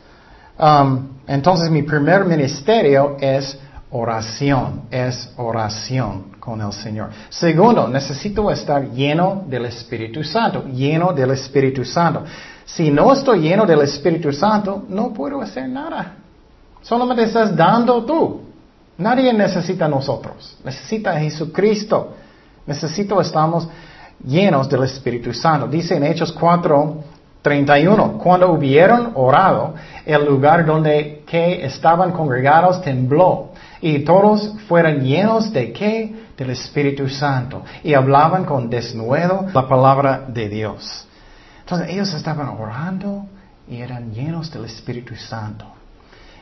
Um, 0.59 1.09
entonces, 1.27 1.71
mi 1.71 1.83
primer 1.83 2.25
ministerio 2.25 3.17
es 3.21 3.59
oración, 3.91 4.83
es 4.91 5.33
oración 5.37 6.33
con 6.39 6.61
el 6.61 6.73
Señor. 6.73 7.11
Segundo, 7.29 7.89
necesito 7.89 8.51
estar 8.51 8.91
lleno 8.91 9.45
del 9.47 9.67
Espíritu 9.67 10.23
Santo, 10.23 10.65
lleno 10.67 11.13
del 11.13 11.31
Espíritu 11.31 11.85
Santo. 11.85 12.25
Si 12.65 12.91
no 12.91 13.13
estoy 13.13 13.41
lleno 13.41 13.65
del 13.67 13.83
Espíritu 13.83 14.33
Santo, 14.33 14.85
no 14.89 15.13
puedo 15.13 15.41
hacer 15.41 15.69
nada. 15.69 16.17
Solamente 16.83 17.25
estás 17.25 17.55
dando 17.57 18.05
tú. 18.05 18.43
Nadie 18.99 19.33
necesita 19.33 19.87
a 19.87 19.89
nosotros. 19.89 20.57
Necesita 20.65 21.13
a 21.13 21.21
Jesucristo. 21.21 22.15
Necesito 22.67 23.21
estamos 23.21 23.69
llenos 24.25 24.69
del 24.69 24.85
Espíritu 24.85 25.33
Santo. 25.33 25.67
Dice 25.67 25.97
en 25.97 26.05
Hechos 26.05 26.33
4, 26.33 26.97
31. 27.43 28.19
Cuando 28.19 28.53
hubieron 28.53 29.13
orado, 29.15 29.75
el 30.05 30.25
lugar 30.25 30.67
donde 30.67 31.23
que 31.27 31.65
estaban 31.65 32.13
congregados 32.13 32.83
tembló 32.83 33.51
y 33.81 34.01
todos 34.01 34.55
fueron 34.69 35.01
llenos 35.01 35.53
de 35.53 35.73
qué? 35.73 36.15
Del 36.37 36.51
Espíritu 36.51 37.09
Santo 37.09 37.63
y 37.83 37.95
hablaban 37.95 38.45
con 38.45 38.69
desnudo 38.69 39.47
la 39.53 39.69
palabra 39.69 40.25
de 40.29 40.49
Dios. 40.49 41.07
Entonces 41.61 41.89
ellos 41.91 42.13
estaban 42.15 42.49
orando 42.49 43.27
y 43.69 43.81
eran 43.81 44.13
llenos 44.13 44.51
del 44.51 44.65
Espíritu 44.65 45.15
Santo. 45.17 45.80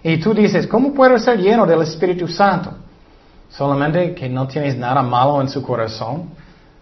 Y 0.03 0.19
tú 0.19 0.33
dices, 0.33 0.67
¿cómo 0.67 0.93
puedo 0.93 1.19
ser 1.19 1.39
lleno 1.39 1.67
del 1.67 1.83
Espíritu 1.83 2.29
Santo? 2.29 2.73
Solamente 3.51 4.15
que 4.15 4.29
no 4.29 4.47
tienes 4.47 4.77
nada 4.77 5.03
malo 5.03 5.41
en 5.41 5.49
su 5.49 5.63
corazón, 5.63 6.31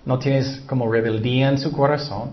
no 0.05 0.19
tienes 0.19 0.63
como 0.67 0.91
rebeldía 0.91 1.49
en 1.49 1.59
su 1.59 1.73
corazón. 1.73 2.33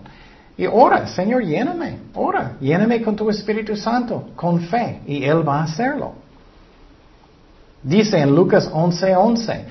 Y 0.56 0.66
ora, 0.66 1.06
Señor, 1.06 1.44
lléname, 1.44 1.98
ora, 2.14 2.56
lléname 2.60 3.02
con 3.02 3.16
tu 3.16 3.28
Espíritu 3.30 3.76
Santo, 3.76 4.30
con 4.36 4.60
fe, 4.60 5.00
y 5.06 5.24
Él 5.24 5.46
va 5.46 5.60
a 5.60 5.64
hacerlo. 5.64 6.12
Dice 7.82 8.18
en 8.18 8.34
Lucas 8.34 8.70
11:11, 8.72 9.16
11, 9.16 9.64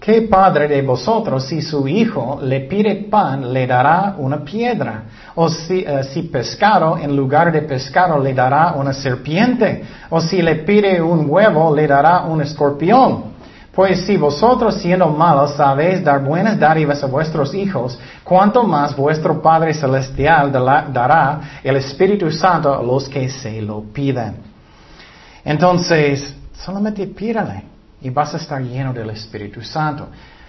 ¿qué 0.00 0.22
padre 0.22 0.68
de 0.68 0.82
vosotros 0.82 1.44
si 1.46 1.62
su 1.62 1.86
hijo 1.88 2.38
le 2.42 2.60
pide 2.60 3.06
pan 3.10 3.52
le 3.52 3.66
dará 3.66 4.14
una 4.18 4.44
piedra? 4.44 5.02
O 5.34 5.48
si, 5.48 5.80
eh, 5.80 6.04
si 6.04 6.22
pescado 6.22 6.96
en 6.98 7.16
lugar 7.16 7.50
de 7.52 7.62
pescado 7.62 8.18
le 8.18 8.32
dará 8.32 8.72
una 8.72 8.92
serpiente? 8.92 9.82
O 10.10 10.20
si 10.20 10.42
le 10.42 10.56
pide 10.56 11.00
un 11.00 11.26
huevo 11.28 11.74
le 11.74 11.86
dará 11.86 12.22
un 12.22 12.40
escorpión? 12.40 13.36
Pues 13.72 14.06
si 14.06 14.16
vosotros 14.16 14.76
siendo 14.76 15.08
malos 15.08 15.54
sabéis 15.54 16.02
dar 16.02 16.24
buenas 16.24 16.58
dádivas 16.58 17.02
a 17.04 17.06
vuestros 17.06 17.52
hijos, 17.52 17.98
cuánto 18.24 18.62
más 18.62 18.96
vuestro 18.96 19.42
Padre 19.42 19.74
Celestial 19.74 20.50
dará 20.50 21.40
el 21.62 21.76
Espíritu 21.76 22.30
Santo 22.30 22.72
a 22.72 22.82
los 22.82 23.06
que 23.06 23.28
se 23.28 23.60
lo 23.60 23.82
piden. 23.82 24.36
Entonces, 25.44 26.34
solamente 26.54 27.06
pídale 27.06 27.75
y 28.00 28.10
vas 28.10 28.34
a 28.34 28.36
estar 28.36 28.62
lleno 28.62 28.92
del 28.92 29.10
Espíritu 29.10 29.62
Santo. 29.62 30.08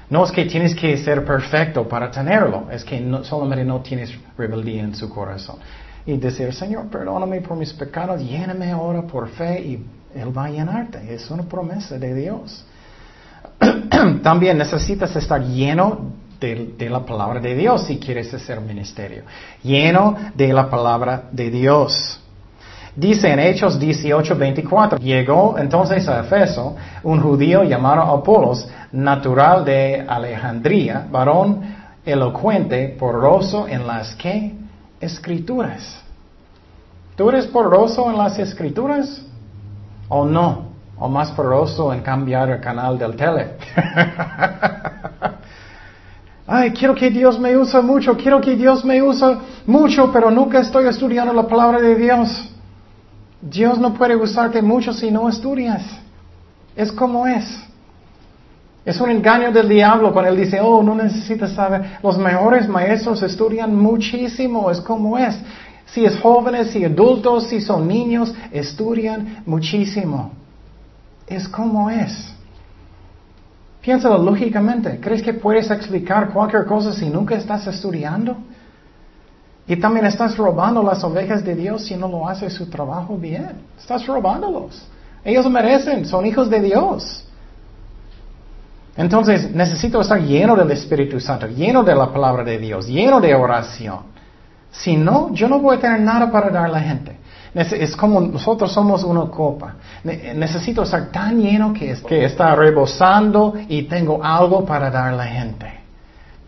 No 0.10 0.24
es 0.24 0.32
que 0.32 0.46
tienes 0.46 0.74
que 0.74 0.96
ser 0.98 1.26
perfecto 1.26 1.88
para 1.88 2.10
tenerlo, 2.10 2.68
es 2.72 2.84
que 2.84 2.98
solamente 3.24 3.66
no 3.66 3.82
tienes 3.82 4.18
rebeldía 4.38 4.84
en 4.84 4.96
su 4.96 5.10
corazón. 5.10 5.58
Y 6.06 6.16
decir, 6.18 6.54
Señor, 6.54 6.88
perdóname 6.88 7.42
por 7.42 7.58
mis 7.58 7.74
pecados, 7.74 8.22
lléname 8.22 8.72
ahora 8.72 9.02
por 9.02 9.28
fe 9.28 9.60
y 9.60 9.86
Él 10.16 10.38
va 10.38 10.46
a 10.46 10.50
llenarte. 10.50 11.14
Es 11.14 11.30
una 11.30 11.44
promesa 11.44 12.00
de 12.00 12.14
Dios. 12.16 12.66
También 14.24 14.58
necesitas 14.58 15.14
estar 15.18 15.42
lleno 15.44 16.14
de, 16.40 16.90
la 16.90 17.06
palabra 17.06 17.40
de 17.40 17.56
Dios 17.56 17.86
si 17.86 18.00
quieres 18.00 18.34
hacer 18.34 18.62
ministerio. 18.62 19.24
Lleno 19.64 20.16
de 20.36 20.54
la 20.54 20.70
palabra 20.70 21.24
de 21.32 21.50
Dios. 21.50 22.22
Dice 22.98 23.32
en 23.32 23.38
Hechos 23.38 23.80
18, 23.80 24.36
24, 24.36 24.98
llegó 24.98 25.56
entonces 25.60 26.10
a 26.10 26.22
Efeso 26.22 26.76
un 27.04 27.22
judío 27.22 27.64
llamado 27.64 28.02
Apolos, 28.02 28.68
natural 28.92 29.64
de 29.64 30.04
Alejandría, 30.08 31.06
varón 31.12 31.62
elocuente, 32.04 32.96
poroso 32.98 33.68
en 33.68 33.86
las 33.86 34.16
que 34.16 34.56
escrituras. 35.00 36.02
¿Tú 37.16 37.30
eres 37.30 37.46
poroso 37.46 38.10
en 38.10 38.18
las 38.18 38.40
escrituras 38.40 39.22
o 40.10 40.26
no? 40.26 40.66
o 41.00 41.08
más 41.08 41.32
poroso 41.32 41.94
en 41.94 42.02
cambiar 42.02 42.50
el 42.50 42.60
canal 42.60 42.98
del 42.98 43.16
tele. 43.16 43.52
Ay, 46.48 46.72
quiero 46.72 46.96
que 46.96 47.12
Dios 47.12 47.40
me 47.40 47.56
use 47.56 47.80
mucho, 47.82 48.18
quiero 48.18 48.42
que 48.42 48.56
Dios 48.56 48.84
me 48.84 49.00
use 49.02 49.26
mucho, 49.66 50.12
pero 50.12 50.32
nunca 50.32 50.60
estoy 50.60 50.88
estudiando 50.88 51.34
la 51.34 51.44
palabra 51.44 51.80
de 51.80 51.96
Dios. 51.96 52.57
Dios 53.42 53.80
no 53.80 53.94
puede 53.94 54.16
usarte 54.16 54.62
mucho 54.62 54.94
si 54.94 55.12
no 55.12 55.30
estudias. 55.30 55.84
Es 56.76 56.92
como 56.92 57.28
es. 57.28 57.46
Es 58.86 59.02
un 59.02 59.10
engaño 59.10 59.52
del 59.52 59.68
diablo 59.68 60.14
cuando 60.14 60.32
él 60.32 60.38
dice, 60.38 60.62
oh, 60.62 60.82
no 60.82 60.96
necesitas 60.96 61.52
saber. 61.52 62.00
Los 62.02 62.18
mejores 62.18 62.68
maestros 62.70 63.22
estudian 63.22 63.76
muchísimo, 63.76 64.72
es 64.72 64.80
como 64.80 65.18
es. 65.18 65.38
Si 65.88 66.06
es 66.06 66.20
jóvenes, 66.20 66.72
si 66.72 66.84
adultos, 66.84 67.48
si 67.48 67.62
son 67.62 67.88
niños, 67.88 68.34
estudian 68.52 69.44
muchísimo. 69.46 70.32
Es 71.28 71.48
como 71.48 71.90
es. 71.90 72.34
Piénsalo 73.82 74.18
lógicamente. 74.18 75.00
¿Crees 75.00 75.22
que 75.22 75.34
puedes 75.34 75.70
explicar 75.70 76.30
cualquier 76.32 76.66
cosa 76.66 76.94
si 76.94 77.10
nunca 77.10 77.36
estás 77.36 77.68
estudiando? 77.68 78.38
Y 79.68 79.76
también 79.76 80.06
estás 80.06 80.38
robando 80.38 80.82
las 80.82 81.04
ovejas 81.04 81.44
de 81.44 81.54
Dios 81.54 81.86
si 81.86 81.96
no 81.96 82.08
lo 82.08 82.28
haces 82.28 82.54
su 82.54 82.70
trabajo 82.70 83.18
bien. 83.18 83.52
Estás 83.78 84.06
robándolos. 84.08 84.88
Ellos 85.26 85.50
merecen, 85.50 86.06
son 86.06 86.26
hijos 86.26 86.50
de 86.50 86.62
Dios. 86.62 87.26
Entonces 88.96 89.54
necesito 89.54 90.00
estar 90.02 90.20
lleno 90.22 90.56
del 90.56 90.72
Espíritu 90.72 91.20
Santo, 91.20 91.48
lleno 91.48 91.84
de 91.84 91.94
la 91.94 92.12
palabra 92.12 92.44
de 92.44 92.58
Dios, 92.58 92.88
lleno 92.88 93.20
de 93.20 93.36
oración. 93.36 94.00
Si 94.72 94.96
no, 94.96 95.34
yo 95.34 95.50
no 95.50 95.60
voy 95.60 95.78
a 95.78 95.80
tener 95.80 96.00
nada 96.00 96.32
para 96.32 96.50
dar 96.50 96.66
a 96.66 96.70
la 96.70 96.80
gente. 96.80 97.18
Es 97.54 97.96
como 97.96 98.22
nosotros 98.22 98.72
somos 98.72 99.04
una 99.04 99.26
copa. 99.30 99.76
Necesito 100.04 100.84
estar 100.84 101.12
tan 101.12 101.42
lleno 101.42 101.74
que, 101.74 101.92
está 102.24 102.56
rebosando 102.56 103.54
y 103.68 103.84
tengo 103.84 104.24
algo 104.24 104.64
para 104.66 104.90
dar 104.90 105.14
a 105.14 105.16
la 105.16 105.26
gente. 105.26 105.77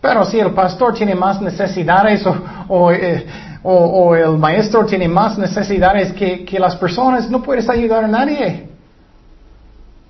Pero 0.02 0.26
si 0.26 0.40
el 0.40 0.52
pastor 0.52 0.94
tiene 0.94 1.14
más 1.14 1.42
necesidades 1.42 2.24
o, 2.68 2.92
eh, 2.92 3.26
el 3.64 4.38
maestro 4.38 4.86
tiene 4.86 5.08
más 5.08 5.38
necesidades 5.38 6.14
que, 6.14 6.46
que 6.46 6.60
las 6.60 6.76
personas, 6.78 7.30
no 7.30 7.42
puedes 7.42 7.68
ayudar 7.70 8.06
a 8.06 8.08
nadie. 8.08 8.70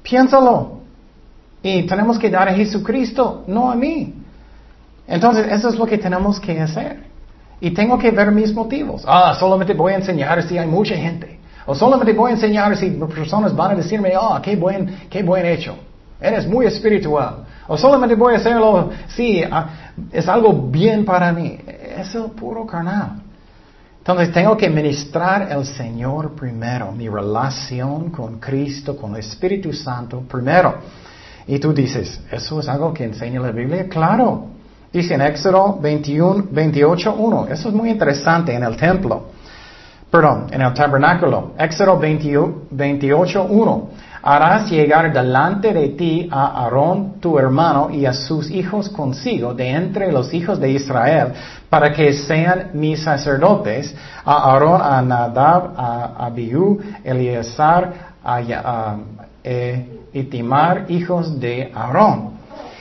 Piénsalo. 0.04 0.80
Y 1.62 1.84
tenemos 1.84 2.18
que 2.18 2.30
dar 2.30 2.48
a 2.48 2.54
Jesucristo, 2.54 3.44
no 3.48 3.72
a 3.72 3.76
mí. 3.76 4.14
Entonces, 5.08 5.48
eso 5.52 5.70
es 5.70 5.76
lo 5.76 5.86
que 5.86 5.98
tenemos 5.98 6.40
que 6.40 6.62
hacer. 6.62 7.04
Y 7.60 7.72
tengo 7.72 7.98
que 7.98 8.12
ver 8.12 8.32
mis 8.32 8.54
motivos. 8.54 9.04
Ah, 9.06 9.36
solamente 9.38 9.74
voy 9.74 9.94
a 9.94 9.96
enseñar 9.96 10.42
si 10.44 10.58
hay 10.58 10.68
mucha 10.68 10.96
gente. 10.96 11.40
O 11.66 11.76
solamente 11.76 12.14
voy 12.14 12.32
a 12.32 12.36
enseñar 12.36 12.78
si 12.78 12.90
personas 12.92 13.56
van 13.56 13.72
a 13.72 13.76
decirme, 13.76 14.14
ah, 14.20 14.40
qué 14.42 14.56
buen, 14.56 15.08
qué 15.10 15.24
buen 15.24 15.46
hecho. 15.46 15.76
Eres 16.22 16.48
muy 16.48 16.66
espiritual. 16.66 17.46
O 17.70 17.78
solamente 17.78 18.16
voy 18.16 18.34
a 18.34 18.38
hacerlo 18.38 18.90
si 19.16 19.44
ah, 19.44 19.94
es 20.12 20.28
algo 20.28 20.70
bien 20.70 21.06
para 21.06 21.32
mí. 21.32 21.58
Es 21.98 22.14
el 22.16 22.32
puro 22.32 22.66
carnal. 22.66 23.22
Entonces 24.00 24.34
tengo 24.34 24.58
que 24.58 24.70
ministrar 24.70 25.52
el 25.52 25.66
Señor 25.66 26.32
primero, 26.32 26.92
mi 26.92 27.08
relación 27.08 28.10
con 28.10 28.40
Cristo, 28.40 28.98
con 28.98 29.12
el 29.12 29.20
Espíritu 29.20 29.72
Santo 29.72 30.22
primero. 30.22 30.80
Y 31.46 31.60
tú 31.60 31.72
dices, 31.74 32.20
¿eso 32.32 32.60
es 32.60 32.68
algo 32.68 32.92
que 32.92 33.04
enseña 33.04 33.40
la 33.40 33.52
Biblia? 33.52 33.88
Claro. 33.88 34.48
Dice 34.92 35.14
en 35.14 35.22
Éxodo 35.22 35.78
21, 35.80 36.48
28, 36.50 37.16
1. 37.16 37.48
Eso 37.52 37.70
es 37.70 37.76
muy 37.76 37.92
interesante 37.92 38.52
en 38.54 38.64
el 38.64 38.76
templo. 38.76 39.28
Perdón, 40.10 40.48
en 40.52 40.62
el 40.62 40.74
tabernáculo. 40.74 41.54
Éxodo 41.58 42.00
28, 42.00 43.44
1. 43.44 43.90
Harás 44.22 44.70
llegar 44.70 45.14
delante 45.14 45.72
de 45.72 45.90
ti 45.90 46.28
a 46.32 46.64
Aarón 46.64 47.20
tu 47.22 47.38
hermano 47.38 47.90
y 47.92 48.06
a 48.06 48.14
sus 48.14 48.50
hijos 48.50 48.90
consigo 48.90 49.54
de 49.54 49.70
entre 49.70 50.12
los 50.12 50.34
hijos 50.34 50.60
de 50.60 50.72
Israel 50.72 51.34
para 51.70 51.94
que 51.94 52.12
sean 52.14 52.72
mis 52.74 53.04
sacerdotes, 53.04 53.96
a 54.26 54.52
Aarón, 54.52 54.82
a 54.82 55.02
Nadab, 55.02 55.74
a 55.78 56.26
Abiú, 56.26 56.80
Eleazar, 57.04 57.94
a, 58.24 58.36
a, 58.38 58.98
e, 59.44 59.86
Itimar, 60.12 60.86
hijos 60.90 61.40
de 61.40 61.72
Aarón. 61.74 62.32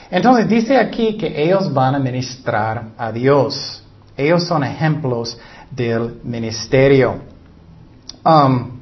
Entonces 0.09 0.49
dice 0.49 0.77
aquí 0.77 1.15
que 1.15 1.43
ellos 1.43 1.71
van 1.71 1.93
a 1.93 1.99
ministrar 1.99 2.85
a 2.97 3.11
Dios. 3.11 3.83
Ellos 4.17 4.45
son 4.45 4.63
ejemplos 4.63 5.39
del 5.71 6.19
ministerio. 6.23 7.15
Um, 8.25 8.79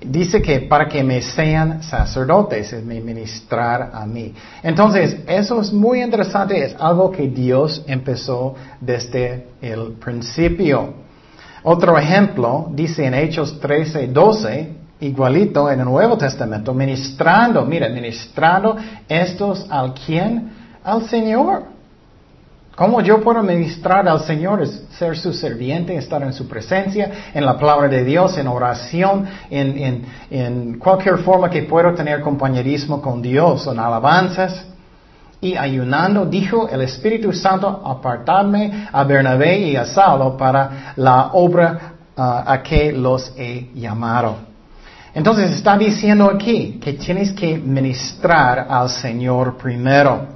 dice 0.00 0.40
que 0.40 0.60
para 0.60 0.88
que 0.88 1.02
me 1.02 1.20
sean 1.20 1.82
sacerdotes, 1.82 2.72
es 2.72 2.84
ministrar 2.84 3.90
a 3.92 4.06
mí. 4.06 4.34
Entonces, 4.62 5.16
eso 5.26 5.60
es 5.60 5.72
muy 5.72 6.02
interesante, 6.02 6.64
es 6.64 6.76
algo 6.78 7.10
que 7.10 7.28
Dios 7.28 7.82
empezó 7.86 8.54
desde 8.80 9.48
el 9.60 9.92
principio. 9.92 10.94
Otro 11.62 11.98
ejemplo, 11.98 12.68
dice 12.72 13.04
en 13.04 13.14
Hechos 13.14 13.58
13, 13.58 14.08
12, 14.08 14.76
igualito 15.00 15.70
en 15.70 15.80
el 15.80 15.86
Nuevo 15.86 16.16
Testamento, 16.16 16.72
ministrando, 16.72 17.64
mira, 17.64 17.88
ministrando 17.88 18.76
estos 19.08 19.66
al 19.68 19.92
quien? 19.94 20.52
Al 20.84 21.08
Señor. 21.08 21.75
¿Cómo 22.76 23.00
yo 23.00 23.22
puedo 23.22 23.42
ministrar 23.42 24.06
al 24.06 24.20
Señor? 24.20 24.62
Es 24.62 24.84
ser 24.98 25.16
su 25.16 25.32
serviente, 25.32 25.96
estar 25.96 26.22
en 26.22 26.34
su 26.34 26.46
presencia, 26.46 27.10
en 27.32 27.46
la 27.46 27.58
palabra 27.58 27.88
de 27.88 28.04
Dios, 28.04 28.36
en 28.36 28.46
oración, 28.46 29.26
en, 29.48 30.78
cualquier 30.78 31.16
forma 31.18 31.48
que 31.48 31.62
pueda 31.62 31.94
tener 31.94 32.20
compañerismo 32.20 33.00
con 33.00 33.22
Dios, 33.22 33.66
en 33.66 33.78
alabanzas. 33.78 34.62
Y 35.40 35.56
ayunando, 35.56 36.26
dijo 36.26 36.68
el 36.68 36.82
Espíritu 36.82 37.32
Santo, 37.32 37.66
apartarme 37.82 38.88
a 38.92 39.04
Bernabé 39.04 39.58
y 39.58 39.76
a 39.76 39.86
Saulo 39.86 40.36
para 40.36 40.92
la 40.96 41.30
obra 41.32 41.94
ah, 42.14 42.44
a 42.46 42.62
que 42.62 42.92
los 42.92 43.32
he 43.38 43.70
llamado. 43.74 44.36
Entonces 45.14 45.50
está 45.52 45.78
diciendo 45.78 46.30
aquí 46.30 46.78
que 46.78 46.92
tienes 46.92 47.32
que 47.32 47.56
ministrar 47.56 48.66
al 48.68 48.90
Señor 48.90 49.56
primero. 49.56 50.35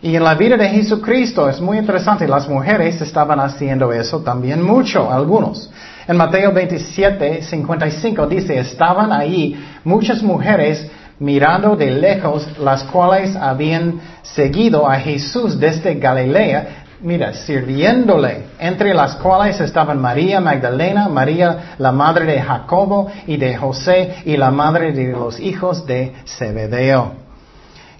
Y 0.00 0.14
en 0.14 0.22
la 0.22 0.34
vida 0.34 0.56
de 0.56 0.68
Jesucristo 0.68 1.48
es 1.48 1.60
muy 1.60 1.78
interesante, 1.78 2.28
las 2.28 2.48
mujeres 2.48 3.00
estaban 3.00 3.40
haciendo 3.40 3.92
eso 3.92 4.20
también 4.20 4.62
mucho, 4.62 5.10
algunos. 5.10 5.70
En 6.06 6.16
Mateo 6.16 6.52
27, 6.52 7.42
55 7.42 8.26
dice, 8.28 8.58
estaban 8.60 9.12
ahí 9.12 9.58
muchas 9.82 10.22
mujeres 10.22 10.88
mirando 11.18 11.74
de 11.74 11.90
lejos, 11.90 12.46
las 12.58 12.84
cuales 12.84 13.34
habían 13.34 14.00
seguido 14.22 14.88
a 14.88 15.00
Jesús 15.00 15.58
desde 15.58 15.96
Galilea, 15.96 16.84
mira, 17.00 17.32
sirviéndole, 17.34 18.44
entre 18.60 18.94
las 18.94 19.16
cuales 19.16 19.60
estaban 19.60 20.00
María 20.00 20.40
Magdalena, 20.40 21.08
María 21.08 21.74
la 21.78 21.90
madre 21.90 22.24
de 22.24 22.40
Jacobo 22.40 23.10
y 23.26 23.36
de 23.36 23.56
José 23.56 24.14
y 24.24 24.36
la 24.36 24.52
madre 24.52 24.92
de 24.92 25.08
los 25.08 25.40
hijos 25.40 25.84
de 25.86 26.14
Zebedeo. 26.24 27.14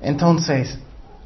Entonces, 0.00 0.78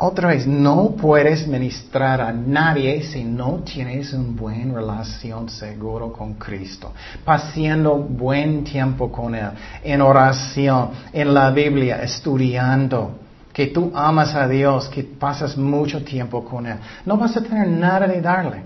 otra 0.03 0.31
vez, 0.31 0.47
no 0.47 0.97
puedes 1.01 1.47
ministrar 1.47 2.21
a 2.21 2.33
nadie 2.33 3.03
si 3.05 3.23
no 3.23 3.61
tienes 3.65 4.13
una 4.13 4.41
buena 4.41 4.75
relación 4.75 5.49
seguro 5.49 6.13
con 6.13 6.35
Cristo. 6.35 6.93
Pasando 7.25 7.99
buen 7.99 8.65
tiempo 8.65 9.13
con 9.13 9.35
Él, 9.35 9.51
en 9.85 10.01
oración, 10.01 10.91
en 11.13 11.33
la 11.33 11.51
Biblia, 11.51 12.03
estudiando. 12.03 13.19
Que 13.53 13.69
tú 13.69 13.93
amas 13.95 14.35
a 14.35 14.49
Dios, 14.49 14.89
que 14.89 15.05
pasas 15.05 15.57
mucho 15.57 16.03
tiempo 16.03 16.45
con 16.45 16.67
Él. 16.67 16.79
No 17.07 17.17
vas 17.17 17.37
a 17.37 17.43
tener 17.43 17.69
nada 17.69 18.09
de 18.09 18.21
darle. 18.21 18.65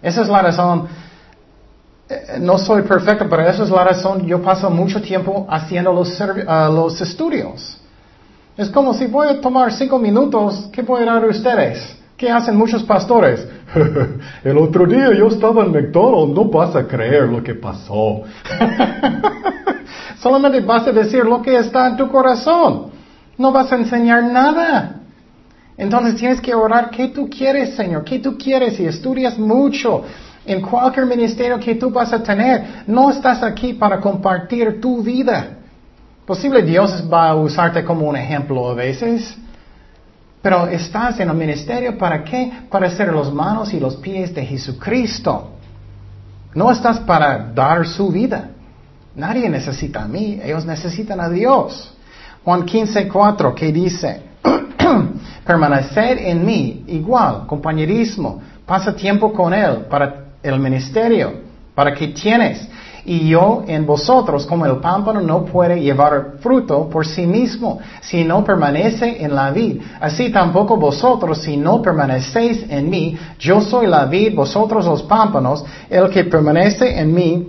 Esa 0.00 0.22
es 0.22 0.28
la 0.28 0.42
razón. 0.42 0.86
Eh, 2.08 2.38
no 2.38 2.56
soy 2.56 2.82
perfecto, 2.82 3.26
pero 3.28 3.42
esa 3.48 3.64
es 3.64 3.70
la 3.70 3.82
razón. 3.82 4.26
Yo 4.26 4.40
paso 4.40 4.70
mucho 4.70 5.02
tiempo 5.02 5.44
haciendo 5.50 5.92
los, 5.92 6.20
uh, 6.20 6.72
los 6.72 7.00
estudios. 7.00 7.81
Es 8.56 8.68
como 8.68 8.92
si 8.92 9.06
voy 9.06 9.28
a 9.28 9.40
tomar 9.40 9.72
cinco 9.72 9.98
minutos, 9.98 10.68
¿qué 10.72 10.82
pueden 10.82 11.06
dar 11.06 11.24
ustedes? 11.24 11.96
¿Qué 12.18 12.30
hacen 12.30 12.54
muchos 12.54 12.82
pastores? 12.82 13.46
El 14.44 14.58
otro 14.58 14.86
día 14.86 15.10
yo 15.16 15.28
estaba 15.28 15.64
en 15.64 15.72
McDonald's, 15.72 16.34
no 16.34 16.44
vas 16.44 16.76
a 16.76 16.86
creer 16.86 17.28
lo 17.28 17.42
que 17.42 17.54
pasó. 17.54 18.22
Solamente 20.20 20.60
vas 20.60 20.86
a 20.86 20.92
decir 20.92 21.24
lo 21.24 21.40
que 21.40 21.56
está 21.56 21.88
en 21.88 21.96
tu 21.96 22.08
corazón. 22.08 22.92
No 23.38 23.50
vas 23.50 23.72
a 23.72 23.76
enseñar 23.76 24.22
nada. 24.24 25.00
Entonces 25.78 26.16
tienes 26.16 26.40
que 26.40 26.54
orar 26.54 26.90
qué 26.90 27.08
tú 27.08 27.30
quieres, 27.30 27.74
Señor, 27.74 28.04
qué 28.04 28.18
tú 28.18 28.36
quieres 28.36 28.78
y 28.78 28.84
estudias 28.84 29.38
mucho. 29.38 30.04
En 30.44 30.60
cualquier 30.60 31.06
ministerio 31.06 31.58
que 31.58 31.76
tú 31.76 31.90
vas 31.90 32.12
a 32.12 32.22
tener, 32.22 32.84
no 32.86 33.10
estás 33.10 33.42
aquí 33.42 33.72
para 33.72 33.98
compartir 33.98 34.78
tu 34.78 35.02
vida. 35.02 35.61
Posible 36.32 36.62
Dios 36.62 37.04
va 37.12 37.28
a 37.28 37.34
usarte 37.34 37.84
como 37.84 38.08
un 38.08 38.16
ejemplo 38.16 38.70
a 38.70 38.72
veces, 38.72 39.36
pero 40.40 40.66
estás 40.66 41.20
en 41.20 41.28
el 41.28 41.36
ministerio 41.36 41.98
para 41.98 42.24
qué? 42.24 42.50
Para 42.70 42.88
ser 42.90 43.12
los 43.12 43.30
manos 43.30 43.74
y 43.74 43.78
los 43.78 43.96
pies 43.96 44.34
de 44.34 44.46
Jesucristo. 44.46 45.50
No 46.54 46.72
estás 46.72 47.00
para 47.00 47.52
dar 47.54 47.86
su 47.86 48.08
vida. 48.08 48.48
Nadie 49.14 49.46
necesita 49.50 50.04
a 50.04 50.08
mí, 50.08 50.40
ellos 50.42 50.64
necesitan 50.64 51.20
a 51.20 51.28
Dios. 51.28 51.92
Juan 52.42 52.64
15, 52.64 53.08
4, 53.08 53.54
que 53.54 53.70
dice, 53.70 54.22
permanecer 55.44 56.16
en 56.16 56.46
mí, 56.46 56.84
igual, 56.86 57.46
compañerismo, 57.46 58.40
pasa 58.64 58.96
tiempo 58.96 59.34
con 59.34 59.52
Él 59.52 59.84
para 59.90 60.28
el 60.42 60.58
ministerio, 60.58 61.30
para 61.74 61.92
que 61.92 62.08
tienes 62.08 62.66
y 63.04 63.28
yo 63.28 63.64
en 63.66 63.84
vosotros, 63.84 64.46
como 64.46 64.64
el 64.64 64.76
pámpano 64.76 65.20
no 65.20 65.44
puede 65.44 65.80
llevar 65.80 66.34
fruto 66.40 66.88
por 66.88 67.06
sí 67.06 67.26
mismo, 67.26 67.80
si 68.00 68.24
no 68.24 68.44
permanece 68.44 69.22
en 69.24 69.34
la 69.34 69.50
vid. 69.50 69.80
Así 70.00 70.30
tampoco 70.30 70.76
vosotros, 70.76 71.38
si 71.42 71.56
no 71.56 71.82
permanecéis 71.82 72.64
en 72.68 72.88
mí, 72.88 73.18
yo 73.38 73.60
soy 73.60 73.86
la 73.86 74.06
vid, 74.06 74.34
vosotros 74.34 74.84
los 74.84 75.02
pámpanos, 75.02 75.64
el 75.90 76.10
que 76.10 76.24
permanece 76.24 76.98
en 76.98 77.12
mí 77.12 77.48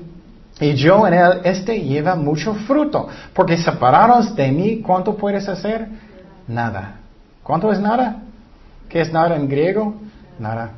y 0.59 0.73
yo 0.75 1.07
en 1.07 1.13
él, 1.13 1.41
este 1.43 1.81
lleva 1.81 2.15
mucho 2.15 2.53
fruto. 2.53 3.07
Porque 3.33 3.57
separados 3.57 4.35
de 4.35 4.51
mí, 4.51 4.81
¿cuánto 4.81 5.15
puedes 5.15 5.47
hacer? 5.47 5.87
Nada. 6.47 6.95
¿Cuánto 7.43 7.71
es 7.71 7.79
nada? 7.79 8.21
¿Qué 8.87 9.01
es 9.01 9.11
nada 9.11 9.35
en 9.35 9.47
griego? 9.47 9.95
Nada. 10.39 10.71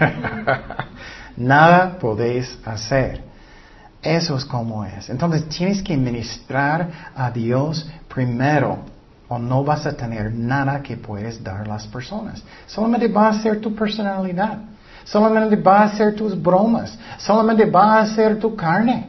nada 1.36 1.98
podéis 2.00 2.58
hacer. 2.64 3.29
Eso 4.02 4.36
es 4.36 4.44
como 4.44 4.84
es. 4.84 5.10
Entonces 5.10 5.48
tienes 5.48 5.82
que 5.82 5.96
ministrar 5.96 6.88
a 7.14 7.30
Dios 7.30 7.88
primero 8.12 8.78
o 9.28 9.38
no 9.38 9.62
vas 9.62 9.86
a 9.86 9.92
tener 9.92 10.34
nada 10.34 10.82
que 10.82 10.96
puedes 10.96 11.42
dar 11.42 11.62
a 11.62 11.66
las 11.66 11.86
personas. 11.86 12.42
Solamente 12.66 13.08
va 13.08 13.28
a 13.28 13.34
ser 13.40 13.60
tu 13.60 13.74
personalidad. 13.74 14.58
Solamente 15.04 15.56
va 15.56 15.84
a 15.84 15.96
ser 15.96 16.14
tus 16.14 16.40
bromas. 16.40 16.98
Solamente 17.18 17.64
va 17.66 18.00
a 18.00 18.06
ser 18.06 18.38
tu 18.38 18.56
carne. 18.56 19.08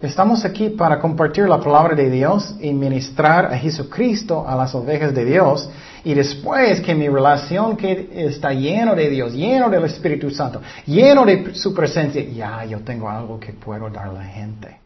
Estamos 0.00 0.44
aquí 0.44 0.68
para 0.68 1.00
compartir 1.00 1.48
la 1.48 1.58
palabra 1.58 1.94
de 1.94 2.10
Dios 2.10 2.54
y 2.60 2.72
ministrar 2.72 3.46
a 3.46 3.58
Jesucristo 3.58 4.46
a 4.46 4.54
las 4.54 4.74
ovejas 4.74 5.14
de 5.14 5.24
Dios. 5.24 5.68
Y 6.06 6.14
después 6.14 6.80
que 6.82 6.94
mi 6.94 7.08
relación 7.08 7.76
que 7.76 8.10
está 8.12 8.52
lleno 8.52 8.94
de 8.94 9.10
Dios, 9.10 9.32
lleno 9.32 9.68
del 9.68 9.86
Espíritu 9.86 10.30
Santo, 10.30 10.62
lleno 10.86 11.26
de 11.26 11.52
su 11.52 11.74
presencia, 11.74 12.22
ya 12.22 12.64
yo 12.64 12.78
tengo 12.82 13.10
algo 13.10 13.40
que 13.40 13.52
puedo 13.52 13.90
dar 13.90 14.10
a 14.10 14.12
la 14.12 14.22
gente. 14.22 14.76